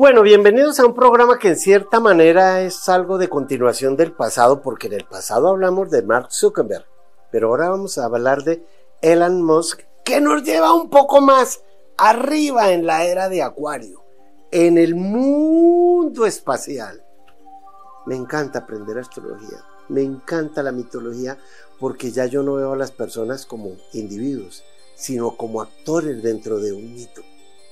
Bueno, 0.00 0.22
bienvenidos 0.22 0.80
a 0.80 0.86
un 0.86 0.94
programa 0.94 1.38
que 1.38 1.48
en 1.48 1.58
cierta 1.58 2.00
manera 2.00 2.62
es 2.62 2.88
algo 2.88 3.18
de 3.18 3.28
continuación 3.28 3.98
del 3.98 4.12
pasado, 4.12 4.62
porque 4.62 4.86
en 4.86 4.94
el 4.94 5.04
pasado 5.04 5.48
hablamos 5.48 5.90
de 5.90 6.00
Mark 6.00 6.28
Zuckerberg, 6.32 6.86
pero 7.30 7.48
ahora 7.48 7.68
vamos 7.68 7.98
a 7.98 8.06
hablar 8.06 8.42
de 8.42 8.64
Elon 9.02 9.42
Musk, 9.42 9.82
que 10.02 10.22
nos 10.22 10.42
lleva 10.42 10.72
un 10.72 10.88
poco 10.88 11.20
más 11.20 11.60
arriba 11.98 12.72
en 12.72 12.86
la 12.86 13.04
era 13.04 13.28
de 13.28 13.42
Acuario, 13.42 14.02
en 14.50 14.78
el 14.78 14.94
mundo 14.94 16.24
espacial. 16.24 17.04
Me 18.06 18.16
encanta 18.16 18.60
aprender 18.60 18.96
astrología, 18.96 19.62
me 19.90 20.00
encanta 20.00 20.62
la 20.62 20.72
mitología, 20.72 21.36
porque 21.78 22.10
ya 22.10 22.24
yo 22.24 22.42
no 22.42 22.54
veo 22.54 22.72
a 22.72 22.76
las 22.78 22.90
personas 22.90 23.44
como 23.44 23.72
individuos, 23.92 24.64
sino 24.94 25.36
como 25.36 25.60
actores 25.60 26.22
dentro 26.22 26.58
de 26.58 26.72
un 26.72 26.94
mito. 26.94 27.20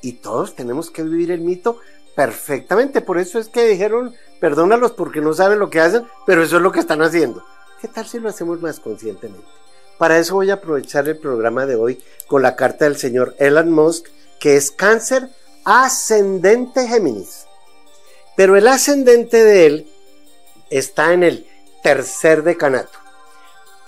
Y 0.02 0.12
todos 0.12 0.54
tenemos 0.54 0.90
que 0.90 1.02
vivir 1.02 1.30
el 1.30 1.40
mito 1.40 1.78
perfectamente. 2.18 3.00
Por 3.00 3.18
eso 3.18 3.38
es 3.38 3.48
que 3.48 3.64
dijeron, 3.64 4.12
perdónalos 4.40 4.90
porque 4.90 5.20
no 5.20 5.34
saben 5.34 5.60
lo 5.60 5.70
que 5.70 5.78
hacen, 5.78 6.04
pero 6.26 6.42
eso 6.42 6.56
es 6.56 6.62
lo 6.62 6.72
que 6.72 6.80
están 6.80 7.00
haciendo. 7.00 7.44
¿Qué 7.80 7.86
tal 7.86 8.08
si 8.08 8.18
lo 8.18 8.28
hacemos 8.28 8.60
más 8.60 8.80
conscientemente? 8.80 9.46
Para 9.98 10.18
eso 10.18 10.34
voy 10.34 10.50
a 10.50 10.54
aprovechar 10.54 11.08
el 11.08 11.16
programa 11.16 11.64
de 11.64 11.76
hoy 11.76 12.02
con 12.26 12.42
la 12.42 12.56
carta 12.56 12.86
del 12.86 12.96
señor 12.96 13.36
Elon 13.38 13.70
Musk, 13.70 14.06
que 14.40 14.56
es 14.56 14.72
cáncer 14.72 15.28
ascendente 15.64 16.88
Géminis. 16.88 17.46
Pero 18.36 18.56
el 18.56 18.66
ascendente 18.66 19.44
de 19.44 19.66
él 19.66 19.88
está 20.70 21.12
en 21.12 21.22
el 21.22 21.46
tercer 21.84 22.42
decanato. 22.42 22.98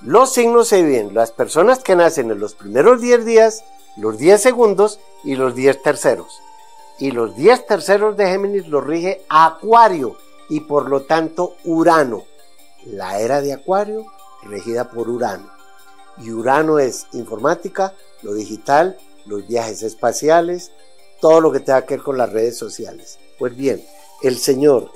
Los 0.02 0.34
signos 0.34 0.68
se 0.68 0.76
dividen, 0.76 1.14
las 1.14 1.32
personas 1.32 1.80
que 1.80 1.96
nacen 1.96 2.30
en 2.30 2.38
los 2.38 2.54
primeros 2.54 3.00
10 3.00 3.24
días, 3.24 3.64
los 3.96 4.18
10 4.18 4.40
segundos 4.40 5.00
y 5.24 5.34
los 5.34 5.56
10 5.56 5.82
terceros 5.82 6.40
y 7.00 7.10
los 7.10 7.34
10 7.34 7.66
terceros 7.66 8.16
de 8.16 8.26
Géminis 8.26 8.68
los 8.68 8.84
rige 8.84 9.22
Acuario 9.28 10.16
y 10.48 10.60
por 10.60 10.88
lo 10.88 11.02
tanto 11.02 11.56
Urano. 11.64 12.24
La 12.84 13.20
era 13.20 13.40
de 13.40 13.54
Acuario 13.54 14.06
regida 14.42 14.90
por 14.90 15.08
Urano. 15.08 15.50
Y 16.18 16.30
Urano 16.30 16.78
es 16.78 17.06
informática, 17.12 17.94
lo 18.22 18.34
digital, 18.34 18.98
los 19.24 19.46
viajes 19.48 19.82
espaciales, 19.82 20.72
todo 21.20 21.40
lo 21.40 21.50
que 21.50 21.60
tenga 21.60 21.86
que 21.86 21.96
ver 21.96 22.04
con 22.04 22.18
las 22.18 22.30
redes 22.30 22.58
sociales. 22.58 23.18
Pues 23.38 23.56
bien, 23.56 23.82
el 24.22 24.38
señor 24.38 24.90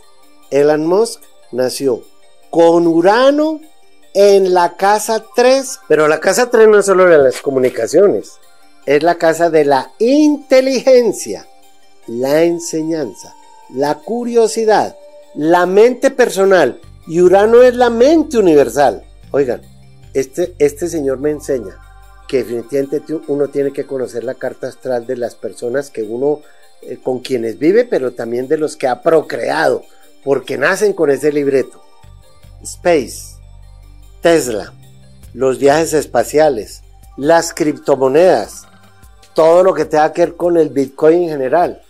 Elon 0.51 0.87
Musk 0.87 1.23
nació 1.53 2.03
con 2.51 2.87
Urano 2.87 3.61
en 4.13 4.53
la 4.53 4.77
casa 4.77 5.25
3, 5.35 5.81
pero 5.89 6.07
la 6.07 6.21
casa 6.21 6.51
3 6.51 6.69
no 6.69 6.81
es 6.81 6.87
solo 6.87 7.07
de 7.07 7.17
las 7.17 7.41
comunicaciones, 7.41 8.33
es 8.85 9.03
la 9.03 9.15
casa 9.15 9.49
de 9.49 9.65
la 9.65 9.91
inteligencia 9.99 11.49
la 12.07 12.43
enseñanza, 12.43 13.35
la 13.71 13.97
curiosidad, 13.97 14.97
la 15.35 15.67
mente 15.67 16.11
personal 16.11 16.81
y 17.07 17.21
Urano 17.21 17.63
es 17.63 17.75
la 17.75 17.91
mente 17.91 18.39
universal. 18.39 19.05
Oigan, 19.31 19.63
este, 20.13 20.55
este 20.59 20.89
señor 20.89 21.19
me 21.19 21.31
enseña 21.31 21.79
que 22.29 22.39
definitivamente 22.39 23.03
uno 23.29 23.49
tiene 23.49 23.73
que 23.73 23.87
conocer 23.87 24.25
la 24.25 24.35
carta 24.35 24.69
astral 24.69 25.07
de 25.07 25.17
las 25.17 25.35
personas 25.35 25.91
que 25.91 26.03
uno, 26.03 26.41
eh, 26.83 26.99
con 27.03 27.21
quienes 27.21 27.59
vive, 27.59 27.85
pero 27.85 28.13
también 28.13 28.49
de 28.49 28.57
los 28.57 28.77
que 28.77 28.89
ha 28.89 29.03
procreado, 29.03 29.83
porque 30.23 30.57
nacen 30.57 30.93
con 30.93 31.11
ese 31.11 31.33
libreto. 31.33 31.83
Space, 32.63 33.37
Tesla, 34.23 34.73
los 35.35 35.59
viajes 35.59 35.93
espaciales, 35.93 36.83
las 37.17 37.53
criptomonedas, 37.53 38.67
todo 39.35 39.63
lo 39.63 39.75
que 39.75 39.85
tenga 39.85 40.13
que 40.13 40.25
ver 40.25 40.37
con 40.37 40.57
el 40.57 40.71
Bitcoin 40.71 41.25
en 41.25 41.29
general, 41.29 41.83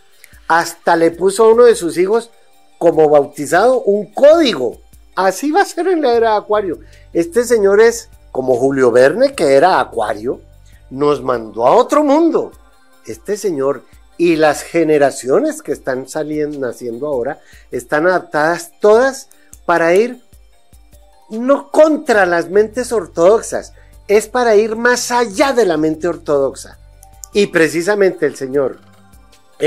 hasta 0.49 0.97
le 0.97 1.11
puso 1.11 1.45
a 1.45 1.53
uno 1.53 1.65
de 1.65 1.75
sus 1.75 1.97
hijos 1.99 2.31
como 2.79 3.09
bautizado 3.09 3.81
un 3.83 4.13
código. 4.13 4.79
Así 5.15 5.51
va 5.51 5.63
a 5.63 5.67
ser 5.67 5.89
en 5.89 6.03
la 6.03 6.15
era 6.15 6.31
de 6.33 6.37
Acuario. 6.39 6.81
Este 7.13 7.45
señor 7.45 7.81
es 7.81 8.09
como 8.33 8.57
Julio 8.57 8.91
Verne, 8.91 9.35
que 9.35 9.55
era 9.55 9.79
Acuario, 9.79 10.41
nos 10.91 11.23
mandó 11.23 11.67
a 11.67 11.77
otro 11.77 12.03
mundo. 12.03 12.53
Este 13.07 13.37
señor 13.37 13.85
y 14.17 14.37
las 14.37 14.63
generaciones 14.63 15.63
que 15.63 15.73
están 15.73 16.09
saliendo, 16.09 16.59
naciendo 16.59 17.07
ahora, 17.07 17.41
están 17.71 18.07
adaptadas 18.07 18.73
todas 18.81 19.29
para 19.67 19.95
ir 19.95 20.23
no 21.31 21.71
contra 21.71 22.27
las 22.27 22.51
mentes 22.51 22.93
ortodoxas, 22.93 23.73
es 24.09 24.29
para 24.29 24.57
ir 24.57 24.77
más 24.77 25.11
allá 25.11 25.53
de 25.53 25.65
la 25.65 25.77
mente 25.77 26.07
ortodoxa. 26.07 26.79
Y 27.33 27.47
precisamente 27.49 28.27
el 28.27 28.37
señor 28.37 28.79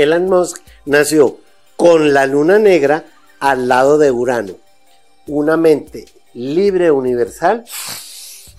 Elon 0.02 0.28
Musk 0.28 0.62
nació 0.84 1.38
con 1.76 2.14
la 2.14 2.24
luna 2.26 2.60
negra 2.60 3.04
al 3.40 3.66
lado 3.66 3.98
de 3.98 4.12
Urano. 4.12 4.54
Una 5.26 5.56
mente 5.56 6.06
libre 6.34 6.92
universal 6.92 7.64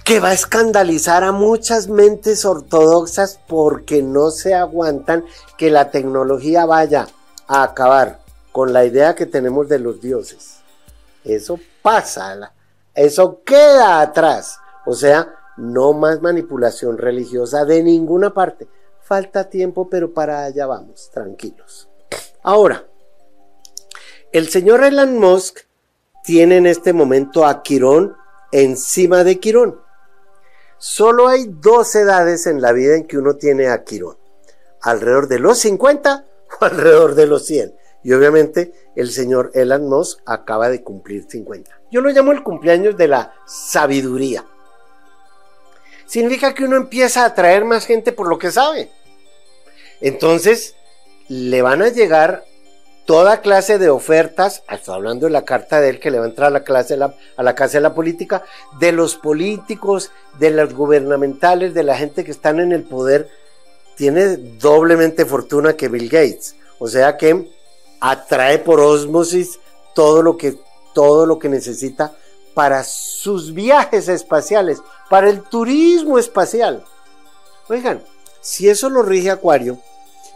que 0.03 0.19
va 0.19 0.29
a 0.29 0.33
escandalizar 0.33 1.23
a 1.23 1.31
muchas 1.31 1.87
mentes 1.87 2.43
ortodoxas 2.43 3.39
porque 3.47 4.03
no 4.03 4.31
se 4.31 4.53
aguantan 4.53 5.23
que 5.57 5.71
la 5.71 5.91
tecnología 5.91 6.65
vaya 6.65 7.07
a 7.47 7.63
acabar 7.63 8.19
con 8.51 8.73
la 8.73 8.83
idea 8.83 9.15
que 9.15 9.25
tenemos 9.25 9.69
de 9.69 9.79
los 9.79 10.01
dioses. 10.01 10.57
Eso 11.23 11.57
pasa, 11.81 12.51
eso 12.93 13.41
queda 13.45 14.01
atrás. 14.01 14.57
O 14.85 14.93
sea, 14.93 15.35
no 15.55 15.93
más 15.93 16.21
manipulación 16.21 16.97
religiosa 16.97 17.63
de 17.63 17.81
ninguna 17.81 18.33
parte. 18.33 18.67
Falta 19.09 19.49
tiempo, 19.49 19.89
pero 19.89 20.13
para 20.13 20.43
allá 20.43 20.67
vamos, 20.67 21.09
tranquilos. 21.11 21.89
Ahora, 22.43 22.85
el 24.31 24.49
señor 24.49 24.83
Elon 24.83 25.17
Musk 25.17 25.61
tiene 26.23 26.57
en 26.57 26.67
este 26.67 26.93
momento 26.93 27.43
a 27.43 27.63
Quirón 27.63 28.15
encima 28.51 29.23
de 29.23 29.39
Quirón. 29.39 29.81
Solo 30.77 31.27
hay 31.27 31.45
dos 31.47 31.95
edades 31.95 32.45
en 32.45 32.61
la 32.61 32.71
vida 32.71 32.97
en 32.97 33.07
que 33.07 33.17
uno 33.17 33.33
tiene 33.33 33.69
a 33.69 33.83
Quirón. 33.83 34.15
Alrededor 34.83 35.27
de 35.27 35.39
los 35.39 35.57
50 35.57 36.25
o 36.61 36.65
alrededor 36.65 37.15
de 37.15 37.25
los 37.25 37.47
100. 37.47 37.73
Y 38.03 38.13
obviamente 38.13 38.91
el 38.95 39.09
señor 39.09 39.49
Elon 39.55 39.89
Musk 39.89 40.19
acaba 40.27 40.69
de 40.69 40.83
cumplir 40.83 41.25
50. 41.27 41.81
Yo 41.89 42.01
lo 42.01 42.11
llamo 42.11 42.31
el 42.31 42.43
cumpleaños 42.43 42.95
de 42.95 43.07
la 43.07 43.33
sabiduría. 43.47 44.45
Significa 46.05 46.53
que 46.53 46.63
uno 46.63 46.75
empieza 46.75 47.23
a 47.23 47.27
atraer 47.27 47.65
más 47.65 47.87
gente 47.87 48.11
por 48.11 48.27
lo 48.27 48.37
que 48.37 48.51
sabe. 48.51 48.91
Entonces, 50.01 50.75
le 51.27 51.61
van 51.61 51.81
a 51.81 51.89
llegar 51.89 52.43
toda 53.05 53.41
clase 53.41 53.79
de 53.79 53.89
ofertas, 53.89 54.63
estoy 54.69 54.93
hablando 54.93 55.25
de 55.25 55.31
la 55.31 55.43
carta 55.43 55.81
de 55.81 55.89
él 55.89 55.99
que 55.99 56.11
le 56.11 56.19
va 56.19 56.25
a 56.25 56.29
entrar 56.29 56.49
a 56.49 56.51
la, 56.51 56.63
clase 56.63 56.95
a 56.95 57.43
la 57.43 57.55
casa 57.55 57.79
de 57.79 57.81
la 57.81 57.95
política, 57.95 58.43
de 58.79 58.91
los 58.91 59.15
políticos, 59.15 60.11
de 60.37 60.51
los 60.51 60.73
gubernamentales, 60.73 61.73
de 61.73 61.83
la 61.83 61.97
gente 61.97 62.23
que 62.23 62.31
están 62.31 62.59
en 62.59 62.71
el 62.71 62.83
poder, 62.83 63.27
tiene 63.95 64.37
doblemente 64.37 65.25
fortuna 65.25 65.73
que 65.73 65.87
Bill 65.87 66.07
Gates. 66.07 66.55
O 66.77 66.87
sea 66.87 67.17
que 67.17 67.49
atrae 67.99 68.59
por 68.59 68.79
ósmosis 68.79 69.59
todo 69.95 70.21
lo 70.21 70.37
que, 70.37 70.55
todo 70.93 71.25
lo 71.25 71.39
que 71.39 71.49
necesita 71.49 72.13
para 72.53 72.83
sus 72.83 73.53
viajes 73.53 74.07
espaciales, 74.07 74.81
para 75.09 75.29
el 75.29 75.41
turismo 75.41 76.19
espacial. 76.19 76.85
Oigan, 77.69 78.03
si 78.41 78.69
eso 78.69 78.89
lo 78.89 79.01
rige 79.03 79.31
Acuario, 79.31 79.79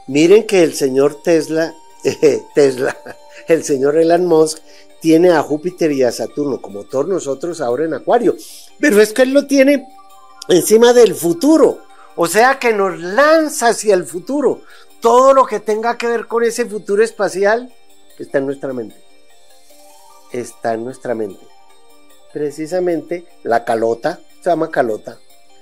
Miren 0.08 0.46
que 0.46 0.64
el 0.64 0.74
señor 0.74 1.22
Tesla, 1.24 1.74
Tesla, 2.56 2.98
el 3.48 3.64
señor 3.64 3.98
Elon 3.98 4.26
Musk, 4.26 4.60
tiene 5.00 5.32
a 5.32 5.42
Júpiter 5.42 5.92
y 5.92 6.04
a 6.04 6.12
Saturno, 6.12 6.62
como 6.62 6.84
todos 6.84 7.08
nosotros 7.08 7.62
ahora 7.62 7.86
en 7.86 7.94
Acuario. 7.94 8.36
Pero 8.80 9.02
es 9.02 9.14
que 9.14 9.24
él 9.24 9.34
lo 9.34 9.48
tiene 9.48 9.88
encima 10.50 10.94
del 10.94 11.16
futuro. 11.16 11.80
O 12.16 12.28
sea 12.28 12.60
que 12.60 12.74
nos 12.74 13.00
lanza 13.00 13.70
hacia 13.70 13.96
el 13.96 14.06
futuro. 14.06 14.62
Todo 15.00 15.34
lo 15.34 15.46
que 15.46 15.60
tenga 15.60 15.98
que 15.98 16.08
ver 16.08 16.28
con 16.28 16.44
ese 16.44 16.66
futuro 16.66 17.04
espacial 17.04 17.74
está 18.20 18.38
en 18.38 18.46
nuestra 18.46 18.72
mente. 18.72 18.96
Está 20.32 20.74
en 20.74 20.84
nuestra 20.84 21.16
mente. 21.16 21.46
Precisamente 22.32 23.26
la 23.44 23.66
calota, 23.66 24.20
se 24.42 24.50
llama 24.50 24.70
calota. 24.70 25.18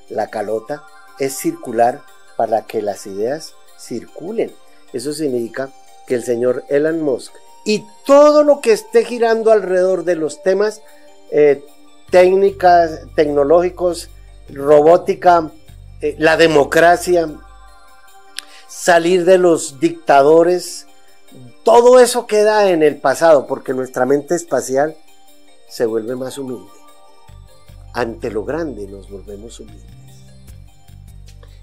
La 0.09 0.27
calota 0.27 0.83
es 1.19 1.37
circular 1.37 2.03
para 2.41 2.63
que 2.63 2.81
las 2.81 3.05
ideas 3.05 3.53
circulen. 3.79 4.51
Eso 4.93 5.13
significa 5.13 5.69
que 6.07 6.15
el 6.15 6.23
señor 6.23 6.63
Elon 6.69 7.03
Musk 7.03 7.35
y 7.65 7.85
todo 8.03 8.43
lo 8.43 8.61
que 8.61 8.71
esté 8.71 9.05
girando 9.05 9.51
alrededor 9.51 10.05
de 10.05 10.15
los 10.15 10.41
temas 10.41 10.81
eh, 11.29 11.63
técnicas, 12.09 13.01
tecnológicos, 13.13 14.09
robótica, 14.49 15.51
eh, 16.01 16.15
la 16.17 16.35
democracia, 16.35 17.29
salir 18.67 19.23
de 19.23 19.37
los 19.37 19.79
dictadores, 19.79 20.87
todo 21.63 21.99
eso 21.99 22.25
queda 22.25 22.71
en 22.71 22.81
el 22.81 22.97
pasado 22.97 23.45
porque 23.45 23.75
nuestra 23.75 24.07
mente 24.07 24.33
espacial 24.33 24.97
se 25.69 25.85
vuelve 25.85 26.15
más 26.15 26.39
humilde. 26.39 26.71
Ante 27.93 28.31
lo 28.31 28.43
grande 28.43 28.87
nos 28.87 29.11
volvemos 29.11 29.59
humildes. 29.59 30.00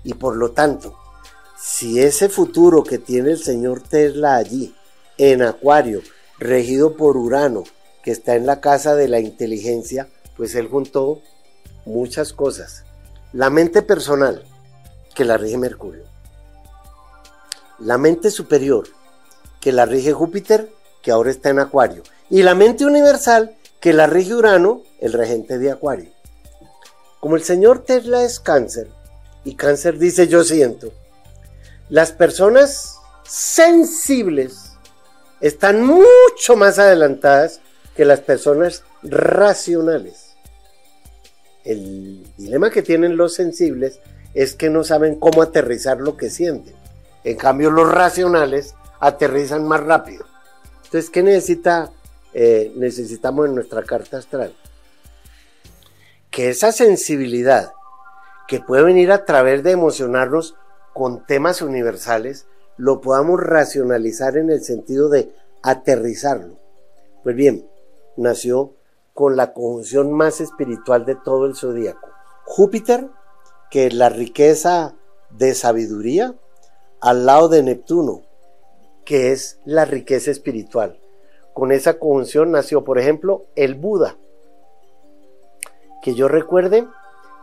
Y 0.09 0.15
por 0.15 0.37
lo 0.37 0.53
tanto, 0.53 0.97
si 1.61 2.01
ese 2.01 2.31
futuro 2.31 2.83
que 2.83 2.97
tiene 2.97 3.33
el 3.33 3.43
señor 3.45 3.83
Tesla 3.83 4.37
allí 4.37 4.75
en 5.19 5.43
Acuario, 5.43 6.01
regido 6.39 6.97
por 6.97 7.19
Urano, 7.19 7.65
que 8.03 8.11
está 8.11 8.35
en 8.35 8.47
la 8.47 8.63
casa 8.63 8.95
de 8.95 9.07
la 9.07 9.21
inteligencia, 9.21 10.09
pues 10.35 10.55
él 10.55 10.67
juntó 10.67 11.21
muchas 11.85 12.33
cosas. 12.33 12.85
La 13.35 13.51
mente 13.51 13.83
personal, 13.83 14.47
que 15.15 15.27
la 15.27 15.37
rige 15.37 15.59
Mercurio. 15.59 16.05
La 17.79 17.99
mente 17.99 18.31
superior, 18.31 18.89
que 19.61 19.73
la 19.73 19.85
rige 19.85 20.15
Júpiter, 20.15 20.73
que 21.03 21.11
ahora 21.11 21.31
está 21.31 21.51
en 21.51 21.59
Acuario. 21.59 22.03
Y 22.31 22.45
la 22.45 22.55
mente 22.55 22.87
universal, 22.87 23.59
que 23.79 23.93
la 23.93 24.07
rige 24.07 24.35
Urano, 24.35 24.85
el 25.01 25.13
regente 25.13 25.59
de 25.59 25.71
Acuario. 25.71 26.13
Como 27.21 27.37
el 27.37 27.43
señor 27.43 27.81
Tesla 27.81 28.23
es 28.23 28.41
cáncer, 28.41 28.89
y 29.49 29.55
cáncer 29.55 29.99
dice 29.99 30.29
yo 30.29 30.45
siento, 30.45 30.93
las 31.89 32.13
personas 32.13 32.99
sensibles 33.25 34.73
están 35.41 35.83
mucho 35.83 36.55
más 36.55 36.79
adelantadas 36.79 37.63
que 37.97 38.05
las 38.05 38.21
personas 38.21 38.85
racionales. 39.03 40.35
El 41.65 42.27
dilema 42.37 42.69
que 42.69 42.83
tienen 42.83 43.17
los 43.17 43.37
sensibles 43.37 44.01
es 44.35 44.55
que 44.55 44.69
no 44.69 44.85
saben 44.85 45.19
cómo 45.19 45.41
aterrizar 45.41 45.99
lo 45.99 46.15
que 46.19 46.29
sienten. 46.29 46.75
En 47.25 47.39
cambio, 47.39 47.71
los 47.71 47.91
racionales 47.91 48.75
aterrizan 49.01 49.67
más 49.67 49.81
rápido. 49.81 50.27
Entonces, 50.85 51.09
¿qué 51.09 51.23
necesita, 51.23 51.91
eh, 52.35 52.71
necesitamos 52.77 53.47
en 53.49 53.55
nuestra 53.55 53.83
carta 53.83 54.19
astral? 54.19 54.55
Que 56.31 56.51
esa 56.51 56.71
sensibilidad 56.71 57.73
que 58.49 58.61
puede 58.61 58.83
venir 58.83 59.13
a 59.13 59.25
través 59.25 59.63
de 59.63 59.71
emocionarnos 59.71 60.57
con 60.95 61.25
temas 61.27 61.63
universales, 61.63 62.47
lo 62.77 63.01
podamos 63.01 63.41
racionalizar 63.41 64.37
en 64.37 64.51
el 64.51 64.65
sentido 64.65 65.09
de 65.09 65.33
aterrizarlo. 65.63 66.57
Pues 67.23 67.37
bien, 67.37 67.69
nació 68.17 68.75
con 69.13 69.37
la 69.37 69.53
conjunción 69.53 70.13
más 70.13 70.41
espiritual 70.41 71.05
de 71.05 71.15
todo 71.15 71.47
el 71.47 71.55
zodíaco. 71.55 72.09
Júpiter, 72.45 73.09
que 73.71 73.87
es 73.87 73.95
la 73.95 74.09
riqueza 74.09 74.95
de 75.31 75.55
sabiduría, 75.55 76.35
al 77.01 77.27
lado 77.27 77.49
de 77.49 77.63
Neptuno, 77.63 78.23
que 79.05 79.33
es 79.33 79.61
la 79.65 79.85
riqueza 79.85 80.31
espiritual. 80.31 80.99
Con 81.53 81.73
esa 81.73 81.99
conjunción 81.99 82.53
nació, 82.53 82.85
por 82.85 82.99
ejemplo, 82.99 83.47
el 83.57 83.75
Buda. 83.75 84.17
Que 86.03 86.15
yo 86.15 86.29
recuerde, 86.29 86.87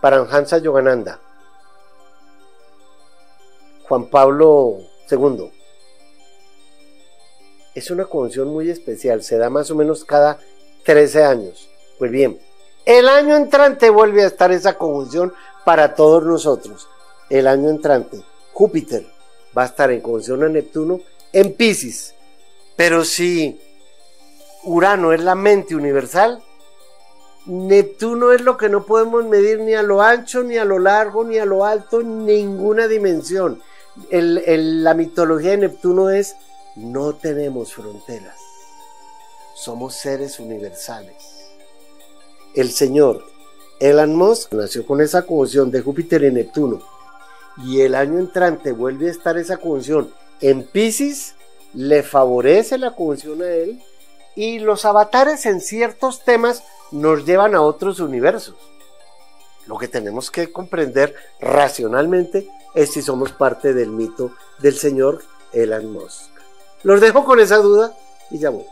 Paramhansa 0.02 0.58
Yogananda, 0.60 1.20
Juan 3.88 4.10
Pablo 4.10 4.78
II. 5.10 5.52
Es 7.74 7.92
una 7.92 8.06
conjunción 8.06 8.48
muy 8.48 8.70
especial, 8.70 9.24
se 9.24 9.38
da 9.38 9.50
más 9.50 9.70
o 9.72 9.76
menos 9.76 10.06
cada 10.06 10.40
13 10.86 11.24
años. 11.24 11.70
Pues 11.98 12.12
bien, 12.12 12.40
el 12.86 13.08
año 13.08 13.36
entrante 13.36 13.90
vuelve 13.90 14.24
a 14.24 14.28
estar 14.28 14.52
esa 14.52 14.78
conjunción 14.78 15.34
para 15.66 15.96
todos 15.96 16.24
nosotros. 16.24 16.88
El 17.30 17.48
año 17.48 17.70
entrante, 17.70 18.22
Júpiter 18.54 19.06
va 19.58 19.64
a 19.64 19.68
estar 19.68 19.92
en 19.92 20.02
conjunción 20.02 20.44
a 20.44 20.50
Neptuno 20.50 21.02
en 21.34 21.54
Pisces. 21.54 22.14
Pero 22.76 23.04
si 23.04 23.60
Urano 24.64 25.14
es 25.14 25.22
la 25.22 25.36
mente 25.36 25.76
universal, 25.76 26.44
Neptuno 27.46 28.32
es 28.32 28.42
lo 28.42 28.58
que 28.58 28.70
no 28.70 28.86
podemos 28.86 29.24
medir 29.26 29.60
ni 29.60 29.76
a 29.76 29.84
lo 29.84 30.02
ancho, 30.02 30.44
ni 30.44 30.58
a 30.58 30.66
lo 30.66 30.80
largo, 30.80 31.24
ni 31.24 31.38
a 31.38 31.46
lo 31.46 31.64
alto, 31.64 32.02
ninguna 32.02 32.88
dimensión. 32.88 33.62
la 34.10 34.94
mitología 34.94 35.52
de 35.52 35.58
Neptuno 35.58 36.10
es 36.10 36.36
no 36.76 37.14
tenemos 37.14 37.74
fronteras, 37.74 38.40
somos 39.56 39.96
seres 39.96 40.40
universales. 40.40 41.16
El 42.56 42.72
señor 42.72 43.24
Elon 43.80 44.16
Musk 44.16 44.54
nació 44.54 44.86
con 44.86 45.02
esa 45.02 45.22
conjunción 45.22 45.70
de 45.70 45.82
Júpiter 45.82 46.24
y 46.24 46.32
Neptuno 46.32 46.82
y 47.64 47.82
el 47.82 47.96
año 47.96 48.20
entrante 48.20 48.72
vuelve 48.72 49.08
a 49.08 49.12
estar 49.12 49.38
esa 49.38 49.58
conjunción 49.58 50.14
en 50.42 50.64
Pisces, 50.64 51.36
le 51.74 52.04
favorece 52.04 52.78
la 52.78 52.92
conjunción 52.92 53.42
a 53.42 53.50
él 53.50 53.82
y 54.36 54.60
los 54.60 54.86
avatares 54.86 55.46
en 55.46 55.62
ciertos 55.62 56.24
temas 56.24 56.64
nos 56.92 57.26
llevan 57.26 57.56
a 57.56 57.62
otros 57.62 58.00
universos. 58.00 58.56
Lo 59.68 59.78
que 59.78 59.88
tenemos 59.88 60.30
que 60.30 60.52
comprender 60.52 61.16
racionalmente 61.40 62.48
es 62.76 62.94
si 62.94 63.02
somos 63.02 63.32
parte 63.32 63.74
del 63.74 63.90
mito 63.90 64.32
del 64.60 64.76
señor 64.76 65.24
Elon 65.54 65.92
Musk. 65.92 66.30
Los 66.84 67.02
dejo 67.02 67.26
con 67.26 67.40
esa 67.40 67.58
duda 67.58 67.94
y 68.30 68.38
ya 68.38 68.50
voy. 68.50 68.66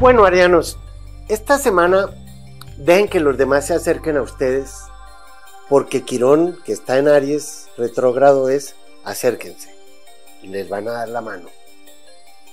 Bueno, 0.00 0.24
arianos, 0.24 0.78
esta 1.28 1.58
semana 1.58 2.08
dejen 2.78 3.08
que 3.08 3.20
los 3.20 3.36
demás 3.36 3.66
se 3.66 3.74
acerquen 3.74 4.16
a 4.16 4.22
ustedes, 4.22 4.78
porque 5.68 6.02
Quirón, 6.02 6.58
que 6.64 6.72
está 6.72 6.98
en 6.98 7.08
Aries, 7.08 7.68
retrógrado 7.76 8.48
es, 8.48 8.74
acérquense 9.04 9.72
les 10.48 10.68
van 10.68 10.88
a 10.88 10.92
dar 10.92 11.08
la 11.08 11.20
mano. 11.20 11.48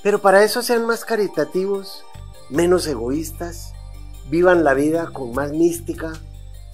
Pero 0.01 0.19
para 0.19 0.43
eso 0.43 0.61
sean 0.61 0.85
más 0.85 1.03
caritativos, 1.03 2.05
menos 2.49 2.87
egoístas, 2.87 3.73
vivan 4.29 4.63
la 4.63 4.73
vida 4.73 5.09
con 5.11 5.33
más 5.33 5.51
mística, 5.51 6.13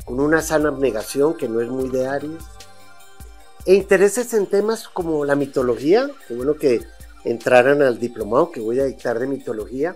con 0.06 0.20
una 0.20 0.42
sana 0.42 0.70
abnegación 0.70 1.36
que 1.36 1.50
no 1.50 1.62
es 1.62 1.70
muy 1.70 1.90
de 1.90 2.08
Aries, 2.08 2.44
e 3.66 3.74
intereses 3.74 4.34
en 4.36 4.46
temas 4.46 4.88
como 4.88 5.26
la 5.26 5.36
mitología, 5.36 6.08
que 6.28 6.36
bueno 6.36 6.56
que 6.56 6.86
entraran 7.24 7.82
al 7.82 7.98
diplomado 7.98 8.52
que 8.52 8.60
voy 8.60 8.80
a 8.80 8.86
dictar 8.86 9.18
de 9.18 9.26
mitología, 9.26 9.96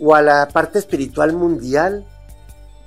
o 0.00 0.14
a 0.14 0.22
la 0.22 0.48
parte 0.48 0.80
espiritual 0.80 1.32
mundial, 1.32 2.04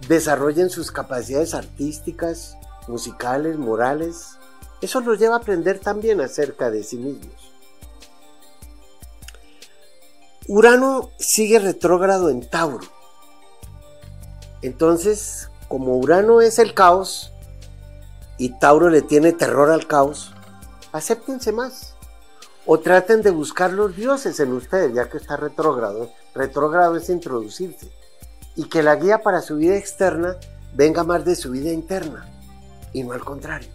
desarrollen 0.09 0.69
sus 0.69 0.91
capacidades 0.91 1.53
artísticas, 1.53 2.57
musicales, 2.87 3.57
morales. 3.57 4.37
Eso 4.81 4.99
los 4.99 5.17
lleva 5.17 5.35
a 5.35 5.39
aprender 5.39 5.79
también 5.79 6.19
acerca 6.19 6.69
de 6.69 6.83
sí 6.83 6.97
mismos. 6.97 7.56
Urano 10.49 11.11
sigue 11.17 11.59
retrógrado 11.59 12.29
en 12.29 12.47
Tauro. 12.47 12.87
Entonces, 14.61 15.49
como 15.67 15.97
Urano 15.97 16.39
es 16.39 16.57
el 16.57 16.73
caos 16.73 17.33
y 18.37 18.57
Tauro 18.57 18.89
le 18.89 19.01
tiene 19.01 19.33
terror 19.33 19.69
al 19.69 19.87
caos, 19.87 20.33
acéptense 20.93 21.51
más. 21.51 21.95
O 22.65 22.79
traten 22.79 23.21
de 23.21 23.31
buscar 23.31 23.73
los 23.73 23.95
dioses 23.95 24.39
en 24.39 24.53
ustedes, 24.53 24.93
ya 24.93 25.09
que 25.09 25.17
está 25.17 25.35
retrógrado. 25.35 26.11
Retrógrado 26.33 26.95
es 26.95 27.09
introducirse. 27.09 27.89
Y 28.55 28.69
que 28.69 28.83
la 28.83 28.95
guía 28.95 29.21
para 29.21 29.41
su 29.41 29.57
vida 29.57 29.75
externa 29.75 30.37
venga 30.73 31.03
más 31.03 31.25
de 31.25 31.35
su 31.35 31.51
vida 31.51 31.71
interna 31.71 32.25
y 32.93 33.03
no 33.03 33.13
al 33.13 33.23
contrario. 33.23 33.69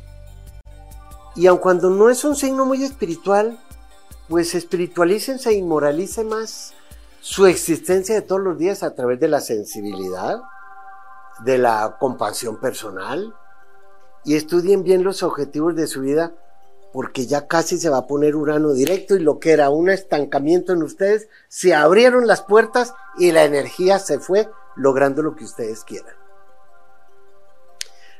Y 1.35 1.47
aun 1.47 1.59
cuando 1.59 1.91
no 1.91 2.09
es 2.09 2.25
un 2.25 2.37
signo 2.37 2.65
muy 2.65 2.83
espiritual, 2.83 3.59
pues 4.33 4.55
espiritualícense 4.55 5.53
y 5.53 5.61
moralicen 5.61 6.27
más 6.27 6.73
su 7.21 7.45
existencia 7.45 8.15
de 8.15 8.23
todos 8.23 8.41
los 8.41 8.57
días 8.57 8.83
a 8.83 8.95
través 8.95 9.21
de 9.21 9.29
la 9.29 9.43
sensibilidad, 9.43 10.41
de 11.45 11.59
la 11.59 11.99
compasión 12.01 12.59
personal 12.59 13.37
y 14.25 14.37
estudien 14.37 14.85
bien 14.85 15.05
los 15.05 15.23
objetivos 15.23 15.77
de 15.77 15.87
su 15.87 16.01
vida 16.01 16.33
porque 16.95 17.27
ya 17.27 17.47
casi 17.47 17.77
se 17.77 17.91
va 17.91 17.99
a 17.99 18.07
poner 18.07 18.35
Urano 18.35 18.73
directo 18.73 19.17
y 19.17 19.19
lo 19.19 19.39
que 19.39 19.53
era 19.53 19.69
un 19.69 19.91
estancamiento 19.91 20.73
en 20.73 20.83
ustedes, 20.83 21.29
se 21.49 21.75
abrieron 21.75 22.27
las 22.27 22.41
puertas 22.41 22.95
y 23.19 23.33
la 23.33 23.45
energía 23.45 23.99
se 23.99 24.19
fue 24.19 24.49
logrando 24.77 25.21
lo 25.21 25.37
que 25.37 25.45
ustedes 25.45 25.85
quieran. 25.85 26.15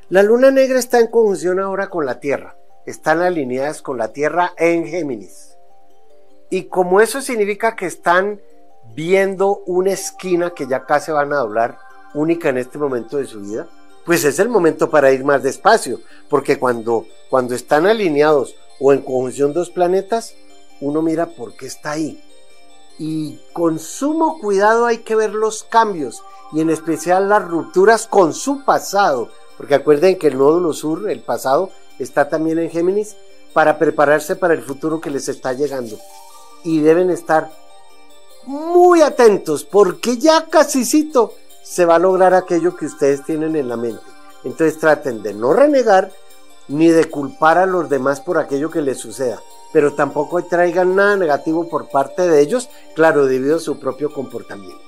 La 0.09 0.21
luna 0.21 0.51
negra 0.51 0.77
está 0.77 0.99
en 0.99 1.07
conjunción 1.07 1.59
ahora 1.59 1.89
con 1.89 2.05
la 2.05 2.19
Tierra, 2.19 2.55
están 2.85 3.23
alineadas 3.23 3.81
con 3.81 3.97
la 3.97 4.09
Tierra 4.13 4.53
en 4.57 4.85
Géminis. 4.85 5.52
Y 6.53 6.65
como 6.65 7.01
eso 7.01 7.19
significa 7.19 7.75
que 7.75 7.87
están 7.87 8.39
viendo 8.93 9.63
una 9.65 9.89
esquina 9.89 10.51
que 10.51 10.67
ya 10.67 10.85
casi 10.85 11.11
van 11.11 11.33
a 11.33 11.37
doblar, 11.37 11.79
única 12.13 12.49
en 12.49 12.59
este 12.59 12.77
momento 12.77 13.17
de 13.17 13.25
su 13.25 13.41
vida, 13.41 13.67
pues 14.05 14.23
es 14.23 14.37
el 14.37 14.49
momento 14.49 14.91
para 14.91 15.11
ir 15.11 15.23
más 15.23 15.41
despacio, 15.41 15.99
porque 16.29 16.59
cuando, 16.59 17.07
cuando 17.31 17.55
están 17.55 17.87
alineados 17.87 18.53
o 18.79 18.93
en 18.93 19.01
conjunción 19.01 19.51
dos 19.51 19.71
planetas, 19.71 20.35
uno 20.79 21.01
mira 21.01 21.25
por 21.25 21.55
qué 21.55 21.65
está 21.65 21.93
ahí. 21.93 22.23
Y 22.99 23.39
con 23.53 23.79
sumo 23.79 24.37
cuidado 24.37 24.85
hay 24.85 24.99
que 24.99 25.15
ver 25.15 25.33
los 25.33 25.63
cambios 25.63 26.21
y 26.51 26.61
en 26.61 26.69
especial 26.69 27.29
las 27.29 27.43
rupturas 27.43 28.05
con 28.05 28.31
su 28.31 28.63
pasado, 28.63 29.29
porque 29.57 29.73
acuerden 29.73 30.19
que 30.19 30.27
el 30.27 30.37
nódulo 30.37 30.71
sur, 30.73 31.09
el 31.09 31.21
pasado, 31.21 31.71
está 31.97 32.29
también 32.29 32.59
en 32.59 32.69
Géminis 32.69 33.15
para 33.53 33.79
prepararse 33.79 34.35
para 34.35 34.53
el 34.53 34.61
futuro 34.61 35.01
que 35.01 35.09
les 35.09 35.27
está 35.29 35.53
llegando 35.53 35.97
y 36.63 36.79
deben 36.81 37.09
estar 37.09 37.51
muy 38.45 39.01
atentos 39.01 39.63
porque 39.63 40.17
ya 40.17 40.47
casicito 40.47 41.33
se 41.63 41.85
va 41.85 41.95
a 41.95 41.99
lograr 41.99 42.33
aquello 42.33 42.75
que 42.75 42.85
ustedes 42.85 43.23
tienen 43.23 43.55
en 43.55 43.69
la 43.69 43.77
mente. 43.77 44.03
Entonces 44.43 44.79
traten 44.79 45.23
de 45.23 45.33
no 45.33 45.53
renegar 45.53 46.11
ni 46.67 46.89
de 46.89 47.05
culpar 47.05 47.57
a 47.57 47.65
los 47.65 47.89
demás 47.89 48.21
por 48.21 48.37
aquello 48.37 48.69
que 48.69 48.81
les 48.81 48.97
suceda, 48.97 49.41
pero 49.71 49.93
tampoco 49.93 50.43
traigan 50.43 50.95
nada 50.95 51.17
negativo 51.17 51.69
por 51.69 51.89
parte 51.89 52.27
de 52.27 52.41
ellos, 52.41 52.69
claro, 52.95 53.25
debido 53.25 53.57
a 53.57 53.59
su 53.59 53.79
propio 53.79 54.13
comportamiento. 54.13 54.81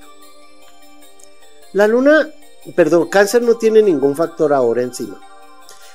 La 1.74 1.88
luna, 1.88 2.30
perdón, 2.76 3.10
cáncer 3.10 3.42
no 3.42 3.56
tiene 3.56 3.82
ningún 3.82 4.16
factor 4.16 4.54
ahora 4.54 4.82
encima, 4.82 5.20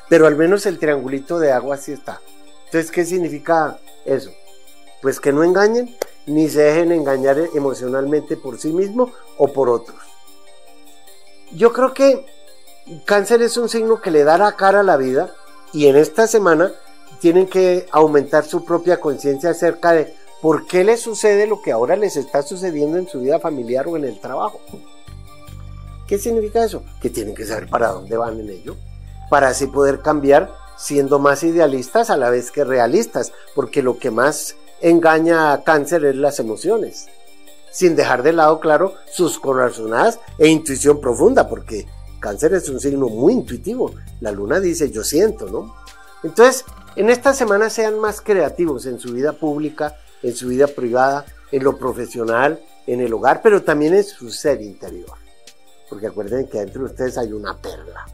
pero 0.09 0.27
al 0.27 0.37
menos 0.37 0.67
el 0.67 0.79
triangulito 0.79 1.39
de 1.39 1.53
agua 1.53 1.77
sí 1.77 1.93
está. 1.93 2.21
Entonces, 2.67 2.91
¿qué 2.91 3.05
significa 3.05 3.79
eso? 4.05 4.31
Pues 5.03 5.21
que 5.21 5.33
no 5.33 5.43
engañen 5.43 5.97
ni 6.27 6.49
se 6.49 6.63
dejen 6.63 6.93
engañar 6.93 7.39
emocionalmente 7.55 8.37
por 8.37 8.59
sí 8.59 8.73
mismo 8.73 9.11
o 9.39 9.49
por 9.49 9.69
otros. 9.69 9.99
Yo 11.53 11.73
creo 11.73 11.95
que 11.95 12.27
cáncer 13.05 13.43
es 13.43 13.57
un 13.57 13.69
signo 13.69 14.01
que 14.01 14.11
le 14.11 14.25
dará 14.25 14.53
cara 14.57 14.81
a 14.81 14.85
la 14.85 14.97
vida 14.97 15.35
y 15.73 15.87
en 15.87 15.97
esta 15.97 16.27
semana 16.27 16.73
tienen 17.21 17.47
que 17.47 17.87
aumentar 17.91 18.45
su 18.45 18.65
propia 18.65 19.01
conciencia 19.01 19.51
acerca 19.51 19.93
de 19.93 20.15
por 20.41 20.67
qué 20.67 20.85
les 20.85 21.01
sucede 21.01 21.47
lo 21.47 21.61
que 21.61 21.73
ahora 21.73 21.97
les 21.97 22.17
está 22.17 22.43
sucediendo 22.43 22.97
en 22.97 23.09
su 23.09 23.21
vida 23.21 23.39
familiar 23.41 23.87
o 23.89 23.97
en 23.97 24.05
el 24.05 24.21
trabajo. 24.21 24.61
¿Qué 26.07 26.19
significa 26.19 26.65
eso? 26.65 26.83
Que 27.01 27.11
tienen 27.11 27.35
que 27.35 27.45
saber 27.45 27.69
para 27.69 27.89
dónde 27.89 28.17
van 28.17 28.41
en 28.41 28.49
ello, 28.49 28.77
para 29.29 29.49
así 29.49 29.67
poder 29.67 30.01
cambiar 30.01 30.53
siendo 30.77 31.19
más 31.19 31.43
idealistas 31.43 32.09
a 32.11 32.17
la 32.17 32.31
vez 32.31 32.51
que 32.51 32.65
realistas, 32.65 33.33
porque 33.55 33.83
lo 33.83 33.99
que 33.99 34.11
más 34.11 34.57
engaña 34.81 35.53
a 35.53 35.63
cáncer 35.63 36.05
es 36.05 36.17
las 36.17 36.39
emociones, 36.39 37.07
sin 37.71 37.97
dejar 37.97 38.23
de 38.23 38.33
lado, 38.33 38.61
claro, 38.61 38.95
sus 39.11 39.39
corazonadas 39.39 40.21
e 40.39 40.49
intuición 40.49 41.01
profunda, 41.01 41.49
porque 41.49 41.87
cáncer 42.21 42.55
es 42.55 42.69
un 42.69 42.81
signo 42.81 43.09
muy 43.09 43.33
intuitivo. 43.33 43.93
La 44.21 44.33
luna 44.33 44.61
dice 44.61 44.91
yo 44.91 45.05
siento, 45.05 45.47
¿no? 45.47 45.75
Entonces, 46.23 46.65
en 46.97 47.09
esta 47.09 47.33
semana 47.33 47.71
sean 47.71 47.99
más 47.99 48.21
creativos 48.21 48.87
en 48.87 48.99
su 48.99 49.13
vida 49.13 49.33
pública, 49.33 49.97
en 50.23 50.35
su 50.35 50.49
vida 50.49 50.67
privada, 50.67 51.25
en 51.51 51.65
lo 51.65 51.79
profesional, 51.79 52.61
en 52.87 53.01
el 53.01 53.13
hogar, 53.13 53.41
pero 53.43 53.63
también 53.63 53.95
en 53.95 54.05
su 54.05 54.31
ser 54.31 54.61
interior. 54.61 55.17
Porque 55.89 56.09
acuerden 56.09 56.47
que 56.47 56.59
dentro 56.59 56.83
de 56.83 56.91
ustedes 56.91 57.17
hay 57.19 57.33
una 57.33 57.57
perla. 57.57 58.07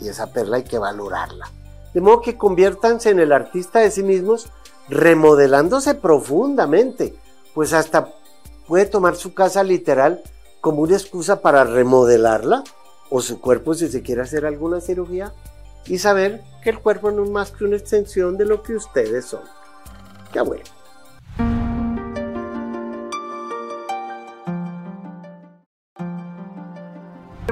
Y 0.00 0.08
esa 0.08 0.32
perla 0.32 0.56
hay 0.56 0.64
que 0.64 0.78
valorarla. 0.78 1.50
De 1.94 2.00
modo 2.00 2.20
que 2.20 2.36
conviértanse 2.36 3.10
en 3.10 3.20
el 3.20 3.32
artista 3.32 3.80
de 3.80 3.90
sí 3.90 4.02
mismos, 4.02 4.48
remodelándose 4.88 5.94
profundamente. 5.94 7.14
Pues 7.54 7.72
hasta 7.72 8.14
puede 8.66 8.86
tomar 8.86 9.16
su 9.16 9.34
casa 9.34 9.62
literal 9.62 10.22
como 10.60 10.82
una 10.82 10.96
excusa 10.96 11.40
para 11.40 11.64
remodelarla, 11.64 12.64
o 13.10 13.22
su 13.22 13.40
cuerpo 13.40 13.74
si 13.74 13.88
se 13.88 14.02
quiere 14.02 14.22
hacer 14.22 14.44
alguna 14.44 14.80
cirugía, 14.80 15.32
y 15.86 15.98
saber 15.98 16.42
que 16.62 16.70
el 16.70 16.80
cuerpo 16.80 17.10
no 17.10 17.24
es 17.24 17.30
más 17.30 17.50
que 17.50 17.64
una 17.64 17.76
extensión 17.76 18.36
de 18.36 18.44
lo 18.44 18.62
que 18.62 18.74
ustedes 18.74 19.24
son. 19.24 19.42
Qué 20.32 20.40
bueno. 20.40 20.77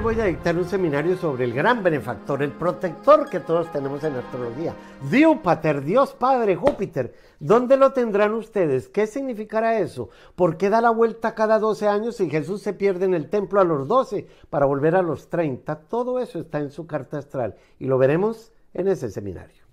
Voy 0.07 0.21
a 0.21 0.27
dictar 0.27 0.57
un 0.57 0.65
seminario 0.65 1.17
sobre 1.17 1.47
el 1.47 1.53
gran 1.53 1.83
benefactor, 1.83 2.41
el 2.41 2.53
protector 2.53 3.29
que 3.29 3.41
todos 3.41 3.73
tenemos 3.73 4.05
en 4.05 4.15
astrología. 4.15 4.73
Dios 5.11 5.39
Pater, 5.43 5.83
Dios 5.83 6.15
Padre, 6.15 6.55
Júpiter. 6.55 7.13
¿Dónde 7.41 7.77
lo 7.77 7.93
tendrán 7.93 8.33
ustedes? 8.35 8.89
¿Qué 8.89 9.09
significará 9.09 9.81
eso? 9.81 10.11
¿Por 10.37 10.59
qué 10.59 10.71
da 10.71 10.81
la 10.81 10.91
vuelta 10.91 11.35
cada 11.35 11.59
12 11.59 11.89
años 11.89 12.21
y 12.21 12.31
Jesús 12.31 12.63
se 12.63 12.73
pierde 12.73 13.07
en 13.07 13.15
el 13.15 13.29
templo 13.29 13.61
a 13.61 13.65
los 13.65 13.89
12 13.89 14.29
para 14.49 14.67
volver 14.67 14.95
a 14.95 15.03
los 15.03 15.29
30? 15.29 15.75
Todo 15.89 16.21
eso 16.21 16.39
está 16.39 16.61
en 16.61 16.71
su 16.71 16.87
carta 16.87 17.19
astral 17.19 17.57
y 17.81 17.87
lo 17.87 17.99
veremos 17.99 18.53
en 18.75 18.87
ese 18.87 19.11
seminario. 19.11 19.66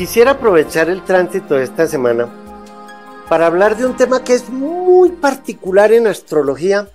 Quisiera 0.00 0.30
aprovechar 0.30 0.88
el 0.88 1.04
tránsito 1.04 1.56
de 1.56 1.64
esta 1.64 1.86
semana 1.86 2.26
para 3.28 3.44
hablar 3.44 3.76
de 3.76 3.84
un 3.84 3.98
tema 3.98 4.24
que 4.24 4.32
es 4.32 4.48
muy 4.48 5.10
particular 5.10 5.92
en 5.92 6.06
astrología 6.06 6.88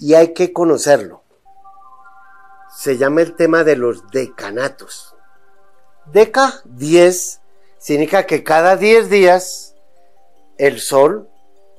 y 0.00 0.14
hay 0.14 0.34
que 0.34 0.52
conocerlo. 0.52 1.22
Se 2.74 2.98
llama 2.98 3.20
el 3.20 3.36
tema 3.36 3.62
de 3.62 3.76
los 3.76 4.10
decanatos. 4.10 5.14
Deca 6.06 6.54
10 6.64 7.40
significa 7.78 8.26
que 8.26 8.42
cada 8.42 8.76
10 8.76 9.10
días 9.10 9.76
el 10.56 10.80
Sol 10.80 11.28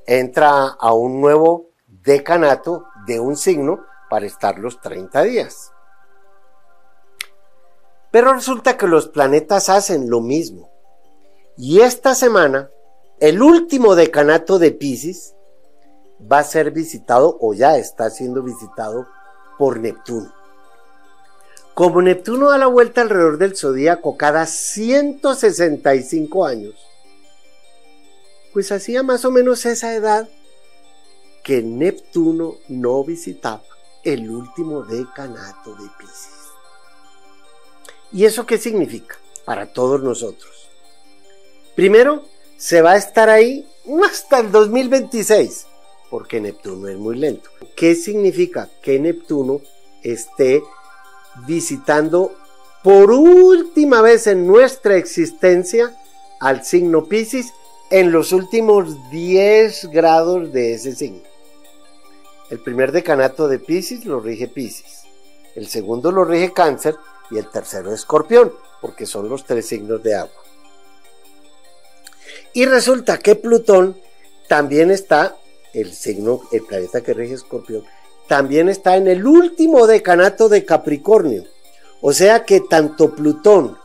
entra 0.06 0.68
a 0.68 0.94
un 0.94 1.20
nuevo 1.20 1.66
decanato 1.86 2.86
de 3.04 3.20
un 3.20 3.36
signo 3.36 3.84
para 4.08 4.24
estar 4.24 4.58
los 4.58 4.80
30 4.80 5.22
días. 5.22 5.70
Pero 8.10 8.32
resulta 8.32 8.76
que 8.76 8.86
los 8.86 9.08
planetas 9.08 9.68
hacen 9.68 10.10
lo 10.10 10.20
mismo. 10.20 10.70
Y 11.56 11.80
esta 11.80 12.14
semana, 12.14 12.70
el 13.20 13.42
último 13.42 13.94
decanato 13.94 14.58
de 14.58 14.72
Pisces 14.72 15.34
va 16.20 16.38
a 16.38 16.44
ser 16.44 16.70
visitado 16.70 17.36
o 17.40 17.54
ya 17.54 17.76
está 17.76 18.10
siendo 18.10 18.42
visitado 18.42 19.06
por 19.58 19.78
Neptuno. 19.78 20.32
Como 21.74 22.02
Neptuno 22.02 22.50
da 22.50 22.58
la 22.58 22.66
vuelta 22.66 23.00
alrededor 23.00 23.38
del 23.38 23.56
zodíaco 23.56 24.16
cada 24.16 24.46
165 24.46 26.44
años, 26.44 26.74
pues 28.52 28.72
hacía 28.72 29.02
más 29.02 29.24
o 29.24 29.30
menos 29.30 29.64
esa 29.66 29.94
edad 29.94 30.28
que 31.44 31.62
Neptuno 31.62 32.56
no 32.68 33.04
visitaba 33.04 33.62
el 34.04 34.30
último 34.30 34.82
decanato 34.82 35.74
de 35.74 35.88
Pisces. 35.98 36.39
¿Y 38.12 38.24
eso 38.24 38.46
qué 38.46 38.58
significa 38.58 39.16
para 39.44 39.72
todos 39.72 40.02
nosotros? 40.02 40.68
Primero, 41.76 42.24
se 42.56 42.82
va 42.82 42.92
a 42.92 42.96
estar 42.96 43.28
ahí 43.30 43.66
hasta 44.04 44.40
el 44.40 44.50
2026, 44.50 45.66
porque 46.10 46.40
Neptuno 46.40 46.88
es 46.88 46.96
muy 46.96 47.16
lento. 47.16 47.50
¿Qué 47.76 47.94
significa 47.94 48.68
que 48.82 48.98
Neptuno 48.98 49.60
esté 50.02 50.62
visitando 51.46 52.34
por 52.82 53.10
última 53.12 54.02
vez 54.02 54.26
en 54.26 54.46
nuestra 54.46 54.96
existencia 54.96 55.96
al 56.40 56.64
signo 56.64 57.04
Pisces 57.04 57.52
en 57.90 58.12
los 58.12 58.32
últimos 58.32 59.10
10 59.10 59.86
grados 59.92 60.52
de 60.52 60.74
ese 60.74 60.96
signo? 60.96 61.22
El 62.50 62.58
primer 62.58 62.90
decanato 62.90 63.46
de 63.46 63.60
Pisces 63.60 64.04
lo 64.04 64.18
rige 64.18 64.48
Pisces, 64.48 65.04
el 65.54 65.68
segundo 65.68 66.10
lo 66.10 66.24
rige 66.24 66.52
Cáncer 66.52 66.96
y 67.30 67.38
el 67.38 67.48
tercero 67.48 67.92
escorpión, 67.92 68.52
porque 68.80 69.06
son 69.06 69.28
los 69.28 69.44
tres 69.44 69.66
signos 69.66 70.02
de 70.02 70.14
agua. 70.14 70.42
Y 72.52 72.66
resulta 72.66 73.18
que 73.18 73.36
Plutón 73.36 73.96
también 74.48 74.90
está, 74.90 75.36
el 75.72 75.92
signo, 75.92 76.40
el 76.52 76.62
planeta 76.62 77.00
que 77.00 77.14
rige 77.14 77.34
escorpión, 77.34 77.84
también 78.28 78.68
está 78.68 78.96
en 78.96 79.08
el 79.08 79.26
último 79.26 79.86
decanato 79.86 80.48
de 80.48 80.64
Capricornio. 80.64 81.44
O 82.00 82.12
sea 82.12 82.44
que 82.44 82.60
tanto 82.60 83.14
Plutón 83.14 83.76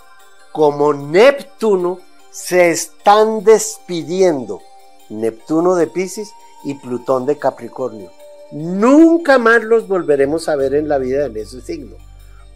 como 0.51 0.93
Neptuno 0.93 1.99
se 2.31 2.71
están 2.71 3.43
despidiendo. 3.43 4.61
Neptuno 5.09 5.75
de 5.75 5.87
Pisces 5.87 6.31
y 6.63 6.75
Plutón 6.75 7.25
de 7.25 7.37
Capricornio. 7.37 8.11
Nunca 8.51 9.37
más 9.37 9.63
los 9.63 9.87
volveremos 9.87 10.47
a 10.49 10.55
ver 10.55 10.75
en 10.75 10.87
la 10.87 10.97
vida 10.97 11.25
en 11.25 11.37
ese 11.37 11.61
signo 11.61 11.97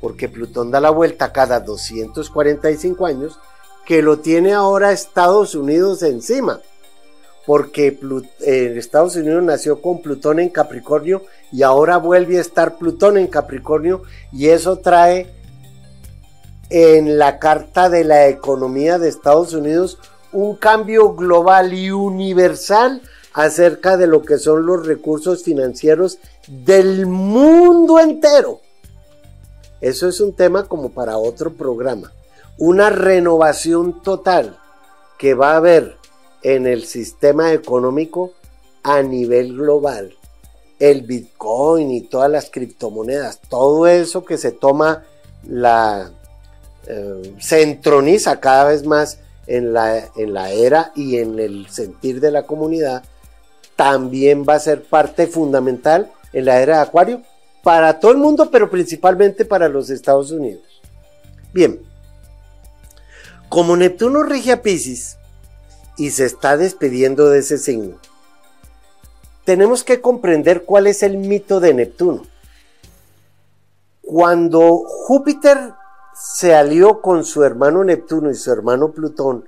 porque 0.02 0.30
Plutón 0.30 0.72
da 0.72 0.80
la 0.80 0.90
vuelta 0.90 1.32
cada 1.32 1.60
245 1.60 3.06
años, 3.06 3.40
que 3.86 4.02
lo 4.02 4.20
tiene 4.20 4.54
ahora 4.54 4.92
Estados 4.92 5.56
Unidos 5.56 6.04
encima, 6.04 6.62
porque 7.46 8.00
eh, 8.42 8.74
Estados 8.78 9.16
Unidos 9.16 9.44
nació 9.44 9.82
con 9.82 10.02
Plutón 10.02 10.40
en 10.40 10.50
Capricornio 10.50 11.24
y 11.52 11.64
ahora 11.64 11.98
vuelve 11.98 12.38
a 12.38 12.42
estar 12.42 12.78
Plutón 12.78 13.18
en 13.18 13.28
Capricornio 13.28 14.04
y 14.32 14.50
eso 14.50 14.78
trae 14.78 15.34
en 16.70 17.18
la 17.18 17.40
carta 17.40 17.90
de 17.90 18.04
la 18.04 18.28
economía 18.28 19.00
de 19.00 19.10
Estados 19.10 19.54
Unidos 19.54 19.98
un 20.32 20.56
cambio 20.56 21.16
global 21.16 21.74
y 21.74 21.90
universal 21.90 23.02
acerca 23.34 23.98
de 23.98 24.08
lo 24.08 24.22
que 24.22 24.38
son 24.38 24.66
los 24.66 24.86
recursos 24.86 25.44
financieros 25.44 26.20
del 26.48 27.08
mundo 27.08 28.00
entero. 28.00 28.62
Eso 29.82 30.08
es 30.08 30.20
un 30.20 30.34
tema 30.34 30.66
como 30.66 30.90
para 30.90 31.18
otro 31.18 31.54
programa. 31.54 32.12
Una 32.58 32.90
renovación 32.90 34.02
total 34.02 34.58
que 35.18 35.34
va 35.34 35.54
a 35.54 35.58
haber 35.58 35.98
en 36.44 36.68
el 36.68 36.86
sistema 36.86 37.54
económico 37.54 38.34
a 38.84 39.02
nivel 39.02 39.56
global. 39.56 40.16
El 40.80 41.02
Bitcoin 41.02 41.92
y 41.92 42.02
todas 42.02 42.32
las 42.32 42.50
criptomonedas, 42.50 43.40
todo 43.50 43.88
eso 43.88 44.26
que 44.26 44.38
se 44.38 44.52
toma 44.52 45.04
la... 45.48 46.12
Eh, 46.88 47.36
se 47.40 47.62
entroniza 47.62 48.40
cada 48.40 48.66
vez 48.66 48.86
más 48.86 49.20
en 49.48 49.74
la, 49.74 50.10
en 50.16 50.34
la 50.34 50.52
era 50.52 50.92
y 50.96 51.18
en 51.18 51.40
el 51.40 51.68
sentir 51.70 52.22
de 52.22 52.32
la 52.32 52.44
comunidad, 52.44 53.04
también 53.76 54.46
va 54.48 54.56
a 54.56 54.60
ser 54.60 54.84
parte 54.84 55.28
fundamental 55.28 56.12
en 56.34 56.46
la 56.46 56.62
era 56.62 56.78
de 56.78 56.82
Acuario 56.84 57.22
para 57.70 58.00
todo 58.00 58.12
el 58.12 58.18
mundo, 58.18 58.50
pero 58.50 58.68
principalmente 58.68 59.46
para 59.46 59.70
los 59.70 59.92
Estados 59.92 60.32
Unidos. 60.32 60.82
Bien, 61.54 61.80
como 63.48 63.78
Neptuno 63.78 64.24
rige 64.24 64.54
a 64.54 64.64
Pisces 64.64 65.20
y 65.96 66.10
se 66.10 66.26
está 66.26 66.58
despidiendo 66.58 67.30
de 67.30 67.38
ese 67.38 67.60
signo, 67.60 68.00
tenemos 69.46 69.84
que 69.84 70.02
comprender 70.02 70.64
cuál 70.64 70.88
es 70.88 71.04
el 71.04 71.18
mito 71.18 71.60
de 71.60 71.76
Neptuno. 71.76 72.24
Cuando 74.02 74.82
Júpiter 74.88 75.76
se 76.16 76.56
alió 76.56 77.02
con 77.02 77.24
su 77.24 77.44
hermano 77.44 77.84
Neptuno 77.84 78.32
y 78.32 78.36
su 78.36 78.52
hermano 78.52 78.94
Plutón 78.94 79.48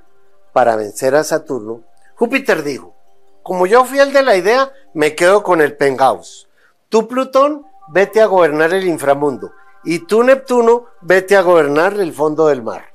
para 0.53 0.75
vencer 0.75 1.15
a 1.15 1.23
Saturno, 1.23 1.81
Júpiter 2.13 2.61
dijo, 2.61 2.93
como 3.41 3.65
yo 3.65 3.83
fui 3.83 3.97
el 3.97 4.13
de 4.13 4.21
la 4.21 4.37
idea, 4.37 4.71
me 4.93 5.15
quedo 5.15 5.41
con 5.41 5.59
el 5.59 5.75
penthouse. 5.75 6.47
Tú, 6.87 7.07
Plutón, 7.07 7.65
vete 7.91 8.21
a 8.21 8.25
gobernar 8.25 8.73
el 8.73 8.87
inframundo. 8.87 9.51
Y 9.83 9.99
tú, 9.99 10.23
Neptuno, 10.23 10.85
vete 11.01 11.35
a 11.35 11.41
gobernar 11.41 11.93
el 11.99 12.13
fondo 12.13 12.47
del 12.47 12.61
mar. 12.61 12.85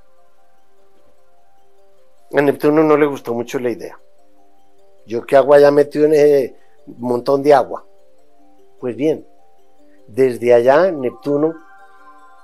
A 2.32 2.40
Neptuno 2.40 2.82
no 2.82 2.96
le 2.96 3.06
gustó 3.06 3.34
mucho 3.34 3.58
la 3.58 3.70
idea. 3.70 3.98
Yo 5.06 5.24
qué 5.24 5.36
agua 5.36 5.60
ya 5.60 5.70
metido 5.70 6.06
en 6.06 6.14
ese 6.14 6.56
montón 6.86 7.42
de 7.42 7.54
agua. 7.54 7.84
Pues 8.80 8.96
bien, 8.96 9.26
desde 10.06 10.52
allá 10.52 10.90
Neptuno, 10.90 11.54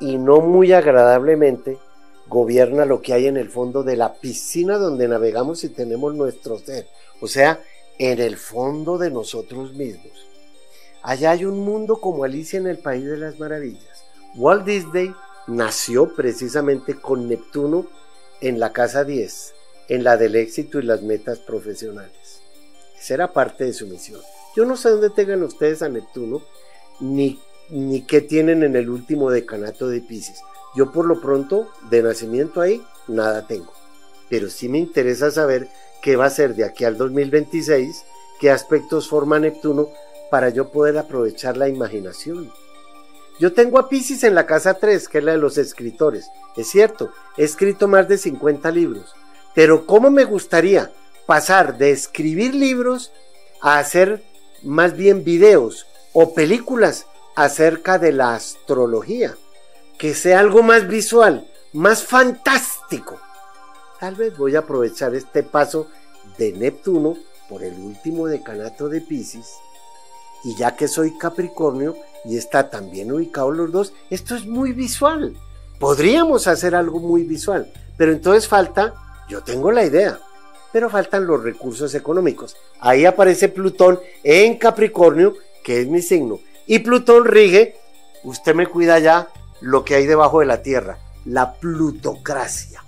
y 0.01 0.19
no 0.19 0.41
muy 0.41 0.73
agradablemente, 0.73 1.79
gobierna 2.27 2.85
lo 2.85 3.03
que 3.03 3.13
hay 3.13 3.27
en 3.27 3.37
el 3.37 3.49
fondo 3.49 3.83
de 3.83 3.97
la 3.97 4.15
piscina 4.15 4.79
donde 4.79 5.07
navegamos 5.07 5.63
y 5.65 5.69
tenemos 5.69 6.15
nuestro 6.15 6.59
ser. 6.59 6.87
O 7.21 7.29
sea, 7.29 7.61
en 7.99 8.21
el 8.21 8.37
fondo 8.37 8.99
de 8.99 9.11
nosotros 9.11 9.75
mismos. 9.75 10.32
Allá 11.03 11.33
hay 11.33 11.45
un 11.45 11.59
mundo 11.59 12.01
como 12.01 12.23
Alicia 12.25 12.59
en 12.59 12.69
el 12.69 12.79
País 12.79 13.05
de 13.05 13.17
las 13.17 13.39
Maravillas. 13.41 14.05
Walt 14.37 14.65
Disney 14.65 15.15
nació 15.49 16.15
precisamente 16.15 17.01
con 17.01 17.29
Neptuno 17.29 17.87
en 18.41 18.61
la 18.61 18.73
casa 18.73 19.03
10, 19.03 19.55
en 19.89 20.05
la 20.05 20.17
del 20.17 20.37
éxito 20.37 20.79
y 20.79 20.85
las 20.85 21.03
metas 21.03 21.41
profesionales. 21.41 22.41
Esa 22.99 23.15
era 23.15 23.33
parte 23.33 23.65
de 23.65 23.73
su 23.73 23.89
misión. 23.89 24.21
Yo 24.55 24.65
no 24.65 24.77
sé 24.77 24.91
dónde 24.91 25.11
tengan 25.11 25.43
ustedes 25.43 25.83
a 25.83 25.89
Neptuno, 25.89 26.43
ni, 27.01 27.41
ni 27.69 28.03
qué 28.03 28.21
tienen 28.21 28.63
en 28.63 28.77
el 28.77 28.89
último 28.89 29.31
decanato 29.31 29.89
de 29.89 30.01
Pisces. 30.01 30.41
Yo 30.77 30.93
por 30.93 31.07
lo 31.07 31.21
pronto, 31.21 31.69
de 31.91 32.03
nacimiento 32.03 32.61
ahí, 32.61 32.81
nada 33.09 33.49
tengo. 33.49 33.73
Pero 34.31 34.49
sí 34.49 34.69
me 34.69 34.79
interesa 34.79 35.33
saber 35.33 35.69
qué 36.01 36.15
va 36.15 36.27
a 36.27 36.31
ser 36.31 36.55
de 36.55 36.65
aquí 36.65 36.85
al 36.85 36.97
2026, 36.97 38.05
qué 38.41 38.51
aspectos 38.51 39.09
forma 39.09 39.41
Neptuno 39.41 39.89
para 40.33 40.49
yo 40.49 40.71
poder 40.71 40.97
aprovechar 40.97 41.59
la 41.59 41.69
imaginación. 41.69 42.51
Yo 43.39 43.53
tengo 43.53 43.79
a 43.79 43.91
Pisces 43.91 44.25
en 44.25 44.35
la 44.35 44.47
casa 44.47 44.73
3, 44.73 45.07
que 45.07 45.19
es 45.19 45.25
la 45.25 45.33
de 45.33 45.37
los 45.37 45.59
escritores. 45.59 46.31
Es 46.57 46.71
cierto, 46.71 47.13
he 47.37 47.45
escrito 47.45 47.87
más 47.87 48.09
de 48.09 48.17
50 48.17 48.71
libros, 48.71 49.15
pero 49.55 49.85
¿cómo 49.85 50.11
me 50.11 50.25
gustaría 50.25 50.91
pasar 51.27 51.77
de 51.77 51.91
escribir 51.91 52.55
libros 52.55 53.13
a 53.61 53.79
hacer 53.79 54.23
más 54.63 54.97
bien 54.97 55.23
videos 55.23 55.87
o 56.15 56.33
películas 56.33 57.05
acerca 57.37 57.99
de 57.99 58.13
la 58.13 58.35
astrología? 58.35 59.37
Que 59.99 60.15
sea 60.15 60.41
algo 60.41 60.63
más 60.63 60.89
visual, 60.89 61.47
más 61.75 62.05
fantástico. 62.05 63.21
Tal 64.01 64.15
vez 64.15 64.35
voy 64.39 64.57
a 64.57 64.61
aprovechar 64.61 65.15
este 65.15 65.43
paso 65.43 65.89
de 66.39 66.53
Neptuno 66.53 67.19
por 67.51 67.63
el 67.63 67.75
último 67.75 68.29
decanato 68.29 68.89
de 68.89 69.03
Pisces 69.03 69.59
y 70.45 70.55
ya 70.57 70.77
que 70.77 70.89
soy 70.89 71.17
Capricornio 71.17 71.97
y 72.25 72.37
está 72.37 72.71
también 72.71 73.13
ubicado 73.13 73.51
los 73.51 73.73
dos, 73.73 73.93
esto 74.11 74.35
es 74.35 74.47
muy 74.47 74.73
visual. 74.73 75.37
Podríamos 75.79 76.47
hacer 76.47 76.75
algo 76.75 77.01
muy 77.01 77.25
visual, 77.25 77.73
pero 77.97 78.13
entonces 78.13 78.49
falta, 78.49 78.95
yo 79.29 79.43
tengo 79.43 79.73
la 79.73 79.85
idea, 79.85 80.19
pero 80.73 80.91
faltan 80.91 81.27
los 81.27 81.43
recursos 81.43 81.95
económicos. 81.95 82.57
Ahí 82.81 83.05
aparece 83.05 83.49
Plutón 83.49 84.01
en 84.23 84.59
Capricornio, 84.59 85.35
que 85.65 85.81
es 85.81 85.89
mi 85.89 86.03
signo, 86.03 86.41
y 86.67 86.81
Plutón 86.81 87.25
rige, 87.25 87.77
usted 88.25 88.55
me 88.55 88.67
cuida 88.67 88.99
ya 88.99 89.29
lo 89.61 89.85
que 89.85 89.97
hay 89.97 90.07
debajo 90.07 90.41
de 90.41 90.47
la 90.47 90.63
Tierra, 90.63 90.99
la 91.25 91.55
plutocracia. 91.55 92.85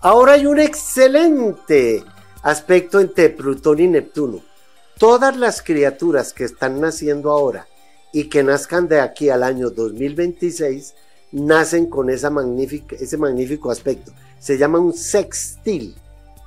Ahora 0.00 0.32
hay 0.32 0.46
un 0.46 0.60
excelente 0.60 2.04
aspecto 2.42 3.00
entre 3.00 3.30
Plutón 3.30 3.80
y 3.80 3.88
Neptuno 3.88 4.53
todas 4.98 5.36
las 5.36 5.62
criaturas 5.62 6.32
que 6.32 6.44
están 6.44 6.80
naciendo 6.80 7.30
ahora 7.30 7.66
y 8.12 8.28
que 8.28 8.42
nazcan 8.42 8.88
de 8.88 9.00
aquí 9.00 9.28
al 9.28 9.42
año 9.42 9.70
2026, 9.70 10.94
nacen 11.32 11.86
con 11.86 12.10
ese 12.10 12.30
magnífico 12.30 13.70
aspecto. 13.70 14.12
Se 14.38 14.56
llama 14.56 14.78
un 14.78 14.94
sextil. 14.94 15.96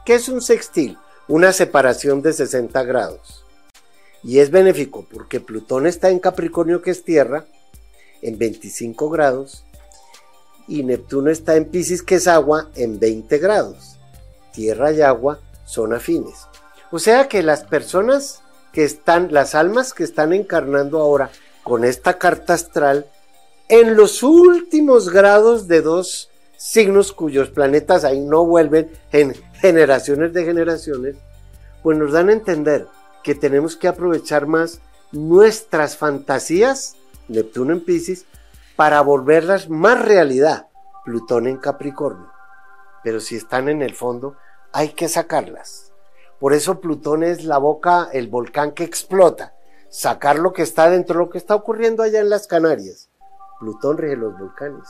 ¿Qué 0.06 0.16
es 0.16 0.30
un 0.30 0.42
sextil? 0.42 0.98
Una 1.28 1.52
separación 1.52 2.22
de 2.22 2.32
60 2.32 2.84
grados. 2.84 3.44
Y 4.24 4.40
es 4.40 4.50
benéfico 4.50 5.06
porque 5.12 5.42
Plutón 5.42 5.88
está 5.88 6.10
en 6.10 6.20
Capricornio, 6.20 6.82
que 6.82 6.92
es 6.92 7.04
tierra, 7.04 7.46
en 8.22 8.38
25 8.38 9.10
grados, 9.10 9.66
y 10.70 10.84
Neptuno 10.84 11.30
está 11.30 11.56
en 11.56 11.66
Pisces, 11.66 12.02
que 12.02 12.16
es 12.16 12.28
agua, 12.28 12.70
en 12.76 13.00
20 13.00 13.38
grados. 13.40 13.98
Tierra 14.54 14.92
y 14.92 15.02
agua 15.02 15.40
son 15.66 15.94
afines. 15.94 16.48
O 16.92 17.00
sea 17.00 17.28
que 17.28 17.44
las 17.44 17.64
personas 17.64 18.42
que 18.72 18.84
están, 18.84 19.30
las 19.32 19.56
almas 19.56 19.94
que 19.94 20.04
están 20.04 20.34
encarnando 20.34 21.00
ahora 21.00 21.30
con 21.64 21.84
esta 21.84 22.18
carta 22.18 22.54
astral, 22.54 23.08
en 23.70 23.98
los 23.98 24.24
últimos 24.24 25.10
grados 25.10 25.68
de 25.68 25.82
dos 25.82 26.30
signos 26.58 27.12
cuyos 27.12 27.50
planetas 27.50 28.04
ahí 28.04 28.20
no 28.20 28.46
vuelven 28.46 28.92
en 29.12 29.36
generaciones 29.62 30.34
de 30.34 30.46
generaciones, 30.46 31.18
pues 31.84 31.98
nos 31.98 32.14
dan 32.14 32.30
a 32.30 32.34
entender 32.34 32.88
que 33.24 33.36
tenemos 33.36 33.76
que 33.76 33.88
aprovechar 33.88 34.48
más 34.48 34.80
nuestras 35.12 35.98
fantasías, 35.98 36.96
Neptuno 37.28 37.74
en 37.74 37.84
Pisces, 37.84 38.26
para 38.76 39.02
volverlas 39.02 39.70
más 39.70 40.04
realidad, 40.04 40.68
Plutón 41.04 41.48
en 41.48 41.58
Capricornio. 41.58 42.32
Pero 43.04 43.20
si 43.20 43.36
están 43.36 43.70
en 43.70 43.82
el 43.82 43.94
fondo, 43.94 44.36
hay 44.72 44.90
que 44.90 45.10
sacarlas. 45.10 45.87
Por 46.40 46.54
eso 46.54 46.80
Plutón 46.80 47.24
es 47.24 47.44
la 47.44 47.58
boca, 47.58 48.10
el 48.14 48.28
volcán 48.28 48.72
que 48.72 48.84
explota. 48.84 49.56
Sacar 49.90 50.38
lo 50.38 50.54
que 50.54 50.62
está 50.62 50.90
dentro, 50.90 51.20
lo 51.20 51.30
que 51.30 51.38
está 51.38 51.56
ocurriendo 51.56 52.04
allá 52.04 52.20
en 52.20 52.30
las 52.30 52.48
Canarias. 52.48 53.10
Plutón 53.60 53.98
rige 53.98 54.16
los 54.16 54.38
volcanes. 54.38 54.88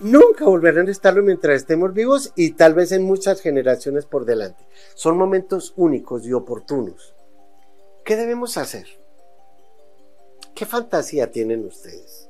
Nunca 0.00 0.44
volverán 0.44 0.88
a 0.88 0.90
estarlo 0.90 1.22
mientras 1.22 1.56
estemos 1.56 1.94
vivos 1.94 2.32
y 2.34 2.52
tal 2.52 2.74
vez 2.74 2.92
en 2.92 3.04
muchas 3.04 3.40
generaciones 3.40 4.06
por 4.06 4.24
delante. 4.24 4.66
Son 4.94 5.16
momentos 5.16 5.72
únicos 5.76 6.26
y 6.26 6.32
oportunos. 6.32 7.14
¿Qué 8.04 8.16
debemos 8.16 8.58
hacer? 8.58 8.86
¿Qué 10.54 10.66
fantasía 10.66 11.30
tienen 11.30 11.64
ustedes? 11.64 12.28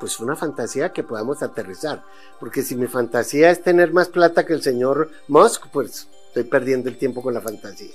Pues 0.00 0.18
una 0.18 0.34
fantasía 0.34 0.92
que 0.92 1.04
podamos 1.04 1.42
aterrizar. 1.42 2.02
Porque 2.40 2.62
si 2.62 2.74
mi 2.74 2.86
fantasía 2.86 3.50
es 3.50 3.62
tener 3.62 3.92
más 3.92 4.08
plata 4.08 4.46
que 4.46 4.54
el 4.54 4.62
señor 4.62 5.10
Musk, 5.28 5.66
pues 5.72 6.08
Estoy 6.28 6.44
perdiendo 6.44 6.88
el 6.88 6.96
tiempo 6.96 7.22
con 7.22 7.34
la 7.34 7.40
fantasía. 7.40 7.94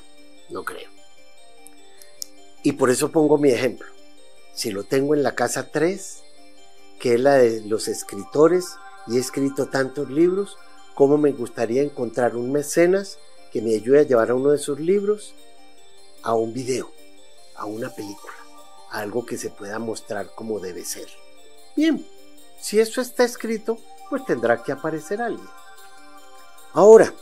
No 0.49 0.63
creo. 0.63 0.89
Y 2.63 2.73
por 2.73 2.89
eso 2.89 3.11
pongo 3.11 3.37
mi 3.37 3.49
ejemplo. 3.49 3.87
Si 4.53 4.71
lo 4.71 4.83
tengo 4.83 5.13
en 5.13 5.23
la 5.23 5.35
casa 5.35 5.71
3, 5.71 6.23
que 6.99 7.15
es 7.15 7.19
la 7.19 7.35
de 7.35 7.61
los 7.61 7.87
escritores, 7.87 8.77
y 9.07 9.17
he 9.17 9.19
escrito 9.19 9.67
tantos 9.67 10.09
libros, 10.09 10.57
¿cómo 10.95 11.17
me 11.17 11.31
gustaría 11.31 11.81
encontrar 11.81 12.35
un 12.35 12.51
mecenas 12.51 13.19
que 13.51 13.61
me 13.61 13.75
ayude 13.75 13.99
a 13.99 14.03
llevar 14.03 14.31
a 14.31 14.35
uno 14.35 14.51
de 14.51 14.57
sus 14.57 14.79
libros 14.79 15.35
a 16.23 16.33
un 16.33 16.53
video, 16.53 16.89
a 17.55 17.65
una 17.65 17.89
película, 17.89 18.33
a 18.91 18.99
algo 18.99 19.25
que 19.25 19.37
se 19.37 19.49
pueda 19.49 19.77
mostrar 19.79 20.33
como 20.33 20.59
debe 20.59 20.85
ser? 20.85 21.07
Bien, 21.75 22.07
si 22.61 22.79
eso 22.79 23.01
está 23.01 23.25
escrito, 23.25 23.77
pues 24.09 24.25
tendrá 24.25 24.63
que 24.63 24.71
aparecer 24.71 25.21
alguien. 25.21 25.49
Ahora, 26.71 27.13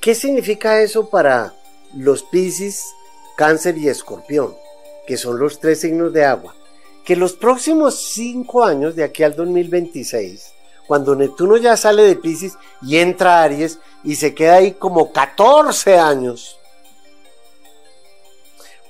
¿Qué 0.00 0.14
significa 0.14 0.80
eso 0.80 1.10
para 1.10 1.54
los 1.94 2.22
Piscis, 2.22 2.94
Cáncer 3.36 3.76
y 3.76 3.88
Escorpión, 3.88 4.56
que 5.06 5.18
son 5.18 5.38
los 5.38 5.60
tres 5.60 5.80
signos 5.80 6.14
de 6.14 6.24
agua? 6.24 6.54
Que 7.04 7.16
los 7.16 7.34
próximos 7.34 8.00
cinco 8.14 8.64
años, 8.64 8.96
de 8.96 9.04
aquí 9.04 9.22
al 9.22 9.36
2026, 9.36 10.52
cuando 10.86 11.14
Neptuno 11.14 11.58
ya 11.58 11.76
sale 11.76 12.02
de 12.02 12.16
Piscis 12.16 12.56
y 12.80 12.96
entra 12.96 13.40
a 13.40 13.44
Aries 13.44 13.78
y 14.02 14.16
se 14.16 14.34
queda 14.34 14.56
ahí 14.56 14.72
como 14.72 15.12
14 15.12 15.98
años, 15.98 16.58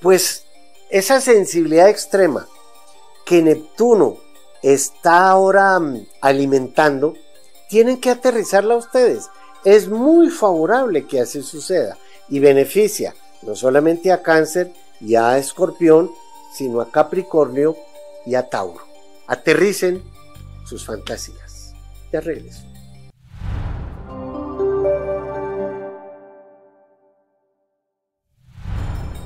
pues 0.01 0.45
esa 0.91 1.21
sensibilidad 1.21 1.89
extrema 1.89 2.47
que 3.27 3.43
Neptuno 3.43 4.19
está 4.63 5.29
ahora 5.29 5.79
mm, 5.81 6.07
alimentando 6.21 7.15
tienen 7.69 8.01
que 8.01 8.11
aterrizarla 8.11 8.77
ustedes. 8.77 9.29
Es 9.65 9.89
muy 9.89 10.31
favorable 10.31 11.07
que 11.07 11.21
así 11.21 11.43
suceda 11.43 11.99
y 12.31 12.41
beneficia 12.41 13.15
no 13.43 13.55
solamente 13.55 14.11
a 14.11 14.23
cáncer 14.23 14.73
y 15.01 15.17
a 15.17 15.37
escorpión, 15.37 16.11
sino 16.55 16.81
a 16.81 16.91
Capricornio 16.91 17.77
y 18.25 18.35
a 18.35 18.49
Tauro. 18.49 18.85
Aterricen 19.27 20.03
sus 20.65 20.85
fantasías. 20.85 21.75
Ya 22.13 22.21
regreso. 22.21 22.63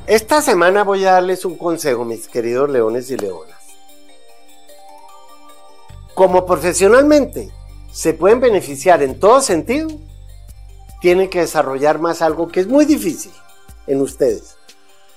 Esta 0.06 0.42
semana 0.42 0.84
voy 0.84 1.04
a 1.04 1.12
darles 1.12 1.44
un 1.44 1.56
consejo, 1.56 2.04
mis 2.04 2.28
queridos 2.28 2.68
leones 2.68 3.10
y 3.10 3.16
leonas. 3.16 3.62
Como 6.14 6.44
profesionalmente 6.44 7.50
se 7.90 8.12
pueden 8.12 8.40
beneficiar 8.40 9.02
en 9.02 9.18
todo 9.18 9.40
sentido, 9.40 9.88
tienen 11.04 11.28
que 11.28 11.40
desarrollar 11.40 11.98
más 11.98 12.22
algo 12.22 12.48
que 12.48 12.60
es 12.60 12.66
muy 12.66 12.86
difícil 12.86 13.30
en 13.86 14.00
ustedes, 14.00 14.56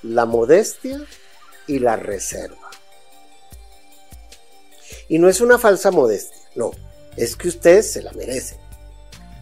la 0.04 0.26
modestia 0.26 1.00
y 1.66 1.80
la 1.80 1.96
reserva. 1.96 2.70
Y 5.08 5.18
no 5.18 5.30
es 5.30 5.40
una 5.40 5.58
falsa 5.58 5.90
modestia, 5.90 6.42
no, 6.56 6.72
es 7.16 7.38
que 7.38 7.48
ustedes 7.48 7.90
se 7.90 8.02
la 8.02 8.12
merecen. 8.12 8.58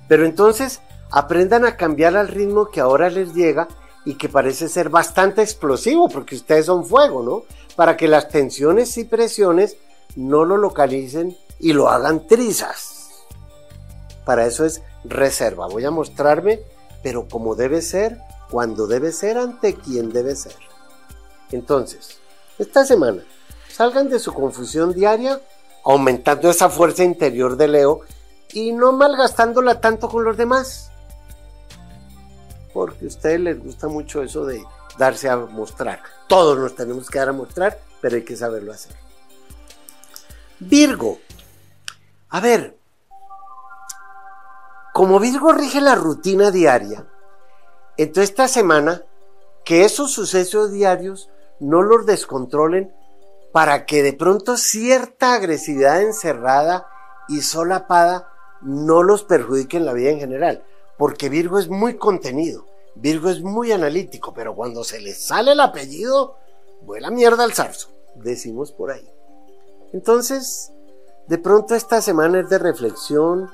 Pero 0.07 0.23
entonces 0.23 0.81
aprendan 1.09 1.65
a 1.65 1.77
cambiar 1.77 2.15
al 2.15 2.27
ritmo 2.27 2.69
que 2.69 2.79
ahora 2.79 3.09
les 3.09 3.33
llega 3.33 3.67
y 4.05 4.13
que 4.13 4.29
parece 4.29 4.69
ser 4.69 4.89
bastante 4.89 5.41
explosivo 5.41 6.09
porque 6.09 6.35
ustedes 6.35 6.67
son 6.67 6.85
fuego, 6.85 7.23
¿no? 7.23 7.45
Para 7.75 7.97
que 7.97 8.07
las 8.07 8.29
tensiones 8.29 8.95
y 8.99 9.05
presiones 9.05 9.77
no 10.15 10.45
lo 10.45 10.57
localicen 10.57 11.35
y 11.59 11.73
lo 11.73 11.89
hagan 11.89 12.27
trizas. 12.27 13.09
Para 14.25 14.45
eso 14.45 14.63
es 14.63 14.83
reserva. 15.09 15.67
Voy 15.67 15.85
a 15.85 15.91
mostrarme, 15.91 16.61
pero 17.03 17.27
como 17.27 17.55
debe 17.55 17.81
ser, 17.81 18.19
cuando 18.49 18.87
debe 18.87 19.11
ser, 19.11 19.37
ante 19.37 19.75
quien 19.75 20.11
debe 20.11 20.35
ser. 20.35 20.55
Entonces, 21.51 22.19
esta 22.57 22.85
semana, 22.85 23.23
salgan 23.69 24.09
de 24.09 24.19
su 24.19 24.33
confusión 24.33 24.93
diaria, 24.93 25.39
aumentando 25.83 26.49
esa 26.49 26.69
fuerza 26.69 27.03
interior 27.03 27.57
de 27.57 27.67
Leo 27.67 28.01
y 28.53 28.71
no 28.71 28.91
malgastándola 28.91 29.79
tanto 29.81 30.09
con 30.09 30.23
los 30.23 30.37
demás 30.37 30.91
porque 32.75 33.05
a 33.05 33.07
ustedes 33.07 33.39
les 33.39 33.57
gusta 33.57 33.87
mucho 33.87 34.21
eso 34.21 34.45
de 34.45 34.61
darse 34.97 35.29
a 35.29 35.37
mostrar. 35.37 36.03
Todos 36.27 36.59
nos 36.59 36.75
tenemos 36.75 37.09
que 37.09 37.17
dar 37.17 37.29
a 37.29 37.31
mostrar, 37.31 37.79
pero 38.01 38.17
hay 38.17 38.23
que 38.25 38.35
saberlo 38.35 38.73
hacer. 38.73 38.93
Virgo. 40.59 41.19
A 42.27 42.41
ver, 42.41 42.77
como 44.95 45.19
Virgo 45.19 45.51
rige 45.51 45.81
la 45.81 45.95
rutina 45.95 46.51
diaria, 46.51 47.05
entonces 47.97 48.29
esta 48.29 48.47
semana, 48.47 49.03
que 49.65 49.83
esos 49.83 50.13
sucesos 50.13 50.71
diarios 50.71 51.29
no 51.59 51.81
los 51.81 52.05
descontrolen 52.05 52.95
para 53.51 53.85
que 53.85 54.03
de 54.03 54.13
pronto 54.13 54.55
cierta 54.55 55.33
agresividad 55.33 56.01
encerrada 56.01 56.87
y 57.27 57.41
solapada 57.41 58.29
no 58.61 59.03
los 59.03 59.25
perjudique 59.25 59.75
en 59.75 59.85
la 59.85 59.91
vida 59.91 60.11
en 60.11 60.19
general 60.19 60.63
porque 60.97 61.27
Virgo 61.27 61.59
es 61.59 61.67
muy 61.67 61.97
contenido, 61.97 62.65
Virgo 62.95 63.29
es 63.29 63.41
muy 63.41 63.73
analítico, 63.73 64.33
pero 64.33 64.55
cuando 64.55 64.85
se 64.85 65.01
le 65.01 65.13
sale 65.13 65.51
el 65.51 65.59
apellido, 65.59 66.37
vuela 66.83 67.11
mierda 67.11 67.43
al 67.43 67.51
zarzo, 67.51 67.89
decimos 68.15 68.71
por 68.71 68.91
ahí. 68.91 69.05
Entonces, 69.91 70.71
de 71.27 71.37
pronto 71.37 71.75
esta 71.75 72.01
semana 72.01 72.39
es 72.39 72.49
de 72.49 72.59
reflexión, 72.59 73.49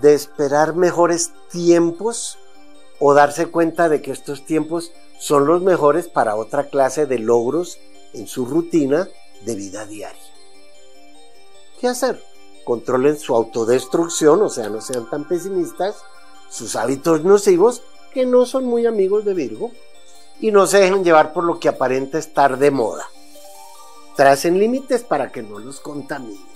de 0.00 0.14
esperar 0.14 0.74
mejores 0.74 1.32
tiempos 1.50 2.38
o 2.98 3.14
darse 3.14 3.46
cuenta 3.46 3.88
de 3.88 4.00
que 4.00 4.12
estos 4.12 4.44
tiempos 4.44 4.92
son 5.18 5.46
los 5.46 5.62
mejores 5.62 6.08
para 6.08 6.36
otra 6.36 6.68
clase 6.68 7.06
de 7.06 7.18
logros 7.18 7.78
en 8.12 8.26
su 8.26 8.46
rutina 8.46 9.08
de 9.44 9.54
vida 9.54 9.86
diaria. 9.86 10.20
¿Qué 11.80 11.88
hacer? 11.88 12.22
Controlen 12.64 13.18
su 13.18 13.34
autodestrucción, 13.34 14.42
o 14.42 14.48
sea, 14.48 14.68
no 14.68 14.80
sean 14.80 15.10
tan 15.10 15.26
pesimistas 15.26 15.96
sus 16.48 16.76
hábitos 16.76 17.24
nocivos 17.24 17.82
que 18.12 18.26
no 18.26 18.46
son 18.46 18.66
muy 18.66 18.86
amigos 18.86 19.24
de 19.24 19.34
Virgo 19.34 19.72
y 20.40 20.52
no 20.52 20.66
se 20.66 20.78
dejen 20.78 21.02
llevar 21.02 21.32
por 21.32 21.44
lo 21.44 21.58
que 21.58 21.68
aparenta 21.68 22.18
estar 22.18 22.58
de 22.58 22.70
moda. 22.70 23.06
Tracen 24.16 24.58
límites 24.58 25.02
para 25.02 25.32
que 25.32 25.42
no 25.42 25.58
los 25.58 25.80
contamine. 25.80 26.51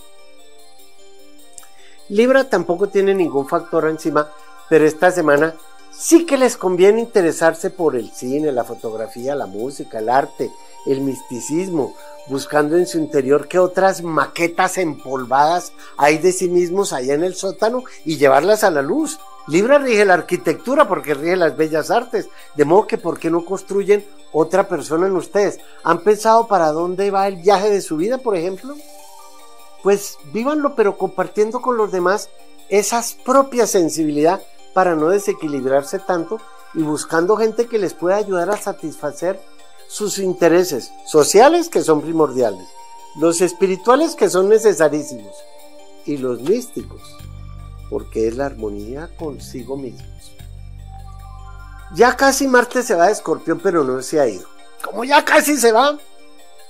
Libra 2.09 2.45
tampoco 2.45 2.89
tiene 2.89 3.15
ningún 3.15 3.49
factor 3.49 3.89
encima, 3.89 4.29
pero 4.69 4.85
esta 4.85 5.11
semana 5.11 5.55
sí 5.91 6.27
que 6.27 6.37
les 6.37 6.57
conviene 6.57 7.01
interesarse 7.01 7.71
por 7.71 7.97
el 7.97 8.11
cine, 8.11 8.53
la 8.53 8.65
fotografía, 8.65 9.35
la 9.35 9.47
música, 9.47 9.99
el 9.99 10.09
arte, 10.09 10.51
el 10.87 11.01
misticismo, 11.01 11.95
buscando 12.29 12.77
en 12.77 12.87
su 12.87 12.99
interior 12.99 13.49
que 13.49 13.59
otras 13.59 14.03
maquetas 14.03 14.79
empolvadas 14.79 15.73
hay 15.97 16.19
de 16.19 16.33
sí 16.33 16.49
mismos 16.49 16.93
allá 16.93 17.15
en 17.15 17.25
el 17.25 17.35
sótano 17.35 17.85
y 18.05 18.17
llevarlas 18.17 18.65
a 18.65 18.71
la 18.71 18.83
luz 18.83 19.19
Libra 19.49 19.79
rige 19.79 20.05
la 20.05 20.15
arquitectura 20.15 20.89
porque 20.89 21.15
rige 21.15 21.37
las 21.37 21.57
bellas 21.57 21.93
artes, 21.93 22.29
de 22.57 22.65
modo 22.65 22.89
que 22.89 22.99
¿por 22.99 23.19
qué 23.21 23.31
no 23.31 23.45
construyen 23.45 24.05
otra 24.33 24.67
persona 24.67 25.07
en 25.07 25.15
ustedes? 25.15 25.61
¿Han 25.85 26.01
pensado 26.01 26.49
para 26.49 26.73
dónde 26.73 27.13
va 27.13 27.29
el 27.29 27.37
viaje 27.37 27.71
de 27.71 27.81
su 27.81 27.97
vida, 27.97 28.19
por 28.19 28.35
ejemplo? 28.35 28.75
Pues 29.87 30.19
vívanlo, 30.33 30.75
pero 30.75 30.99
compartiendo 30.99 31.63
con 31.63 31.77
los 31.77 31.93
demás 31.93 32.29
esa 32.71 33.05
propia 33.25 33.69
sensibilidad 33.69 34.43
para 34.75 34.97
no 34.97 35.11
desequilibrarse 35.11 36.01
tanto 36.01 36.41
y 36.75 36.83
buscando 36.83 37.37
gente 37.37 37.69
que 37.69 37.79
les 37.79 37.95
pueda 37.95 38.17
ayudar 38.17 38.51
a 38.51 38.57
satisfacer 38.57 39.41
sus 39.87 40.19
intereses 40.19 40.91
sociales 41.07 41.69
que 41.69 41.83
son 41.83 42.03
primordiales, 42.03 42.67
los 43.21 43.41
espirituales 43.41 44.17
que 44.17 44.29
son 44.29 44.49
necesarísimos 44.49 45.37
y 46.05 46.17
los 46.17 46.41
místicos 46.41 47.01
porque 47.89 48.27
es 48.27 48.37
la 48.37 48.47
armonía 48.47 49.09
consigo 49.17 49.77
mismos. 49.77 50.33
Ya 51.95 52.17
casi 52.17 52.49
Marte 52.49 52.83
se 52.83 52.97
va 52.97 53.07
de 53.07 53.13
escorpión, 53.13 53.61
pero 53.63 53.85
no 53.85 54.03
se 54.03 54.19
ha 54.19 54.27
ido. 54.27 54.49
Como 54.85 55.05
ya 55.05 55.25
casi 55.25 55.57
se 55.57 55.71
va, 55.71 55.97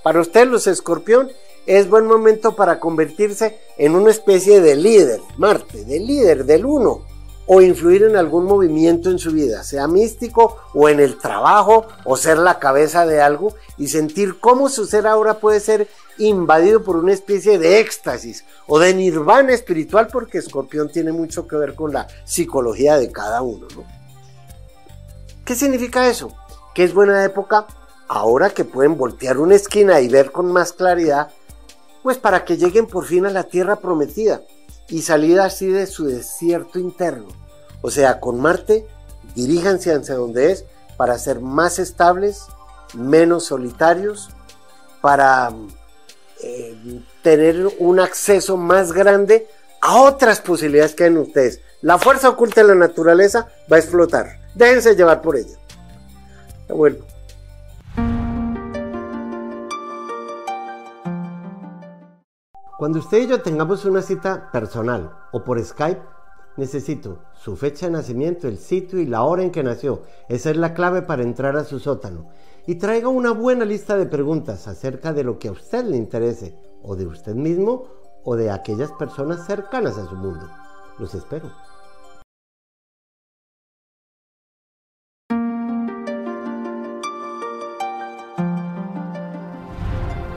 para 0.03 0.21
ustedes 0.21 0.49
los 0.49 0.67
escorpión 0.67 1.31
es 1.67 1.89
buen 1.89 2.07
momento 2.07 2.55
para 2.55 2.81
convertirse 2.81 3.59
en 3.77 3.95
una 3.95 4.11
especie 4.11 4.61
de 4.61 4.77
líder, 4.77 5.21
Marte, 5.37 5.85
de 5.85 6.01
líder 6.01 6.45
del 6.45 6.65
uno, 6.65 7.03
o 7.47 7.61
influir 7.61 8.03
en 8.05 8.17
algún 8.17 8.45
movimiento 8.45 9.11
en 9.11 9.19
su 9.19 9.31
vida, 9.31 9.63
sea 9.63 9.87
místico 9.87 10.57
o 10.75 10.89
en 10.89 11.01
el 11.01 11.19
trabajo, 11.19 11.87
o 12.05 12.17
ser 12.17 12.39
la 12.39 12.59
cabeza 12.59 13.07
de 13.07 13.21
algo, 13.21 13.55
y 13.79 13.89
sentir 13.89 14.41
cómo 14.41 14.69
su 14.69 14.87
ser 14.87 15.07
ahora 15.07 15.35
puede 15.35 15.61
ser 15.61 15.89
invadido 16.19 16.83
por 16.83 16.97
una 16.97 17.13
especie 17.13 17.59
de 17.59 17.79
éxtasis 17.81 18.45
o 18.67 18.79
de 18.79 18.95
nirvana 18.95 19.53
espiritual, 19.53 20.09
porque 20.11 20.39
Escorpión 20.39 20.89
tiene 20.91 21.13
mucho 21.13 21.47
que 21.47 21.57
ver 21.57 21.75
con 21.75 21.93
la 21.93 22.09
psicología 22.25 22.97
de 22.99 23.13
cada 23.13 23.43
uno. 23.43 23.69
¿no? 23.77 23.85
¿Qué 25.45 25.55
significa 25.55 26.09
eso? 26.09 26.33
Que 26.75 26.83
es 26.83 26.93
buena 26.93 27.25
época 27.25 27.67
ahora 28.09 28.51
que 28.51 28.65
pueden 28.65 28.97
voltear 28.97 29.39
una 29.39 29.55
esquina 29.55 30.01
y 30.01 30.09
ver 30.09 30.33
con 30.33 30.51
más 30.51 30.73
claridad, 30.73 31.31
pues 32.07 32.19
para 32.19 32.45
que 32.45 32.57
lleguen 32.57 32.87
por 32.87 33.05
fin 33.05 33.27
a 33.27 33.31
la 33.31 33.43
tierra 33.43 33.81
prometida 33.81 34.41
y 34.89 35.03
salir 35.03 35.41
así 35.41 35.67
de 35.67 35.89
su 35.89 36.07
desierto 36.07 36.79
interno. 36.79 37.27
O 37.83 37.91
sea, 37.91 38.21
con 38.21 38.41
Marte, 38.41 38.87
diríjanse 39.35 39.93
hacia 39.93 40.15
donde 40.15 40.53
es 40.53 40.65
para 40.97 41.19
ser 41.19 41.41
más 41.41 41.81
estables, 41.81 42.45
menos 42.95 43.47
solitarios, 43.47 44.29
para 45.01 45.53
eh, 46.45 47.03
tener 47.25 47.69
un 47.81 47.99
acceso 47.99 48.57
más 48.57 48.93
grande 48.93 49.49
a 49.81 50.01
otras 50.01 50.41
posibilidades 50.41 50.95
que 50.95 51.03
hay 51.03 51.11
en 51.11 51.19
ustedes. 51.19 51.61
La 51.83 51.99
fuerza 51.99 52.29
oculta 52.29 52.61
en 52.61 52.69
la 52.69 52.77
naturaleza 52.77 53.49
va 53.69 53.79
a 53.79 53.81
explotar. 53.81 54.39
Déjense 54.55 54.95
llevar 54.95 55.23
por 55.23 55.37
ella. 55.37 55.59
Ya 56.69 56.75
Cuando 62.77 62.99
usted 62.99 63.23
y 63.23 63.27
yo 63.27 63.41
tengamos 63.41 63.87
una 63.87 64.03
cita 64.03 64.51
personal 64.53 65.11
o 65.33 65.43
por 65.43 65.63
Skype, 65.65 66.03
necesito 66.59 67.21
su 67.33 67.57
fecha 67.57 67.87
de 67.87 67.93
nacimiento, 67.93 68.49
el 68.49 68.59
sitio 68.59 69.01
y 69.01 69.07
la 69.07 69.23
hora 69.23 69.43
en 69.43 69.51
que 69.51 69.63
nació. 69.63 70.03
Esa 70.29 70.51
es 70.51 70.59
la 70.59 70.75
clave 70.75 71.01
para 71.01 71.23
entrar 71.23 71.57
a 71.57 71.65
su 71.65 71.79
sótano 71.79 72.29
y 72.67 72.75
traiga 72.75 73.09
una 73.09 73.31
buena 73.31 73.65
lista 73.65 73.97
de 73.97 74.05
preguntas 74.05 74.69
acerca 74.69 75.15
de 75.15 75.25
lo 75.25 75.39
que 75.39 75.49
a 75.49 75.53
usted 75.53 75.87
le 75.87 75.97
interese, 75.97 76.55
o 76.83 76.97
de 76.97 77.07
usted 77.07 77.35
mismo, 77.35 77.85
o 78.25 78.37
de 78.37 78.51
aquellas 78.51 78.93
personas 78.93 79.47
cercanas 79.47 79.97
a 79.97 80.05
su 80.05 80.15
mundo. 80.15 80.47
Los 80.99 81.15
espero. 81.15 81.51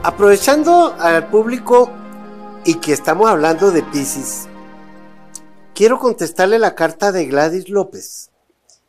Aprovechando 0.02 0.94
al 0.98 1.26
público 1.28 1.90
y 2.64 2.74
que 2.74 2.92
estamos 2.92 3.28
hablando 3.28 3.70
de 3.70 3.82
Pisces, 3.82 4.46
quiero 5.74 5.98
contestarle 5.98 6.58
la 6.58 6.74
carta 6.74 7.10
de 7.10 7.26
Gladys 7.26 7.68
López. 7.68 8.30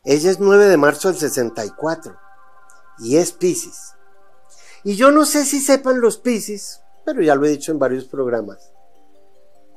Ella 0.04 0.30
es 0.30 0.40
9 0.40 0.66
de 0.66 0.76
marzo 0.76 1.08
del 1.08 1.18
64 1.18 2.16
y 2.98 3.16
es 3.16 3.32
Pisces. 3.32 3.94
Y 4.84 4.96
yo 4.96 5.10
no 5.10 5.24
sé 5.24 5.44
si 5.44 5.60
sepan 5.60 6.00
los 6.00 6.18
Pisces, 6.18 6.82
pero 7.04 7.22
ya 7.22 7.34
lo 7.34 7.46
he 7.46 7.50
dicho 7.50 7.72
en 7.72 7.78
varios 7.78 8.04
programas, 8.04 8.72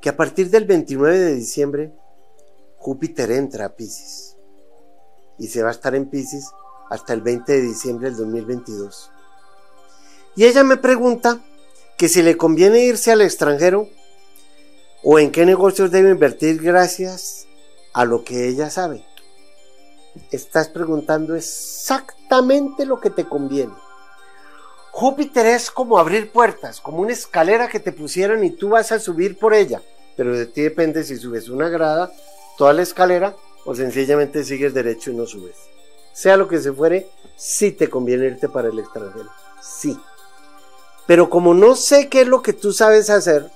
que 0.01 0.09
a 0.09 0.17
partir 0.17 0.49
del 0.49 0.65
29 0.65 1.17
de 1.17 1.33
diciembre 1.35 1.93
Júpiter 2.77 3.31
entra 3.31 3.65
a 3.65 3.75
Pisces 3.75 4.35
y 5.37 5.47
se 5.47 5.63
va 5.63 5.69
a 5.69 5.73
estar 5.73 5.95
en 5.95 6.09
Pisces 6.09 6.51
hasta 6.89 7.13
el 7.13 7.21
20 7.21 7.51
de 7.51 7.61
diciembre 7.61 8.09
del 8.09 8.17
2022. 8.17 9.11
Y 10.35 10.45
ella 10.45 10.63
me 10.63 10.77
pregunta 10.77 11.39
que 11.97 12.09
si 12.09 12.21
le 12.21 12.37
conviene 12.37 12.83
irse 12.83 13.11
al 13.11 13.21
extranjero 13.21 13.89
o 15.03 15.19
en 15.19 15.31
qué 15.31 15.45
negocios 15.45 15.91
debe 15.91 16.09
invertir 16.09 16.61
gracias 16.61 17.47
a 17.93 18.05
lo 18.05 18.23
que 18.23 18.47
ella 18.47 18.69
sabe. 18.69 19.05
Estás 20.31 20.69
preguntando 20.69 21.35
exactamente 21.35 22.85
lo 22.85 22.99
que 22.99 23.09
te 23.09 23.25
conviene. 23.25 23.73
Júpiter 24.91 25.45
es 25.45 25.71
como 25.71 25.97
abrir 25.97 26.31
puertas, 26.31 26.79
como 26.79 26.99
una 26.99 27.13
escalera 27.13 27.67
que 27.67 27.79
te 27.79 27.91
pusieran 27.91 28.43
y 28.43 28.51
tú 28.51 28.69
vas 28.69 28.91
a 28.91 28.99
subir 28.99 29.37
por 29.37 29.53
ella. 29.53 29.81
Pero 30.15 30.37
de 30.37 30.45
ti 30.45 30.61
depende 30.61 31.03
si 31.03 31.17
subes 31.17 31.49
una 31.49 31.67
grada, 31.67 32.11
toda 32.57 32.71
la 32.71 32.81
escalera, 32.81 33.35
o 33.65 33.75
sencillamente 33.75 34.43
sigues 34.43 34.73
derecho 34.73 35.11
y 35.11 35.15
no 35.15 35.25
subes. 35.25 35.55
Sea 36.13 36.37
lo 36.37 36.47
que 36.47 36.59
se 36.59 36.71
fuere, 36.71 37.07
sí 37.35 37.71
te 37.71 37.89
conviene 37.89 38.27
irte 38.27 38.47
para 38.47 38.69
el 38.69 38.79
extranjero. 38.79 39.29
Sí. 39.61 39.97
Pero 41.07 41.29
como 41.29 41.53
no 41.53 41.75
sé 41.75 42.09
qué 42.09 42.21
es 42.21 42.27
lo 42.27 42.41
que 42.41 42.53
tú 42.53 42.73
sabes 42.73 43.09
hacer, 43.09 43.49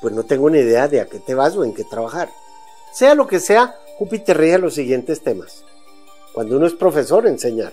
pues 0.00 0.12
no 0.12 0.24
tengo 0.24 0.50
ni 0.50 0.58
idea 0.58 0.88
de 0.88 1.00
a 1.00 1.06
qué 1.06 1.18
te 1.18 1.34
vas 1.34 1.56
o 1.56 1.64
en 1.64 1.74
qué 1.74 1.84
trabajar. 1.84 2.28
Sea 2.92 3.14
lo 3.14 3.26
que 3.26 3.40
sea, 3.40 3.76
Júpiter 3.98 4.36
rige 4.36 4.58
los 4.58 4.74
siguientes 4.74 5.22
temas. 5.22 5.64
Cuando 6.32 6.56
uno 6.56 6.66
es 6.66 6.74
profesor, 6.74 7.26
enseñar. 7.26 7.72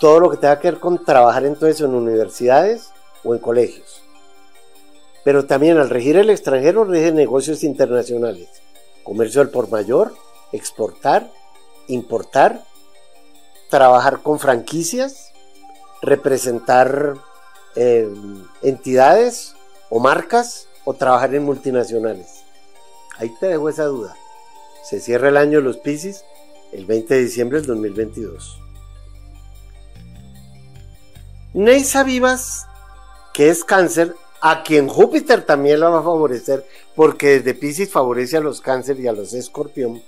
Todo 0.00 0.18
lo 0.18 0.30
que 0.30 0.36
tenga 0.36 0.58
que 0.58 0.70
ver 0.72 0.80
con 0.80 1.04
trabajar 1.04 1.44
entonces 1.44 1.80
en 1.80 1.94
universidades 1.94 2.90
o 3.22 3.34
en 3.34 3.40
colegios. 3.40 4.02
Pero 5.24 5.46
también 5.46 5.78
al 5.78 5.90
regir 5.90 6.16
el 6.16 6.30
extranjero 6.30 6.84
rige 6.84 7.12
negocios 7.12 7.62
internacionales. 7.62 8.48
Comercio 9.04 9.40
al 9.40 9.50
por 9.50 9.70
mayor, 9.70 10.12
exportar, 10.52 11.30
importar, 11.86 12.64
trabajar 13.70 14.22
con 14.22 14.38
franquicias, 14.38 15.31
representar 16.02 17.14
eh, 17.76 18.12
entidades 18.62 19.54
o 19.88 20.00
marcas 20.00 20.68
o 20.84 20.94
trabajar 20.94 21.34
en 21.34 21.44
multinacionales. 21.44 22.42
Ahí 23.18 23.32
te 23.40 23.46
dejo 23.46 23.68
esa 23.68 23.84
duda. 23.84 24.16
Se 24.84 25.00
cierra 25.00 25.28
el 25.28 25.36
año 25.36 25.58
de 25.58 25.64
los 25.64 25.78
Pisces 25.78 26.24
el 26.72 26.86
20 26.86 27.14
de 27.14 27.20
diciembre 27.22 27.58
del 27.58 27.66
2022. 27.68 28.58
Neisa 31.54 32.02
Vivas, 32.02 32.66
que 33.34 33.50
es 33.50 33.62
cáncer, 33.62 34.14
a 34.40 34.62
quien 34.62 34.88
Júpiter 34.88 35.44
también 35.44 35.80
la 35.80 35.90
va 35.90 36.00
a 36.00 36.02
favorecer, 36.02 36.66
porque 36.96 37.38
desde 37.38 37.54
Pisces 37.54 37.90
favorece 37.90 38.38
a 38.38 38.40
los 38.40 38.60
cáncer 38.60 38.98
y 38.98 39.06
a 39.06 39.12
los 39.12 39.34
escorpión, 39.34 40.02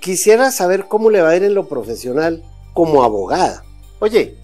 quisiera 0.00 0.50
saber 0.50 0.86
cómo 0.86 1.10
le 1.10 1.22
va 1.22 1.30
a 1.30 1.36
ir 1.36 1.44
en 1.44 1.54
lo 1.54 1.66
profesional 1.66 2.44
como 2.74 3.02
abogada. 3.02 3.64
Oye, 4.00 4.36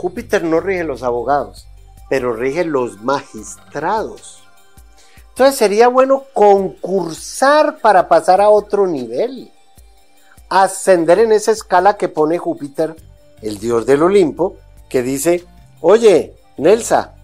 Júpiter 0.00 0.42
no 0.42 0.60
rige 0.60 0.82
los 0.82 1.02
abogados, 1.02 1.66
pero 2.08 2.32
rige 2.32 2.64
los 2.64 3.02
magistrados. 3.02 4.42
Entonces 5.28 5.56
sería 5.56 5.88
bueno 5.88 6.24
concursar 6.32 7.80
para 7.80 8.08
pasar 8.08 8.40
a 8.40 8.48
otro 8.48 8.86
nivel. 8.86 9.52
Ascender 10.48 11.18
en 11.18 11.32
esa 11.32 11.52
escala 11.52 11.98
que 11.98 12.08
pone 12.08 12.38
Júpiter, 12.38 12.96
el 13.42 13.58
dios 13.58 13.84
del 13.84 14.02
Olimpo, 14.02 14.56
que 14.88 15.02
dice, 15.02 15.44
oye, 15.82 16.34
Nelsa, 16.56 17.14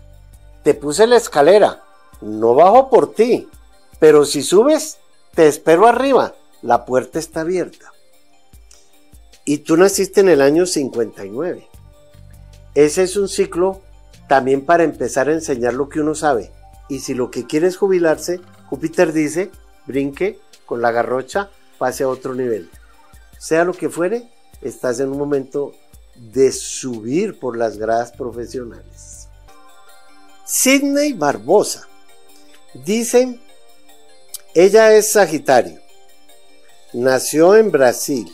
te 0.62 0.74
puse 0.74 1.06
la 1.06 1.16
escalera, 1.16 1.82
no 2.20 2.54
bajo 2.54 2.90
por 2.90 3.14
ti, 3.14 3.48
pero 3.98 4.26
si 4.26 4.42
subes, 4.42 4.98
te 5.34 5.48
espero 5.48 5.86
arriba, 5.86 6.34
la 6.60 6.84
puerta 6.84 7.18
está 7.18 7.40
abierta. 7.40 7.90
Y 9.46 9.58
tú 9.58 9.78
naciste 9.78 10.20
en 10.20 10.28
el 10.28 10.42
año 10.42 10.66
59. 10.66 11.70
Ese 12.76 13.04
es 13.04 13.16
un 13.16 13.26
ciclo 13.26 13.80
también 14.28 14.66
para 14.66 14.84
empezar 14.84 15.30
a 15.30 15.32
enseñar 15.32 15.72
lo 15.72 15.88
que 15.88 16.00
uno 16.00 16.14
sabe. 16.14 16.52
Y 16.90 17.00
si 17.00 17.14
lo 17.14 17.30
que 17.30 17.46
quiere 17.46 17.66
es 17.68 17.78
jubilarse, 17.78 18.40
Júpiter 18.68 19.14
dice, 19.14 19.50
brinque 19.86 20.38
con 20.66 20.82
la 20.82 20.92
garrocha, 20.92 21.48
pase 21.78 22.04
a 22.04 22.08
otro 22.08 22.34
nivel. 22.34 22.68
Sea 23.38 23.64
lo 23.64 23.72
que 23.72 23.88
fuere, 23.88 24.30
estás 24.60 25.00
en 25.00 25.08
un 25.08 25.16
momento 25.16 25.72
de 26.16 26.52
subir 26.52 27.38
por 27.38 27.56
las 27.56 27.78
gradas 27.78 28.12
profesionales. 28.12 29.28
Sidney 30.44 31.14
Barbosa 31.14 31.88
dice, 32.84 33.40
ella 34.54 34.92
es 34.92 35.12
Sagitario, 35.12 35.80
nació 36.92 37.56
en 37.56 37.70
Brasil, 37.70 38.30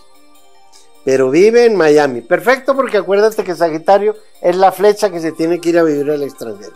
pero 1.04 1.30
vive 1.30 1.66
en 1.66 1.76
Miami. 1.76 2.20
Perfecto 2.20 2.76
porque 2.76 2.98
acuérdate 2.98 3.44
que 3.44 3.54
Sagitario 3.54 4.16
es 4.40 4.56
la 4.56 4.72
flecha 4.72 5.10
que 5.10 5.20
se 5.20 5.32
tiene 5.32 5.60
que 5.60 5.70
ir 5.70 5.78
a 5.78 5.82
vivir 5.82 6.10
al 6.10 6.22
extranjero. 6.22 6.74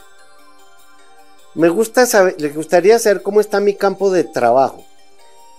Me 1.55 1.69
gusta 1.69 2.07
saber, 2.07 2.37
le 2.39 2.51
gustaría 2.51 2.99
saber 2.99 3.23
cómo 3.23 3.41
está 3.41 3.61
mi 3.61 3.75
campo 3.75 4.11
de 4.11 4.25
trabajo. 4.25 4.85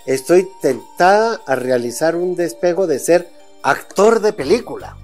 Estoy 0.05 0.47
tentada 0.61 1.41
a 1.47 1.55
realizar 1.55 2.15
un 2.15 2.35
despejo 2.35 2.87
de 2.87 2.99
ser 2.99 3.29
actor 3.63 4.19
de 4.21 4.31
película. 4.31 4.95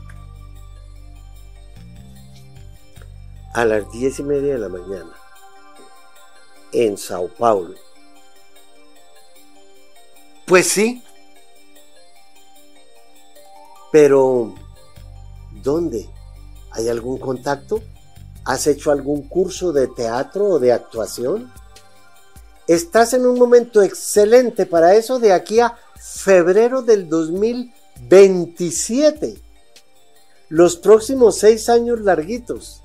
A 3.54 3.66
las 3.66 3.92
diez 3.92 4.20
y 4.20 4.24
media 4.24 4.54
de 4.54 4.60
la 4.60 4.70
mañana, 4.70 5.12
en 6.72 6.98
Sao 6.98 7.28
Paulo. 7.28 7.76
Pues 10.46 10.68
sí, 10.68 11.04
pero, 13.94 14.54
¿dónde? 15.62 16.10
¿Hay 16.72 16.90
algún 16.90 17.20
contacto? 17.20 17.80
¿Has 18.44 18.66
hecho 18.66 18.90
algún 18.90 19.30
curso 19.30 19.72
de 19.72 19.88
teatro 19.88 20.46
o 20.46 20.58
de 20.58 20.74
actuación? 20.74 21.54
Estás 22.68 23.14
en 23.14 23.28
un 23.28 23.38
momento 23.38 23.84
excelente 23.84 24.66
para 24.66 24.96
eso 24.96 25.20
de 25.20 25.32
aquí 25.32 25.60
a 25.60 25.78
febrero 25.96 26.82
del 26.82 27.08
2027. 27.08 29.40
Los 30.50 30.76
próximos 30.78 31.38
seis 31.38 31.70
años 31.70 32.02
larguitos 32.02 32.82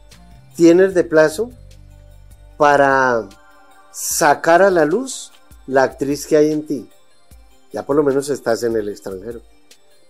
tienes 0.56 0.92
de 0.92 1.04
plazo 1.04 1.50
para 2.58 3.26
sacar 3.92 4.60
a 4.60 4.70
la 4.70 4.84
luz 4.84 5.32
la 5.66 5.84
actriz 5.84 6.26
que 6.26 6.36
hay 6.36 6.52
en 6.52 6.66
ti. 6.66 6.86
Ya 7.72 7.86
por 7.86 7.96
lo 7.96 8.02
menos 8.02 8.28
estás 8.28 8.62
en 8.62 8.76
el 8.76 8.90
extranjero 8.90 9.40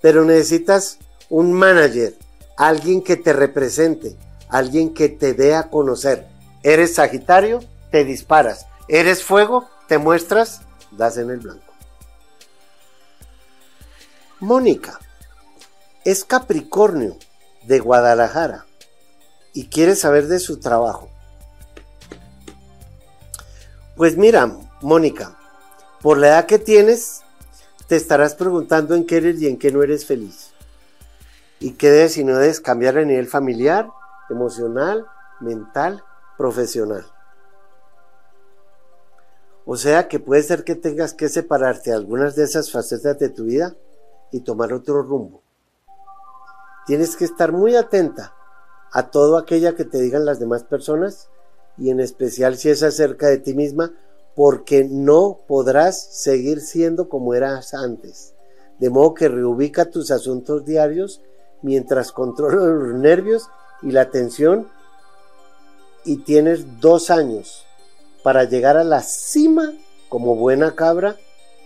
pero 0.00 0.24
necesitas 0.24 0.98
un 1.28 1.52
manager, 1.52 2.16
alguien 2.56 3.02
que 3.02 3.16
te 3.16 3.32
represente, 3.32 4.16
alguien 4.48 4.94
que 4.94 5.08
te 5.08 5.34
dé 5.34 5.54
a 5.54 5.70
conocer. 5.70 6.26
Eres 6.62 6.94
Sagitario, 6.94 7.60
te 7.90 8.04
disparas. 8.04 8.66
Eres 8.88 9.22
fuego, 9.22 9.68
te 9.86 9.98
muestras, 9.98 10.62
das 10.92 11.18
en 11.18 11.30
el 11.30 11.38
blanco. 11.38 11.72
Mónica 14.40 14.98
es 16.04 16.24
Capricornio 16.24 17.16
de 17.64 17.80
Guadalajara 17.80 18.66
y 19.52 19.66
quiere 19.66 19.96
saber 19.96 20.28
de 20.28 20.38
su 20.38 20.60
trabajo. 20.60 21.10
Pues 23.96 24.16
mira, 24.16 24.56
Mónica, 24.80 25.36
por 26.00 26.18
la 26.18 26.28
edad 26.28 26.46
que 26.46 26.60
tienes, 26.60 27.22
te 27.88 27.96
estarás 27.96 28.34
preguntando 28.34 28.94
en 28.94 29.06
qué 29.06 29.16
eres 29.16 29.40
y 29.40 29.48
en 29.48 29.58
qué 29.58 29.72
no 29.72 29.82
eres 29.82 30.04
feliz. 30.04 30.50
Y 31.58 31.72
qué 31.72 31.90
debes 31.90 32.18
y 32.18 32.24
no 32.24 32.36
debes 32.36 32.60
cambiar 32.60 32.98
a 32.98 33.04
nivel 33.04 33.26
familiar, 33.26 33.88
emocional, 34.28 35.06
mental, 35.40 36.04
profesional. 36.36 37.06
O 39.64 39.76
sea 39.76 40.06
que 40.06 40.20
puede 40.20 40.42
ser 40.42 40.64
que 40.64 40.74
tengas 40.74 41.14
que 41.14 41.30
separarte 41.30 41.90
de 41.90 41.96
algunas 41.96 42.36
de 42.36 42.44
esas 42.44 42.70
facetas 42.70 43.18
de 43.18 43.30
tu 43.30 43.44
vida 43.44 43.74
y 44.32 44.40
tomar 44.40 44.72
otro 44.74 45.02
rumbo. 45.02 45.42
Tienes 46.86 47.16
que 47.16 47.24
estar 47.24 47.52
muy 47.52 47.74
atenta 47.74 48.34
a 48.92 49.10
todo 49.10 49.38
aquello 49.38 49.74
que 49.74 49.84
te 49.84 49.98
digan 49.98 50.26
las 50.26 50.38
demás 50.38 50.62
personas 50.62 51.30
y 51.78 51.90
en 51.90 52.00
especial 52.00 52.56
si 52.56 52.68
es 52.68 52.82
acerca 52.82 53.28
de 53.28 53.38
ti 53.38 53.54
misma 53.54 53.92
porque 54.38 54.86
no 54.88 55.40
podrás 55.48 56.00
seguir 56.00 56.60
siendo 56.60 57.08
como 57.08 57.34
eras 57.34 57.74
antes. 57.74 58.34
De 58.78 58.88
modo 58.88 59.12
que 59.12 59.26
reubica 59.28 59.86
tus 59.86 60.12
asuntos 60.12 60.64
diarios 60.64 61.20
mientras 61.60 62.12
controlas 62.12 62.68
los 62.68 62.94
nervios 62.94 63.50
y 63.82 63.90
la 63.90 64.12
tensión 64.12 64.68
y 66.04 66.18
tienes 66.18 66.78
dos 66.78 67.10
años 67.10 67.66
para 68.22 68.44
llegar 68.44 68.76
a 68.76 68.84
la 68.84 69.02
cima 69.02 69.72
como 70.08 70.36
buena 70.36 70.76
cabra 70.76 71.16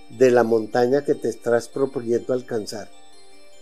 de 0.09 0.31
la 0.31 0.43
montaña 0.43 1.05
que 1.05 1.15
te 1.15 1.29
estás 1.29 1.69
proponiendo 1.69 2.33
alcanzar. 2.33 2.89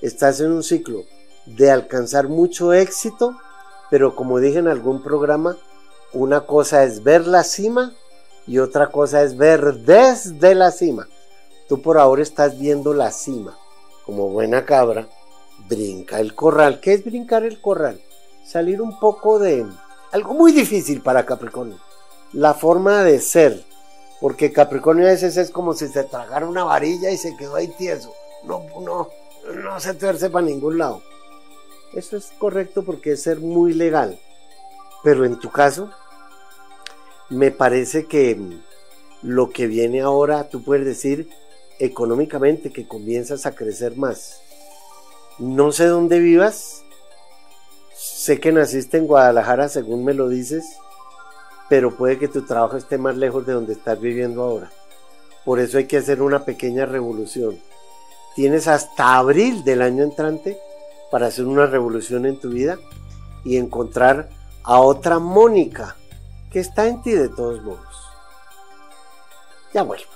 Estás 0.02 0.38
en 0.38 0.52
un 0.52 0.62
ciclo 0.62 1.02
de 1.46 1.72
alcanzar 1.72 2.28
mucho 2.28 2.72
éxito, 2.72 3.36
pero 3.90 4.14
como 4.14 4.38
dije 4.38 4.60
en 4.60 4.68
algún 4.68 5.02
programa, 5.02 5.56
una 6.12 6.46
cosa 6.46 6.84
es 6.84 7.02
ver 7.02 7.26
la 7.26 7.42
cima 7.42 7.92
y 8.50 8.58
otra 8.58 8.88
cosa 8.88 9.22
es 9.22 9.36
ver 9.36 9.74
desde 9.74 10.56
la 10.56 10.72
cima. 10.72 11.06
Tú 11.68 11.80
por 11.80 11.98
ahora 11.98 12.20
estás 12.20 12.58
viendo 12.58 12.92
la 12.92 13.12
cima. 13.12 13.56
Como 14.04 14.28
buena 14.28 14.64
cabra, 14.64 15.08
brinca 15.68 16.18
el 16.18 16.34
corral. 16.34 16.80
¿Qué 16.80 16.94
es 16.94 17.04
brincar 17.04 17.44
el 17.44 17.60
corral? 17.60 18.00
Salir 18.44 18.82
un 18.82 18.98
poco 18.98 19.38
de 19.38 19.64
algo 20.10 20.34
muy 20.34 20.50
difícil 20.50 21.00
para 21.00 21.24
Capricornio. 21.24 21.78
La 22.32 22.52
forma 22.52 23.04
de 23.04 23.20
ser. 23.20 23.64
Porque 24.20 24.50
Capricornio 24.50 25.06
a 25.06 25.10
veces 25.10 25.36
es 25.36 25.52
como 25.52 25.72
si 25.72 25.86
se 25.86 26.02
tragara 26.02 26.44
una 26.44 26.64
varilla 26.64 27.12
y 27.12 27.18
se 27.18 27.36
quedó 27.36 27.54
ahí 27.54 27.68
tieso. 27.78 28.12
No, 28.42 28.64
no, 28.80 29.10
no 29.54 29.78
se 29.78 29.94
tuerce 29.94 30.28
para 30.28 30.46
ningún 30.46 30.76
lado. 30.76 31.02
Eso 31.94 32.16
es 32.16 32.32
correcto 32.36 32.82
porque 32.82 33.12
es 33.12 33.22
ser 33.22 33.38
muy 33.38 33.74
legal. 33.74 34.18
Pero 35.04 35.24
en 35.24 35.38
tu 35.38 35.52
caso, 35.52 35.92
me 37.30 37.52
parece 37.52 38.06
que 38.06 38.38
lo 39.22 39.50
que 39.50 39.66
viene 39.66 40.00
ahora, 40.00 40.48
tú 40.48 40.62
puedes 40.62 40.84
decir 40.84 41.28
económicamente 41.78 42.70
que 42.70 42.86
comienzas 42.86 43.46
a 43.46 43.54
crecer 43.54 43.96
más. 43.96 44.40
No 45.38 45.72
sé 45.72 45.86
dónde 45.86 46.18
vivas, 46.18 46.82
sé 47.94 48.40
que 48.40 48.52
naciste 48.52 48.98
en 48.98 49.06
Guadalajara 49.06 49.68
según 49.68 50.04
me 50.04 50.12
lo 50.12 50.28
dices, 50.28 50.76
pero 51.68 51.96
puede 51.96 52.18
que 52.18 52.28
tu 52.28 52.42
trabajo 52.42 52.76
esté 52.76 52.98
más 52.98 53.16
lejos 53.16 53.46
de 53.46 53.52
donde 53.52 53.72
estás 53.72 54.00
viviendo 54.00 54.42
ahora. 54.42 54.70
Por 55.44 55.60
eso 55.60 55.78
hay 55.78 55.86
que 55.86 55.96
hacer 55.96 56.20
una 56.20 56.44
pequeña 56.44 56.84
revolución. 56.84 57.58
Tienes 58.34 58.68
hasta 58.68 59.16
abril 59.16 59.64
del 59.64 59.82
año 59.82 60.02
entrante 60.02 60.58
para 61.10 61.28
hacer 61.28 61.46
una 61.46 61.66
revolución 61.66 62.26
en 62.26 62.38
tu 62.38 62.50
vida 62.50 62.78
y 63.44 63.56
encontrar 63.56 64.28
a 64.62 64.80
otra 64.80 65.18
Mónica 65.18 65.96
que 66.50 66.60
está 66.60 66.86
en 66.86 67.00
ti 67.02 67.12
de 67.12 67.28
todos 67.28 67.62
modos. 67.62 68.10
Ya 69.72 69.82
vuelvo. 69.82 70.10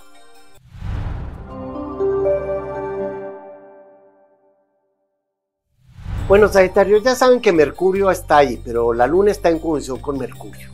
Bueno, 6.26 6.48
Sagitario, 6.48 6.98
ya 6.98 7.14
saben 7.14 7.40
que 7.40 7.52
Mercurio 7.52 8.10
está 8.10 8.38
ahí, 8.38 8.60
pero 8.64 8.92
la 8.92 9.06
Luna 9.06 9.30
está 9.30 9.50
en 9.50 9.58
conjunción 9.58 10.00
con 10.00 10.18
Mercurio. 10.18 10.70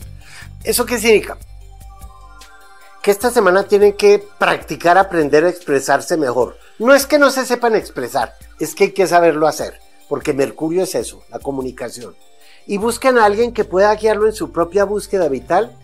¿Eso 0.62 0.87
qué 0.87 0.99
significa? 0.99 1.37
Que 3.03 3.11
esta 3.11 3.31
semana 3.31 3.64
tienen 3.64 3.94
que 3.94 4.25
practicar 4.38 4.96
aprender 4.96 5.44
a 5.44 5.51
expresarse 5.51 6.16
mejor. 6.16 6.57
No 6.79 6.94
es 6.94 7.07
que 7.07 7.18
no 7.18 7.31
se 7.31 7.44
sepan 7.44 7.75
expresar, 7.75 8.35
es 8.61 8.75
que 8.75 8.85
hay 8.85 8.92
que 8.92 9.07
saberlo 9.07 9.49
hacer, 9.49 9.81
porque 10.09 10.33
Mercurio 10.33 10.85
es 10.85 10.94
eso, 10.94 11.23
la 11.31 11.40
comunicación 11.40 12.14
y 12.66 12.79
busquen 12.79 13.18
a 13.18 13.25
alguien 13.25 13.53
que 13.53 13.64
pueda 13.64 13.94
guiarlo 13.94 14.27
en 14.27 14.33
su 14.33 14.53
propia 14.53 14.85
búsqueda 14.85 15.29
vital. 15.29 15.77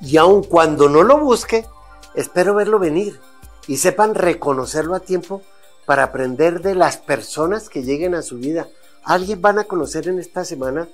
Y 0.00 0.16
aun 0.16 0.42
cuando 0.42 0.88
no 0.88 1.02
lo 1.02 1.18
busque, 1.18 1.66
espero 2.14 2.54
verlo 2.54 2.78
venir 2.78 3.20
y 3.66 3.76
sepan 3.76 4.14
reconocerlo 4.14 4.94
a 4.94 5.00
tiempo 5.00 5.42
para 5.86 6.04
aprender 6.04 6.60
de 6.60 6.74
las 6.74 6.96
personas 6.96 7.68
que 7.68 7.82
lleguen 7.82 8.14
a 8.14 8.22
su 8.22 8.38
vida. 8.38 8.68
Alguien 9.04 9.40
van 9.40 9.58
a 9.58 9.64
conocer 9.64 10.08
en 10.08 10.18
esta 10.18 10.44
semana 10.44 10.88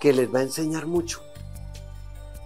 que 0.00 0.12
les 0.12 0.32
va 0.32 0.40
a 0.40 0.42
enseñar 0.42 0.86
mucho 0.86 1.22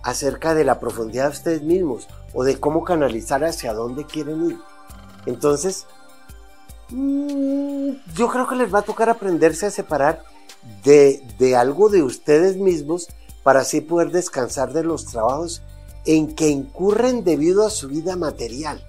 acerca 0.03 0.55
de 0.55 0.65
la 0.65 0.81
profundidad 0.81 1.25
de 1.25 1.31
ustedes 1.31 1.63
mismos 1.63 2.09
o 2.33 2.45
de 2.45 2.61
cómo 2.61 2.85
canalizar 2.85 3.45
hacia 3.45 3.75
dónde 3.75 4.05
quieren 4.05 4.51
ir. 4.51 4.59
Entonces, 5.27 5.87
mm, 6.91 7.91
yo 8.15 8.29
creo 8.29 8.47
que 8.49 8.57
les 8.57 8.73
va 8.73 8.81
a 8.81 8.83
tocar 8.83 9.11
aprenderse 9.11 9.67
a 9.67 9.71
separar 9.71 10.23
de, 10.85 11.57
algo 11.57 11.89
de 11.89 12.03
ustedes 12.03 12.57
mismos 12.57 13.09
para 13.43 13.61
así 13.61 13.81
poder 13.81 14.11
descansar 14.11 14.73
de 14.73 14.85
los 14.85 15.07
trabajos 15.07 15.63
en 16.05 16.35
que 16.35 16.49
incurren 16.49 17.25
debido 17.25 17.67
a 17.67 17.71
su 17.71 17.89
vida 17.89 18.17
material. 18.17 18.85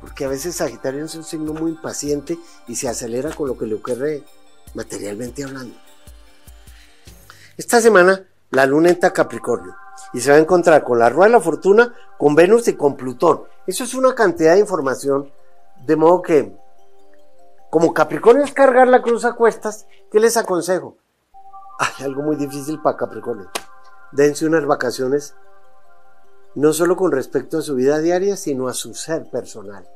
Porque 0.00 0.24
a 0.24 0.28
veces 0.28 0.56
Sagitario 0.56 1.04
es 1.04 1.14
un 1.14 1.24
signo 1.24 1.52
muy 1.52 1.72
impaciente 1.72 2.38
y 2.68 2.76
se 2.76 2.88
acelera 2.88 3.32
con 3.32 3.48
lo 3.48 3.56
que 3.56 3.66
le 3.66 3.74
ocurre 3.76 4.22
materialmente 4.74 5.44
hablando. 5.44 5.74
Esta 7.56 7.80
semana 7.80 8.24
la 8.50 8.66
luna 8.66 8.90
entra 8.90 9.12
Capricornio 9.12 9.74
y 10.12 10.20
se 10.20 10.30
va 10.30 10.36
a 10.36 10.40
encontrar 10.40 10.84
con 10.84 10.98
la 10.98 11.08
rueda 11.08 11.26
de 11.26 11.32
la 11.32 11.40
fortuna, 11.40 11.94
con 12.18 12.34
Venus 12.34 12.68
y 12.68 12.74
con 12.74 12.96
Plutón. 12.96 13.42
Eso 13.66 13.84
es 13.84 13.94
una 13.94 14.14
cantidad 14.14 14.54
de 14.54 14.60
información, 14.60 15.32
de 15.84 15.96
modo 15.96 16.22
que, 16.22 16.56
como 17.70 17.92
Capricornio 17.92 18.44
es 18.44 18.52
cargar 18.52 18.88
la 18.88 19.02
cruz 19.02 19.24
a 19.24 19.32
cuestas, 19.32 19.86
¿qué 20.10 20.20
les 20.20 20.36
aconsejo? 20.36 20.98
Hay 21.78 22.04
algo 22.04 22.22
muy 22.22 22.36
difícil 22.36 22.80
para 22.80 22.96
Capricornio. 22.96 23.50
Dense 24.12 24.46
unas 24.46 24.66
vacaciones, 24.66 25.34
no 26.54 26.72
solo 26.72 26.96
con 26.96 27.12
respecto 27.12 27.58
a 27.58 27.62
su 27.62 27.74
vida 27.74 27.98
diaria, 27.98 28.36
sino 28.36 28.68
a 28.68 28.74
su 28.74 28.94
ser 28.94 29.28
personal. 29.30 29.86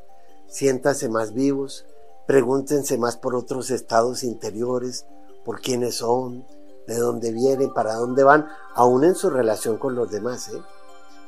Siéntanse 0.47 1.09
más 1.09 1.33
vivos, 1.33 1.87
pregúntense 2.27 2.99
más 2.99 3.17
por 3.17 3.35
otros 3.35 3.71
estados 3.71 4.25
interiores, 4.25 5.07
por 5.45 5.61
quiénes 5.61 5.97
son, 5.97 6.45
de 6.87 6.97
dónde 6.97 7.33
vienen, 7.33 7.73
para 7.73 7.95
dónde 7.95 8.25
van, 8.25 8.49
aún 8.75 9.05
en 9.05 9.15
su 9.15 9.31
relación 9.31 9.79
con 9.79 9.95
los 9.95 10.11
demás. 10.11 10.49
¿eh? 10.49 10.61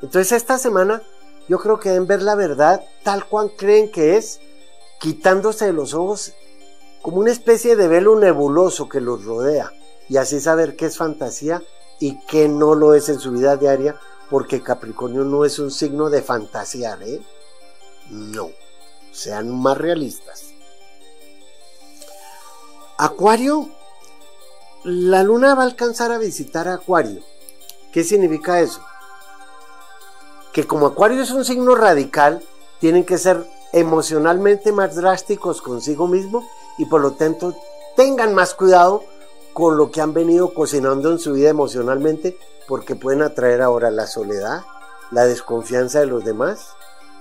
Entonces 0.02 0.32
esta 0.32 0.58
semana 0.58 1.02
yo 1.48 1.58
creo 1.58 1.78
que 1.78 1.90
deben 1.90 2.06
ver 2.06 2.22
la 2.22 2.34
verdad 2.34 2.84
tal 3.04 3.26
cual 3.26 3.52
creen 3.56 3.90
que 3.90 4.16
es, 4.16 4.40
quitándose 5.00 5.66
de 5.66 5.72
los 5.72 5.94
ojos 5.94 6.34
como 7.00 7.18
una 7.18 7.32
especie 7.32 7.74
de 7.74 7.88
velo 7.88 8.16
nebuloso 8.18 8.88
que 8.88 9.00
los 9.00 9.24
rodea 9.24 9.72
y 10.12 10.18
así 10.18 10.40
saber 10.40 10.76
qué 10.76 10.84
es 10.84 10.98
fantasía 10.98 11.62
y 11.98 12.20
qué 12.26 12.46
no 12.46 12.74
lo 12.74 12.92
es 12.92 13.08
en 13.08 13.18
su 13.18 13.30
vida 13.30 13.56
diaria, 13.56 13.98
porque 14.28 14.62
Capricornio 14.62 15.24
no 15.24 15.46
es 15.46 15.58
un 15.58 15.70
signo 15.70 16.10
de 16.10 16.20
fantasear, 16.20 17.02
¿eh? 17.02 17.22
No, 18.10 18.50
sean 19.10 19.48
más 19.50 19.78
realistas. 19.78 20.52
Acuario, 22.98 23.70
la 24.84 25.22
luna 25.22 25.54
va 25.54 25.62
a 25.62 25.64
alcanzar 25.66 26.12
a 26.12 26.18
visitar 26.18 26.68
a 26.68 26.74
Acuario. 26.74 27.22
¿Qué 27.90 28.04
significa 28.04 28.60
eso? 28.60 28.84
Que 30.52 30.66
como 30.66 30.88
Acuario 30.88 31.22
es 31.22 31.30
un 31.30 31.46
signo 31.46 31.74
radical, 31.74 32.44
tienen 32.80 33.06
que 33.06 33.16
ser 33.16 33.46
emocionalmente 33.72 34.72
más 34.72 34.94
drásticos 34.94 35.62
consigo 35.62 36.06
mismo 36.06 36.46
y 36.76 36.84
por 36.84 37.00
lo 37.00 37.12
tanto 37.12 37.56
tengan 37.96 38.34
más 38.34 38.52
cuidado 38.52 39.04
con 39.52 39.76
lo 39.76 39.90
que 39.90 40.00
han 40.00 40.14
venido 40.14 40.54
cocinando 40.54 41.10
en 41.10 41.18
su 41.18 41.32
vida 41.32 41.50
emocionalmente, 41.50 42.38
porque 42.66 42.94
pueden 42.94 43.22
atraer 43.22 43.62
ahora 43.62 43.90
la 43.90 44.06
soledad, 44.06 44.62
la 45.10 45.24
desconfianza 45.26 46.00
de 46.00 46.06
los 46.06 46.24
demás 46.24 46.68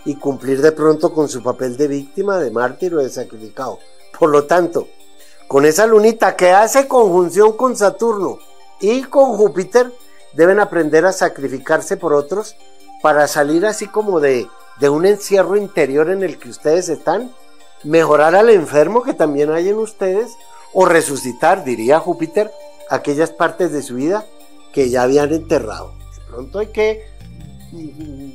y 0.06 0.16
cumplir 0.16 0.62
de 0.62 0.72
pronto 0.72 1.14
con 1.14 1.30
su 1.30 1.44
papel 1.44 1.78
de 1.78 1.88
víctima, 1.88 2.40
de 2.40 2.52
mártir 2.52 2.96
o 2.96 3.00
de 3.00 3.10
sacrificado. 3.10 3.80
Por 4.18 4.30
lo 4.30 4.46
tanto, 4.46 4.88
con 5.48 5.66
esa 5.66 5.86
lunita 5.86 6.36
que 6.36 6.52
hace 6.52 6.88
conjunción 6.88 7.54
con 7.58 7.76
Saturno 7.76 8.40
y 8.80 9.04
con 9.04 9.36
Júpiter, 9.36 9.92
deben 10.34 10.60
aprender 10.60 11.06
a 11.06 11.12
sacrificarse 11.12 11.98
por 11.98 12.14
otros 12.14 12.56
para 13.02 13.28
salir 13.28 13.66
así 13.66 13.88
como 13.88 14.20
de, 14.20 14.48
de 14.80 14.90
un 14.90 15.06
encierro 15.06 15.58
interior 15.58 16.10
en 16.10 16.24
el 16.24 16.40
que 16.40 16.50
ustedes 16.50 16.88
están, 16.88 17.34
mejorar 17.84 18.36
al 18.36 18.50
enfermo 18.50 19.04
que 19.04 19.14
también 19.14 19.52
hay 19.52 19.70
en 19.70 19.78
ustedes 19.78 20.32
o 20.74 20.86
resucitar, 20.86 21.64
diría 21.64 22.00
Júpiter, 22.00 22.52
aquellas 22.90 23.32
partes 23.32 23.72
de 23.72 23.82
su 23.82 23.96
vida 23.96 24.26
que 24.74 24.90
ya 24.90 25.04
habían 25.04 25.34
enterrado. 25.34 25.94
De 26.16 26.22
pronto 26.28 26.60
hay 26.60 26.68
que, 26.68 27.06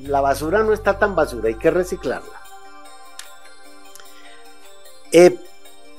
la 0.04 0.20
basura 0.20 0.62
no 0.62 0.72
está 0.72 0.98
tan 0.98 1.14
basura, 1.14 1.48
hay 1.48 1.54
que 1.54 1.70
reciclarla. 1.70 2.40
Eh, 5.12 5.38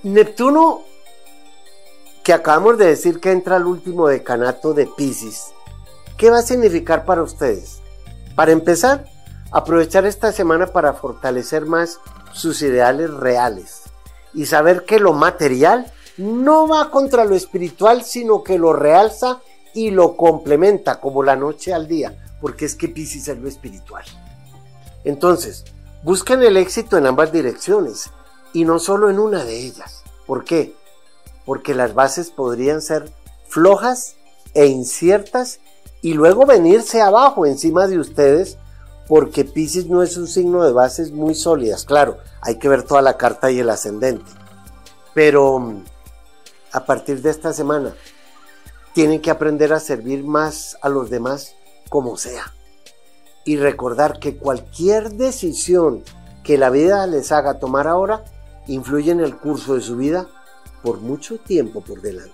Neptuno, 0.03 0.81
que 2.23 2.33
acabamos 2.33 2.77
de 2.77 2.85
decir 2.85 3.19
que 3.19 3.31
entra 3.31 3.55
al 3.55 3.65
último 3.65 4.07
decanato 4.07 4.73
de 4.73 4.85
Pisces, 4.85 5.53
¿qué 6.17 6.29
va 6.29 6.39
a 6.39 6.43
significar 6.43 7.05
para 7.05 7.23
ustedes? 7.23 7.81
Para 8.35 8.51
empezar, 8.51 9.05
aprovechar 9.51 10.05
esta 10.05 10.31
semana 10.31 10.67
para 10.67 10.93
fortalecer 10.93 11.65
más 11.65 11.99
sus 12.33 12.61
ideales 12.61 13.11
reales 13.11 13.83
y 14.33 14.45
saber 14.45 14.85
que 14.85 14.99
lo 14.99 15.13
material 15.13 15.91
no 16.17 16.67
va 16.67 16.89
contra 16.89 17.25
lo 17.25 17.35
espiritual, 17.35 18.03
sino 18.03 18.43
que 18.43 18.57
lo 18.57 18.73
realza 18.73 19.39
y 19.73 19.91
lo 19.91 20.17
complementa 20.17 20.99
como 20.99 21.23
la 21.23 21.35
noche 21.35 21.73
al 21.73 21.87
día, 21.87 22.17
porque 22.41 22.65
es 22.65 22.75
que 22.75 22.89
Pisces 22.89 23.27
es 23.27 23.37
lo 23.37 23.47
espiritual. 23.47 24.03
Entonces, 25.03 25.65
busquen 26.03 26.41
el 26.43 26.57
éxito 26.57 26.97
en 26.97 27.05
ambas 27.05 27.31
direcciones 27.31 28.09
y 28.53 28.65
no 28.65 28.79
solo 28.79 29.09
en 29.09 29.19
una 29.19 29.43
de 29.43 29.59
ellas. 29.59 30.03
¿Por 30.25 30.43
qué? 30.43 30.75
Porque 31.45 31.75
las 31.75 31.93
bases 31.93 32.31
podrían 32.31 32.81
ser 32.81 33.11
flojas 33.47 34.15
e 34.53 34.65
inciertas 34.65 35.59
y 36.01 36.13
luego 36.13 36.45
venirse 36.45 37.01
abajo 37.01 37.45
encima 37.45 37.87
de 37.87 37.99
ustedes 37.99 38.57
porque 39.07 39.45
Pisces 39.45 39.87
no 39.87 40.03
es 40.03 40.17
un 40.17 40.27
signo 40.27 40.63
de 40.63 40.73
bases 40.73 41.11
muy 41.11 41.35
sólidas. 41.35 41.85
Claro, 41.85 42.17
hay 42.41 42.57
que 42.57 42.67
ver 42.67 42.83
toda 42.83 43.01
la 43.01 43.17
carta 43.17 43.51
y 43.51 43.59
el 43.59 43.69
ascendente. 43.69 44.29
Pero 45.13 45.83
a 46.71 46.85
partir 46.85 47.21
de 47.21 47.29
esta 47.29 47.53
semana, 47.53 47.93
tienen 48.93 49.21
que 49.21 49.31
aprender 49.31 49.73
a 49.73 49.79
servir 49.79 50.23
más 50.23 50.77
a 50.81 50.89
los 50.89 51.09
demás 51.09 51.55
como 51.89 52.17
sea. 52.17 52.53
Y 53.45 53.57
recordar 53.57 54.19
que 54.19 54.37
cualquier 54.37 55.11
decisión 55.11 56.03
que 56.43 56.57
la 56.57 56.69
vida 56.69 57.05
les 57.07 57.31
haga 57.31 57.59
tomar 57.59 57.87
ahora 57.87 58.23
influye 58.67 59.11
en 59.11 59.19
el 59.19 59.37
curso 59.37 59.75
de 59.75 59.81
su 59.81 59.97
vida 59.97 60.27
por 60.81 60.99
mucho 60.99 61.37
tiempo 61.39 61.81
por 61.81 62.01
delante. 62.01 62.33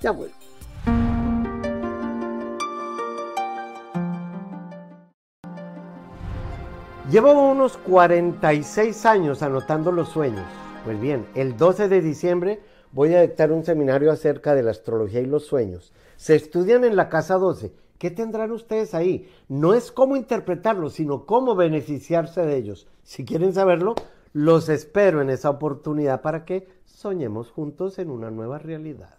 Ya 0.00 0.10
vuelvo. 0.10 0.34
Llevo 7.10 7.50
unos 7.50 7.76
46 7.76 9.04
años 9.04 9.42
anotando 9.42 9.92
los 9.92 10.08
sueños. 10.08 10.46
Pues 10.84 10.98
bien, 11.00 11.26
el 11.34 11.56
12 11.56 11.88
de 11.88 12.00
diciembre 12.00 12.62
voy 12.92 13.14
a 13.14 13.22
dictar 13.22 13.52
un 13.52 13.64
seminario 13.64 14.12
acerca 14.12 14.54
de 14.54 14.62
la 14.62 14.70
astrología 14.70 15.20
y 15.20 15.26
los 15.26 15.46
sueños. 15.46 15.92
Se 16.16 16.34
estudian 16.34 16.84
en 16.84 16.96
la 16.96 17.08
casa 17.08 17.36
12. 17.36 17.72
¿Qué 17.98 18.10
tendrán 18.10 18.52
ustedes 18.52 18.94
ahí? 18.94 19.28
No 19.48 19.74
es 19.74 19.92
cómo 19.92 20.16
interpretarlos, 20.16 20.94
sino 20.94 21.24
cómo 21.24 21.54
beneficiarse 21.54 22.42
de 22.42 22.56
ellos. 22.56 22.88
Si 23.02 23.24
quieren 23.24 23.52
saberlo, 23.52 23.94
los 24.32 24.68
espero 24.68 25.20
en 25.20 25.30
esa 25.30 25.50
oportunidad 25.50 26.20
para 26.20 26.44
que 26.44 26.68
soñemos 26.84 27.50
juntos 27.50 27.98
en 27.98 28.10
una 28.10 28.30
nueva 28.30 28.58
realidad. 28.58 29.18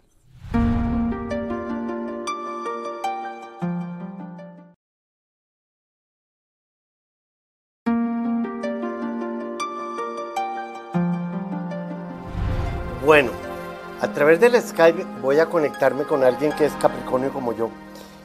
Bueno, 13.04 13.43
a 14.04 14.12
través 14.12 14.38
del 14.38 14.60
Skype 14.60 15.02
voy 15.22 15.38
a 15.38 15.46
conectarme 15.46 16.04
con 16.04 16.24
alguien 16.24 16.52
que 16.52 16.66
es 16.66 16.74
Capricornio 16.74 17.32
como 17.32 17.54
yo 17.54 17.70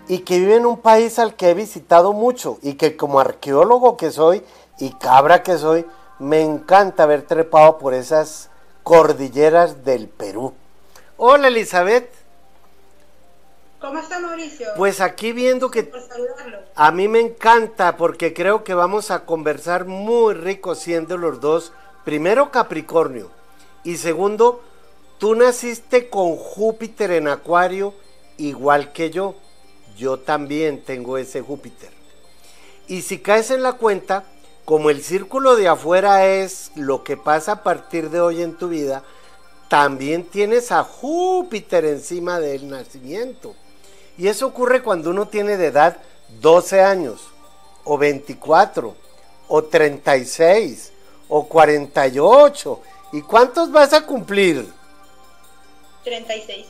y 0.10 0.20
que 0.20 0.38
vive 0.38 0.58
en 0.58 0.66
un 0.66 0.82
país 0.82 1.20
al 1.20 1.36
que 1.36 1.52
he 1.52 1.54
visitado 1.54 2.12
mucho 2.12 2.60
y 2.62 2.74
que 2.74 2.98
como 2.98 3.22
arqueólogo 3.22 3.96
que 3.96 4.12
soy 4.12 4.44
y 4.78 4.92
cabra 4.96 5.42
que 5.42 5.58
soy, 5.58 5.86
me 6.20 6.42
encanta 6.42 7.04
haber 7.04 7.22
trepado 7.22 7.78
por 7.78 7.94
esas 7.94 8.50
cordilleras 8.84 9.86
del 9.86 10.10
Perú. 10.10 10.54
Hola 11.16 11.48
Elizabeth. 11.48 12.12
¿Cómo 13.80 14.00
está 14.00 14.20
Mauricio? 14.20 14.68
Pues 14.76 15.00
aquí 15.00 15.32
viendo 15.32 15.72
que 15.72 15.90
a 16.76 16.92
mí 16.92 17.08
me 17.08 17.22
encanta 17.22 17.96
porque 17.96 18.34
creo 18.34 18.66
que 18.66 18.74
vamos 18.74 19.12
a 19.12 19.24
conversar 19.26 19.86
muy 19.86 20.34
rico 20.34 20.76
siendo 20.76 21.16
los 21.16 21.40
dos, 21.40 21.72
primero 22.04 22.52
Capricornio 22.52 23.32
y 23.86 23.96
segundo 23.96 24.62
Tú 25.20 25.36
naciste 25.36 26.10
con 26.10 26.38
Júpiter 26.38 27.12
en 27.12 27.28
Acuario 27.28 27.94
igual 28.38 28.94
que 28.94 29.12
yo. 29.12 29.36
Yo 29.98 30.18
también 30.18 30.82
tengo 30.82 31.18
ese 31.18 31.42
Júpiter. 31.42 31.90
Y 32.88 33.02
si 33.02 33.20
caes 33.20 33.52
en 33.52 33.62
la 33.62 33.74
cuenta, 33.74 34.24
como 34.64 34.90
el 34.90 35.04
círculo 35.04 35.58
de 35.58 35.68
afuera 35.68 36.26
es 36.26 36.72
lo 36.76 37.04
que 37.04 37.18
pasa 37.18 37.52
a 37.52 37.64
partir 37.64 38.10
de 38.10 38.22
hoy 38.22 38.42
en 38.42 38.56
tu 38.56 38.70
vida, 38.70 39.04
también 39.68 40.24
tienes 40.24 40.72
a 40.72 40.86
Júpiter 40.86 41.84
encima 41.84 42.40
del 42.40 42.70
nacimiento. 42.70 43.56
Y 44.18 44.30
eso 44.30 44.48
ocurre 44.48 44.82
cuando 44.82 45.10
uno 45.10 45.28
tiene 45.28 45.58
de 45.58 45.68
edad 45.68 45.98
12 46.40 46.82
años, 46.82 47.28
o 47.84 47.98
24, 47.98 48.96
o 49.50 49.64
36, 49.66 50.94
o 51.28 51.46
48. 51.46 52.82
¿Y 53.12 53.22
cuántos 53.22 53.70
vas 53.70 53.92
a 53.92 54.06
cumplir? 54.06 54.79
36. 56.04 56.66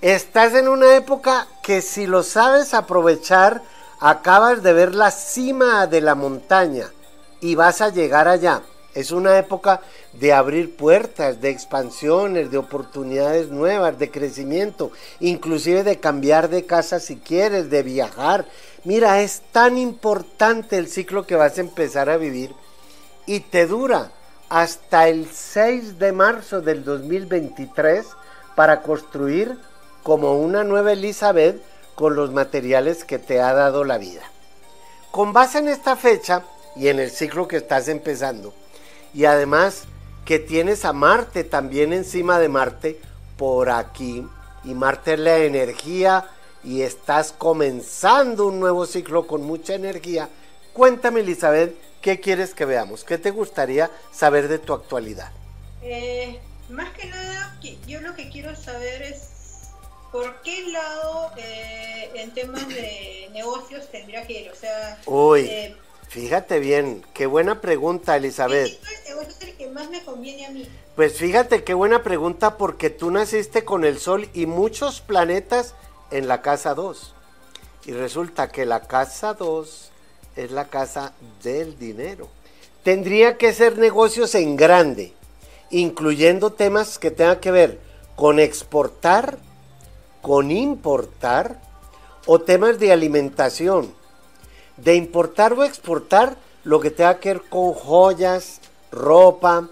Estás 0.00 0.54
en 0.54 0.68
una 0.68 0.96
época 0.96 1.46
que 1.62 1.82
si 1.82 2.06
lo 2.06 2.22
sabes 2.22 2.74
aprovechar, 2.74 3.62
acabas 4.00 4.62
de 4.62 4.72
ver 4.72 4.94
la 4.94 5.10
cima 5.10 5.86
de 5.86 6.00
la 6.00 6.14
montaña 6.14 6.92
y 7.40 7.54
vas 7.54 7.80
a 7.80 7.90
llegar 7.90 8.28
allá. 8.28 8.62
Es 8.94 9.12
una 9.12 9.38
época 9.38 9.80
de 10.12 10.32
abrir 10.32 10.76
puertas, 10.76 11.40
de 11.40 11.50
expansiones, 11.50 12.50
de 12.50 12.58
oportunidades 12.58 13.48
nuevas, 13.48 13.98
de 13.98 14.10
crecimiento, 14.10 14.90
inclusive 15.20 15.84
de 15.84 16.00
cambiar 16.00 16.48
de 16.48 16.64
casa 16.64 16.98
si 16.98 17.16
quieres, 17.16 17.70
de 17.70 17.82
viajar. 17.82 18.46
Mira, 18.84 19.20
es 19.20 19.42
tan 19.52 19.78
importante 19.78 20.78
el 20.78 20.88
ciclo 20.88 21.26
que 21.26 21.36
vas 21.36 21.58
a 21.58 21.60
empezar 21.60 22.08
a 22.08 22.16
vivir 22.16 22.54
y 23.26 23.40
te 23.40 23.66
dura 23.66 24.10
hasta 24.48 25.08
el 25.08 25.28
6 25.30 25.98
de 25.98 26.12
marzo 26.12 26.60
del 26.60 26.84
2023 26.84 28.06
para 28.58 28.82
construir 28.82 29.56
como 30.02 30.36
una 30.36 30.64
nueva 30.64 30.90
Elizabeth 30.90 31.62
con 31.94 32.16
los 32.16 32.32
materiales 32.32 33.04
que 33.04 33.20
te 33.20 33.40
ha 33.40 33.54
dado 33.54 33.84
la 33.84 33.98
vida. 33.98 34.22
Con 35.12 35.32
base 35.32 35.60
en 35.60 35.68
esta 35.68 35.94
fecha 35.94 36.42
y 36.74 36.88
en 36.88 36.98
el 36.98 37.12
ciclo 37.12 37.46
que 37.46 37.58
estás 37.58 37.86
empezando, 37.86 38.52
y 39.14 39.26
además 39.26 39.84
que 40.24 40.40
tienes 40.40 40.84
a 40.84 40.92
Marte 40.92 41.44
también 41.44 41.92
encima 41.92 42.40
de 42.40 42.48
Marte 42.48 43.00
por 43.36 43.70
aquí, 43.70 44.26
y 44.64 44.74
Marte 44.74 45.12
es 45.12 45.20
la 45.20 45.36
energía 45.36 46.26
y 46.64 46.82
estás 46.82 47.30
comenzando 47.30 48.48
un 48.48 48.58
nuevo 48.58 48.86
ciclo 48.86 49.28
con 49.28 49.44
mucha 49.44 49.74
energía, 49.74 50.28
cuéntame 50.72 51.20
Elizabeth, 51.20 51.76
¿qué 52.00 52.18
quieres 52.18 52.54
que 52.54 52.64
veamos? 52.64 53.04
¿Qué 53.04 53.18
te 53.18 53.30
gustaría 53.30 53.88
saber 54.10 54.48
de 54.48 54.58
tu 54.58 54.72
actualidad? 54.72 55.30
Eh, 55.80 56.40
más 56.70 56.90
que 56.90 57.06
nada, 57.06 57.56
yo 57.86 58.00
lo 58.00 58.14
que 58.14 58.28
quiero 58.28 58.54
saber 58.54 59.02
es 59.02 59.70
por 60.12 60.42
qué 60.42 60.68
lado 60.68 61.30
eh, 61.36 62.10
en 62.14 62.32
temas 62.32 62.66
de 62.68 63.28
negocios 63.32 63.88
tendría 63.90 64.26
que 64.26 64.42
ir. 64.42 64.50
O 64.50 64.54
sea, 64.54 65.00
Uy, 65.06 65.40
eh, 65.42 65.76
fíjate 66.08 66.58
bien, 66.58 67.04
qué 67.14 67.26
buena 67.26 67.60
pregunta, 67.60 68.16
Elizabeth. 68.16 68.80
¿Qué 68.80 69.10
negocio 69.10 69.34
es 69.38 69.42
el 69.42 69.56
que 69.56 69.68
más 69.68 69.88
me 69.90 70.02
conviene 70.04 70.46
a 70.46 70.50
mí? 70.50 70.68
Pues 70.96 71.14
fíjate 71.14 71.64
qué 71.64 71.74
buena 71.74 72.02
pregunta 72.02 72.56
porque 72.56 72.90
tú 72.90 73.10
naciste 73.10 73.64
con 73.64 73.84
el 73.84 73.98
Sol 73.98 74.28
y 74.34 74.46
muchos 74.46 75.00
planetas 75.00 75.74
en 76.10 76.28
la 76.28 76.42
casa 76.42 76.74
2. 76.74 77.14
Y 77.86 77.92
resulta 77.92 78.48
que 78.48 78.66
la 78.66 78.80
casa 78.80 79.34
2 79.34 79.90
es 80.36 80.50
la 80.50 80.68
casa 80.68 81.14
del 81.42 81.78
dinero. 81.78 82.28
Tendría 82.82 83.38
que 83.38 83.52
ser 83.52 83.78
negocios 83.78 84.34
en 84.34 84.56
grande 84.56 85.14
incluyendo 85.70 86.50
temas 86.52 86.98
que 86.98 87.10
tengan 87.10 87.40
que 87.40 87.50
ver 87.50 87.78
con 88.16 88.40
exportar, 88.40 89.38
con 90.22 90.50
importar 90.50 91.60
o 92.26 92.40
temas 92.40 92.78
de 92.78 92.92
alimentación. 92.92 93.92
De 94.76 94.94
importar 94.94 95.52
o 95.52 95.64
exportar 95.64 96.36
lo 96.64 96.80
que 96.80 96.90
tenga 96.90 97.18
que 97.18 97.34
ver 97.34 97.42
con 97.48 97.72
joyas, 97.72 98.60
ropa 98.90 99.68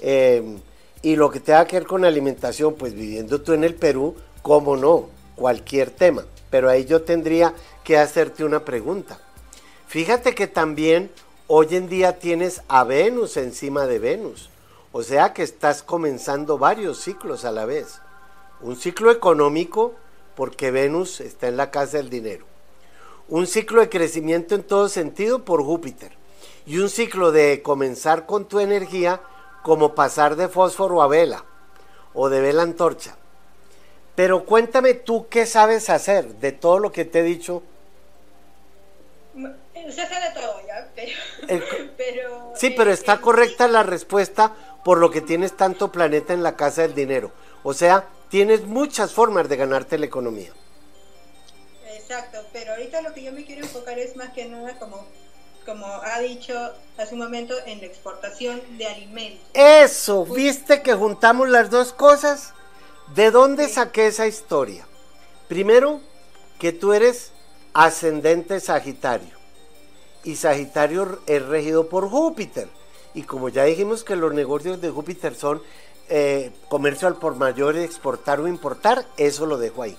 em, 0.00 0.58
y 1.02 1.16
lo 1.16 1.30
que 1.30 1.40
tenga 1.40 1.66
que 1.66 1.76
ver 1.76 1.86
con 1.86 2.04
alimentación, 2.04 2.74
pues 2.74 2.94
viviendo 2.94 3.40
tú 3.40 3.52
en 3.52 3.64
el 3.64 3.74
Perú, 3.74 4.14
cómo 4.42 4.76
no, 4.76 5.08
cualquier 5.36 5.90
tema. 5.90 6.24
Pero 6.50 6.68
ahí 6.68 6.84
yo 6.84 7.02
tendría 7.02 7.54
que 7.84 7.98
hacerte 7.98 8.44
una 8.44 8.64
pregunta. 8.64 9.18
Fíjate 9.86 10.34
que 10.34 10.46
también 10.46 11.10
hoy 11.46 11.68
en 11.72 11.88
día 11.88 12.18
tienes 12.18 12.62
a 12.68 12.84
Venus 12.84 13.36
encima 13.36 13.86
de 13.86 13.98
Venus. 13.98 14.51
O 14.92 15.02
sea 15.02 15.32
que 15.32 15.42
estás 15.42 15.82
comenzando 15.82 16.58
varios 16.58 17.00
ciclos 17.00 17.46
a 17.46 17.50
la 17.50 17.64
vez. 17.64 18.00
Un 18.60 18.76
ciclo 18.76 19.10
económico 19.10 19.94
porque 20.36 20.70
Venus 20.70 21.20
está 21.20 21.48
en 21.48 21.56
la 21.56 21.70
casa 21.70 21.96
del 21.96 22.10
dinero. 22.10 22.44
Un 23.28 23.46
ciclo 23.46 23.80
de 23.80 23.88
crecimiento 23.88 24.54
en 24.54 24.62
todo 24.62 24.90
sentido 24.90 25.46
por 25.46 25.64
Júpiter. 25.64 26.12
Y 26.66 26.78
un 26.78 26.90
ciclo 26.90 27.32
de 27.32 27.62
comenzar 27.62 28.26
con 28.26 28.44
tu 28.44 28.60
energía 28.60 29.22
como 29.62 29.94
pasar 29.94 30.36
de 30.36 30.48
fósforo 30.48 31.02
a 31.02 31.08
vela 31.08 31.44
o 32.12 32.28
de 32.28 32.42
vela 32.42 32.62
antorcha. 32.62 33.16
Pero 34.14 34.44
cuéntame 34.44 34.92
tú 34.92 35.26
qué 35.30 35.46
sabes 35.46 35.88
hacer 35.88 36.34
de 36.36 36.52
todo 36.52 36.78
lo 36.78 36.92
que 36.92 37.06
te 37.06 37.20
he 37.20 37.22
dicho. 37.22 37.62
Se 39.34 40.02
hace 40.02 40.14
de 40.14 40.30
todo 40.34 40.60
ya, 40.66 40.90
pero... 40.94 42.52
sí, 42.54 42.70
pero 42.70 42.92
está 42.92 43.20
correcta 43.20 43.66
la 43.66 43.82
respuesta 43.82 44.52
por 44.84 44.98
lo 44.98 45.10
que 45.10 45.20
tienes 45.20 45.56
tanto 45.56 45.92
planeta 45.92 46.32
en 46.32 46.42
la 46.42 46.56
casa 46.56 46.82
del 46.82 46.94
dinero. 46.94 47.32
O 47.62 47.74
sea, 47.74 48.08
tienes 48.28 48.64
muchas 48.64 49.12
formas 49.12 49.48
de 49.48 49.56
ganarte 49.56 49.98
la 49.98 50.06
economía. 50.06 50.52
Exacto, 51.94 52.38
pero 52.52 52.72
ahorita 52.72 53.02
lo 53.02 53.14
que 53.14 53.22
yo 53.22 53.32
me 53.32 53.44
quiero 53.44 53.62
enfocar 53.62 53.98
es 53.98 54.16
más 54.16 54.32
que 54.32 54.46
nada 54.46 54.78
como 54.78 55.06
como 55.64 55.86
ha 55.86 56.18
dicho 56.20 56.54
hace 56.98 57.14
un 57.14 57.20
momento, 57.20 57.54
en 57.66 57.80
la 57.80 57.86
exportación 57.86 58.60
de 58.78 58.86
alimentos. 58.86 59.46
Eso, 59.54 60.24
¿viste 60.24 60.82
que 60.82 60.94
juntamos 60.94 61.48
las 61.48 61.70
dos 61.70 61.92
cosas? 61.92 62.52
¿De 63.14 63.30
dónde 63.30 63.68
saqué 63.68 64.08
esa 64.08 64.26
historia? 64.26 64.86
Primero, 65.48 66.00
que 66.58 66.72
tú 66.72 66.92
eres 66.92 67.32
ascendente 67.74 68.60
Sagitario 68.60 69.36
y 70.24 70.36
Sagitario 70.36 71.20
es 71.26 71.44
regido 71.46 71.88
por 71.88 72.08
Júpiter. 72.08 72.68
Y 73.14 73.22
como 73.22 73.48
ya 73.48 73.64
dijimos 73.64 74.04
que 74.04 74.16
los 74.16 74.32
negocios 74.32 74.80
de 74.80 74.90
Júpiter 74.90 75.34
son 75.34 75.62
eh, 76.08 76.50
comercio 76.68 77.08
al 77.08 77.16
por 77.16 77.36
mayor, 77.36 77.76
exportar 77.76 78.40
o 78.40 78.48
importar, 78.48 79.06
eso 79.16 79.46
lo 79.46 79.58
dejo 79.58 79.82
ahí. 79.82 79.96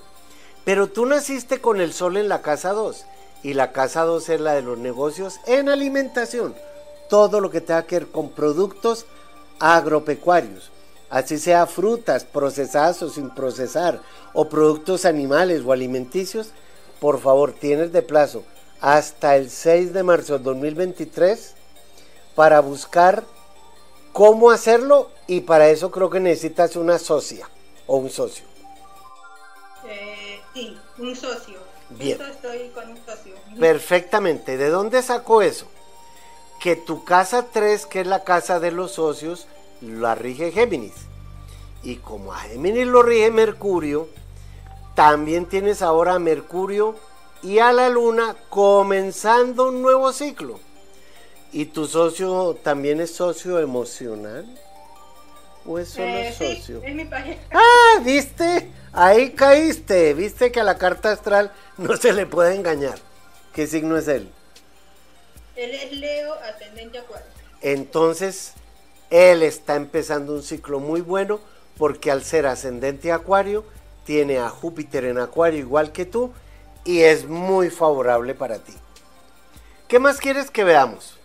Pero 0.66 0.88
tú 0.88 1.06
naciste 1.06 1.60
con 1.60 1.82
el 1.82 1.94
sol 1.94 2.18
en 2.18 2.30
la 2.30 2.42
casa 2.42 2.74
2 2.74 3.06
y 3.44 3.54
la 3.54 3.72
casa 3.72 4.04
2 4.04 4.30
es 4.30 4.42
la 4.42 4.54
de 4.54 4.62
los 4.62 4.78
negocios 4.78 5.40
en 5.46 5.70
alimentación. 5.70 6.56
Todo 7.10 7.42
lo 7.42 7.52
que 7.52 7.62
tenga 7.62 7.84
que 7.84 8.00
ver 8.00 8.08
con 8.08 8.30
productos 8.30 9.06
agropecuarios, 9.60 10.72
así 11.10 11.38
sea 11.38 11.68
frutas 11.68 12.26
procesadas 12.26 13.02
o 13.04 13.10
sin 13.10 13.30
procesar, 13.30 14.00
o 14.34 14.50
productos 14.50 15.06
animales 15.06 15.64
o 15.66 15.72
alimenticios, 15.72 16.52
por 17.00 17.20
favor, 17.20 17.54
tienes 17.54 17.92
de 17.92 18.02
plazo 18.02 18.44
hasta 18.80 19.36
el 19.36 19.50
6 19.50 19.94
de 19.94 20.04
marzo 20.04 20.34
del 20.34 20.44
2023 20.44 21.56
para 22.36 22.60
buscar 22.60 23.24
cómo 24.12 24.52
hacerlo 24.52 25.10
y 25.28 25.42
para 25.42 25.70
eso 25.70 25.92
creo 25.92 26.10
que 26.10 26.20
necesitas 26.20 26.76
una 26.76 27.00
socia 27.00 27.50
o 27.88 27.98
un 27.98 28.10
socio. 28.10 28.46
Eh, 29.86 30.42
sí, 30.54 30.78
un 30.98 31.16
socio. 31.16 31.60
Bien. 31.90 32.20
estoy 32.22 32.70
con 32.70 32.90
un 32.90 32.98
socio. 33.06 33.36
Perfectamente. 33.60 34.58
¿De 34.58 34.70
dónde 34.70 35.02
sacó 35.02 35.42
eso? 35.42 35.68
Que 36.60 36.76
tu 36.76 37.04
casa 37.04 37.48
3, 37.52 37.86
que 37.86 38.02
es 38.02 38.08
la 38.08 38.24
casa 38.24 38.60
de 38.60 38.72
los 38.72 38.94
socios, 38.94 39.48
la 39.82 40.16
rige 40.16 40.52
Géminis. 40.52 40.94
Y 41.84 41.98
como 41.98 42.34
a 42.34 42.40
Géminis 42.40 42.88
lo 42.88 43.04
rige 43.04 43.30
Mercurio, 43.30 44.08
también 44.96 45.46
tienes 45.46 45.82
ahora 45.82 46.16
a 46.16 46.20
Mercurio 46.20 46.96
y 47.42 47.60
a 47.60 47.74
la 47.74 47.90
Luna 47.90 48.36
comenzando 48.50 49.68
un 49.68 49.82
nuevo 49.82 50.14
ciclo. 50.14 50.60
¿Y 51.54 51.66
tu 51.66 51.88
socio 51.88 52.58
también 52.64 53.00
es 53.00 53.16
socio 53.16 53.60
emocional? 53.60 54.46
¿O 55.66 55.80
es 55.80 55.90
solo 55.90 56.08
Eh, 56.08 56.36
sí, 56.38 56.58
socio? 56.58 56.82
es 56.84 56.96
mi 56.96 57.06
pareja. 57.06 57.40
Ah, 57.52 58.00
¿viste? 58.04 58.72
Ahí 58.92 59.32
caíste. 59.32 60.14
¿Viste 60.14 60.52
que 60.52 60.60
a 60.60 60.64
la 60.64 60.78
carta 60.78 61.12
astral 61.12 61.52
no 61.78 61.96
se 61.96 62.12
le 62.14 62.26
puede 62.26 62.56
engañar? 62.56 62.98
¿Qué 63.54 63.68
signo 63.68 63.98
es 63.98 64.08
él? 64.08 64.30
Él 65.56 65.72
es 65.72 65.92
Leo, 65.94 66.34
ascendente 66.34 66.98
Acuario. 66.98 67.28
Entonces, 67.62 68.54
él 69.12 69.44
está 69.44 69.76
empezando 69.76 70.34
un 70.34 70.44
ciclo 70.44 70.80
muy 70.80 71.02
bueno 71.02 71.40
porque 71.78 72.12
al 72.12 72.24
ser 72.24 72.46
ascendente 72.48 73.12
Acuario, 73.12 73.64
tiene 74.06 74.40
a 74.40 74.50
Júpiter 74.50 75.06
en 75.06 75.18
Acuario 75.20 75.60
igual 75.60 75.92
que 75.92 76.06
tú 76.06 76.34
y 76.84 77.02
es 77.02 77.26
muy 77.26 77.70
favorable 77.70 78.36
para 78.36 78.58
ti. 78.60 78.74
¿Qué 79.88 80.00
más 80.00 80.18
quieres 80.20 80.52
que 80.52 80.64
veamos? 80.64 81.18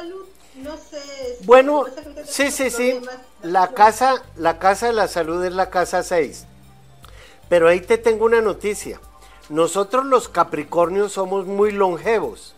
Salud, 0.00 0.26
no 0.56 0.76
sé. 0.76 1.38
Bueno, 1.44 1.84
sí, 2.24 2.50
sí, 2.50 2.70
sí. 2.70 3.00
La 3.42 3.68
casa, 3.68 4.22
la 4.36 4.58
casa 4.58 4.86
de 4.86 4.92
la 4.92 5.08
salud 5.08 5.44
es 5.44 5.52
la 5.52 5.70
casa 5.70 6.02
6. 6.02 6.46
Pero 7.48 7.68
ahí 7.68 7.80
te 7.80 7.98
tengo 7.98 8.24
una 8.24 8.40
noticia. 8.40 9.00
Nosotros 9.48 10.06
los 10.06 10.28
Capricornios 10.28 11.12
somos 11.12 11.46
muy 11.46 11.72
longevos. 11.72 12.54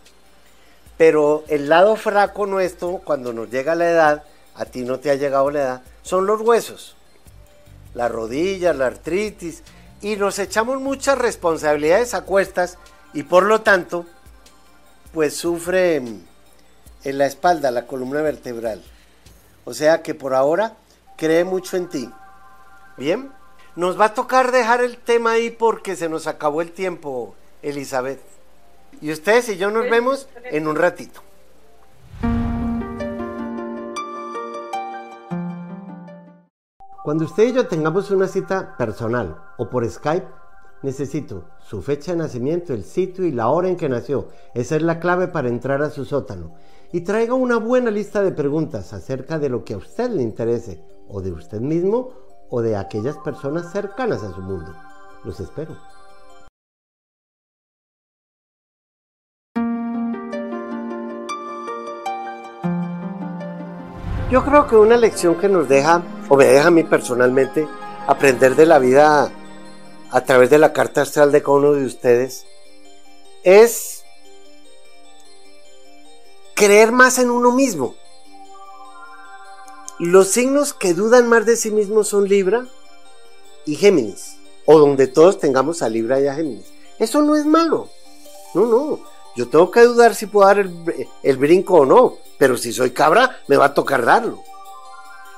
Pero 0.97 1.43
el 1.47 1.69
lado 1.69 1.95
fraco 1.95 2.45
nuestro, 2.45 3.01
cuando 3.03 3.33
nos 3.33 3.49
llega 3.49 3.75
la 3.75 3.89
edad, 3.89 4.23
a 4.55 4.65
ti 4.65 4.83
no 4.83 4.99
te 4.99 5.09
ha 5.09 5.15
llegado 5.15 5.49
la 5.49 5.59
edad, 5.59 5.81
son 6.03 6.25
los 6.27 6.41
huesos. 6.41 6.95
Las 7.93 8.11
rodillas, 8.11 8.75
la 8.75 8.87
artritis. 8.87 9.63
Y 10.01 10.15
nos 10.17 10.37
echamos 10.37 10.79
muchas 10.79 11.17
responsabilidades 11.17 12.13
a 12.13 12.21
cuestas 12.21 12.77
y 13.13 13.23
por 13.23 13.43
lo 13.43 13.61
tanto, 13.61 14.05
pues 15.13 15.35
sufre 15.35 16.01
en 17.03 17.17
la 17.17 17.25
espalda, 17.25 17.71
la 17.71 17.87
columna 17.87 18.21
vertebral. 18.21 18.81
O 19.65 19.73
sea 19.73 20.01
que 20.01 20.13
por 20.13 20.33
ahora 20.33 20.73
cree 21.17 21.43
mucho 21.43 21.77
en 21.77 21.89
ti. 21.89 22.09
Bien, 22.97 23.31
nos 23.75 23.99
va 23.99 24.05
a 24.05 24.13
tocar 24.13 24.51
dejar 24.51 24.83
el 24.83 24.97
tema 24.97 25.31
ahí 25.31 25.49
porque 25.49 25.95
se 25.95 26.09
nos 26.09 26.27
acabó 26.27 26.61
el 26.61 26.71
tiempo, 26.71 27.35
Elizabeth. 27.61 28.21
Y 29.01 29.11
ustedes 29.11 29.49
y 29.49 29.57
yo 29.57 29.71
nos 29.71 29.89
vemos 29.89 30.27
en 30.45 30.67
un 30.67 30.75
ratito. 30.75 31.21
Cuando 37.03 37.25
usted 37.25 37.43
y 37.47 37.53
yo 37.53 37.67
tengamos 37.67 38.11
una 38.11 38.29
cita 38.29 38.77
personal 38.77 39.37
o 39.57 39.69
por 39.69 39.89
Skype, 39.89 40.27
necesito 40.83 41.49
su 41.59 41.81
fecha 41.81 42.13
de 42.13 42.19
nacimiento, 42.19 42.73
el 42.73 42.85
sitio 42.85 43.25
y 43.25 43.31
la 43.31 43.49
hora 43.49 43.67
en 43.67 43.75
que 43.75 43.89
nació. 43.89 44.29
Esa 44.53 44.77
es 44.77 44.83
la 44.83 44.99
clave 44.99 45.27
para 45.27 45.49
entrar 45.49 45.81
a 45.81 45.89
su 45.89 46.05
sótano. 46.05 46.53
Y 46.95 47.01
traiga 47.01 47.33
una 47.33 47.57
buena 47.57 47.89
lista 47.89 48.21
de 48.21 48.31
preguntas 48.31 48.93
acerca 48.93 49.39
de 49.39 49.49
lo 49.49 49.65
que 49.65 49.73
a 49.73 49.77
usted 49.77 50.11
le 50.11 50.21
interese, 50.21 50.79
o 51.07 51.21
de 51.21 51.31
usted 51.31 51.59
mismo, 51.59 52.11
o 52.51 52.61
de 52.61 52.75
aquellas 52.75 53.17
personas 53.17 53.71
cercanas 53.71 54.21
a 54.21 54.31
su 54.31 54.41
mundo. 54.41 54.71
Los 55.23 55.39
espero. 55.39 55.75
Yo 64.29 64.45
creo 64.45 64.67
que 64.67 64.75
una 64.75 64.95
lección 64.95 65.33
que 65.39 65.49
nos 65.49 65.67
deja, 65.67 66.03
o 66.29 66.37
me 66.37 66.45
deja 66.45 66.67
a 66.67 66.71
mí 66.71 66.83
personalmente, 66.83 67.67
aprender 68.05 68.55
de 68.55 68.67
la 68.67 68.77
vida 68.77 69.31
a 70.11 70.21
través 70.21 70.51
de 70.51 70.59
la 70.59 70.73
carta 70.73 71.01
astral 71.01 71.31
de 71.31 71.41
cada 71.41 71.57
uno 71.57 71.73
de 71.73 71.85
ustedes, 71.85 72.45
es 73.43 73.92
creer 76.55 76.91
más 76.91 77.19
en 77.19 77.29
uno 77.29 77.51
mismo. 77.51 77.95
Los 79.99 80.29
signos 80.29 80.73
que 80.73 80.93
dudan 80.93 81.27
más 81.27 81.45
de 81.45 81.55
sí 81.55 81.71
mismos 81.71 82.07
son 82.07 82.27
Libra 82.27 82.65
y 83.65 83.75
Géminis, 83.75 84.37
o 84.65 84.79
donde 84.79 85.07
todos 85.07 85.39
tengamos 85.39 85.81
a 85.81 85.89
Libra 85.89 86.19
y 86.19 86.27
a 86.27 86.35
Géminis. 86.35 86.65
Eso 86.99 87.21
no 87.21 87.35
es 87.35 87.45
malo. 87.45 87.89
No, 88.53 88.65
no. 88.65 88.99
Yo 89.35 89.49
tengo 89.49 89.71
que 89.71 89.81
dudar 89.81 90.13
si 90.15 90.27
puedo 90.27 90.47
dar 90.47 90.59
el, 90.59 91.07
el 91.23 91.37
brinco 91.37 91.75
o 91.75 91.85
no, 91.85 92.17
pero 92.37 92.57
si 92.57 92.71
soy 92.71 92.91
cabra, 92.91 93.39
me 93.47 93.57
va 93.57 93.65
a 93.65 93.73
tocar 93.73 94.05
darlo. 94.05 94.43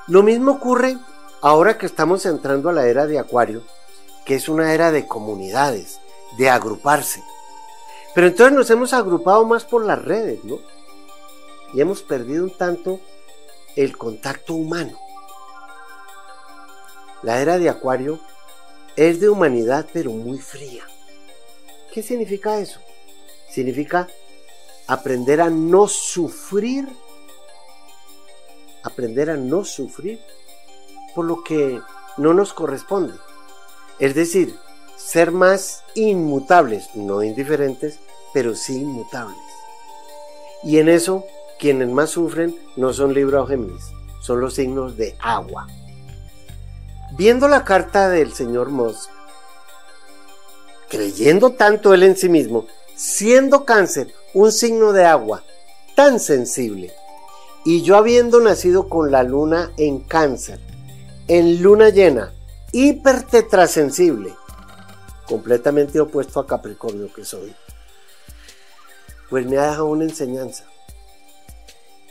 Lo 0.06 0.22
mismo 0.22 0.52
ocurre 0.52 0.98
ahora 1.40 1.78
que 1.78 1.86
estamos 1.86 2.26
entrando 2.26 2.68
a 2.68 2.72
la 2.72 2.86
era 2.86 3.06
de 3.06 3.18
Acuario, 3.18 3.62
que 4.24 4.34
es 4.34 4.48
una 4.48 4.74
era 4.74 4.90
de 4.90 5.06
comunidades, 5.06 5.98
de 6.36 6.50
agruparse. 6.50 7.22
Pero 8.14 8.26
entonces 8.28 8.56
nos 8.56 8.70
hemos 8.70 8.92
agrupado 8.92 9.44
más 9.44 9.64
por 9.64 9.84
las 9.84 10.02
redes, 10.02 10.42
¿no? 10.44 10.58
Y 11.76 11.80
hemos 11.82 12.00
perdido 12.00 12.44
un 12.44 12.56
tanto 12.56 13.00
el 13.76 13.98
contacto 13.98 14.54
humano. 14.54 14.98
La 17.22 17.42
era 17.42 17.58
de 17.58 17.68
Acuario 17.68 18.18
es 18.96 19.20
de 19.20 19.28
humanidad, 19.28 19.86
pero 19.92 20.10
muy 20.10 20.38
fría. 20.38 20.84
¿Qué 21.92 22.02
significa 22.02 22.58
eso? 22.60 22.80
Significa 23.50 24.08
aprender 24.86 25.42
a 25.42 25.50
no 25.50 25.86
sufrir, 25.86 26.88
aprender 28.82 29.28
a 29.28 29.36
no 29.36 29.62
sufrir 29.62 30.18
por 31.14 31.26
lo 31.26 31.44
que 31.44 31.78
no 32.16 32.32
nos 32.32 32.54
corresponde. 32.54 33.12
Es 33.98 34.14
decir, 34.14 34.58
ser 34.96 35.30
más 35.30 35.84
inmutables, 35.94 36.88
no 36.94 37.22
indiferentes, 37.22 37.98
pero 38.32 38.54
sí 38.54 38.76
inmutables. 38.78 39.36
Y 40.62 40.78
en 40.78 40.88
eso, 40.88 41.26
quienes 41.58 41.88
más 41.88 42.10
sufren 42.10 42.56
no 42.76 42.92
son 42.92 43.14
Libra 43.14 43.42
o 43.42 43.46
Géminis, 43.46 43.92
son 44.20 44.40
los 44.40 44.54
signos 44.54 44.96
de 44.96 45.16
agua. 45.20 45.66
Viendo 47.16 47.48
la 47.48 47.64
carta 47.64 48.08
del 48.08 48.32
señor 48.32 48.70
Musk, 48.70 49.10
creyendo 50.88 51.50
tanto 51.50 51.94
él 51.94 52.02
en 52.02 52.16
sí 52.16 52.28
mismo, 52.28 52.66
siendo 52.94 53.64
cáncer 53.64 54.12
un 54.34 54.52
signo 54.52 54.92
de 54.92 55.04
agua 55.04 55.42
tan 55.94 56.20
sensible, 56.20 56.92
y 57.64 57.82
yo 57.82 57.96
habiendo 57.96 58.40
nacido 58.40 58.88
con 58.88 59.10
la 59.10 59.22
luna 59.22 59.72
en 59.76 60.00
cáncer, 60.00 60.60
en 61.26 61.62
luna 61.62 61.88
llena, 61.88 62.32
hipertetrasensible, 62.72 64.34
completamente 65.26 65.98
opuesto 65.98 66.38
a 66.38 66.46
Capricornio 66.46 67.12
que 67.12 67.24
soy, 67.24 67.54
pues 69.28 69.46
me 69.46 69.58
ha 69.58 69.70
dejado 69.70 69.86
una 69.86 70.04
enseñanza, 70.04 70.64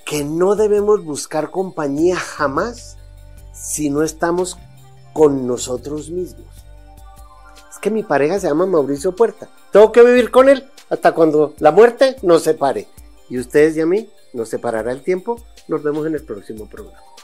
que 0.05 0.23
no 0.23 0.55
debemos 0.55 1.03
buscar 1.03 1.49
compañía 1.49 2.15
jamás 2.15 2.97
si 3.53 3.89
no 3.89 4.03
estamos 4.03 4.57
con 5.13 5.47
nosotros 5.47 6.09
mismos. 6.09 6.45
Es 7.71 7.79
que 7.79 7.89
mi 7.89 8.03
pareja 8.03 8.39
se 8.39 8.47
llama 8.47 8.67
Mauricio 8.67 9.15
Puerta. 9.15 9.49
Tengo 9.71 9.91
que 9.91 10.03
vivir 10.03 10.29
con 10.29 10.47
él 10.47 10.69
hasta 10.89 11.13
cuando 11.13 11.55
la 11.57 11.71
muerte 11.71 12.17
nos 12.21 12.43
separe. 12.43 12.87
Y 13.29 13.39
ustedes 13.39 13.75
y 13.75 13.81
a 13.81 13.85
mí 13.87 14.07
nos 14.33 14.49
separará 14.49 14.91
el 14.91 15.01
tiempo. 15.01 15.41
Nos 15.67 15.81
vemos 15.81 16.05
en 16.05 16.13
el 16.13 16.23
próximo 16.23 16.67
programa. 16.69 17.14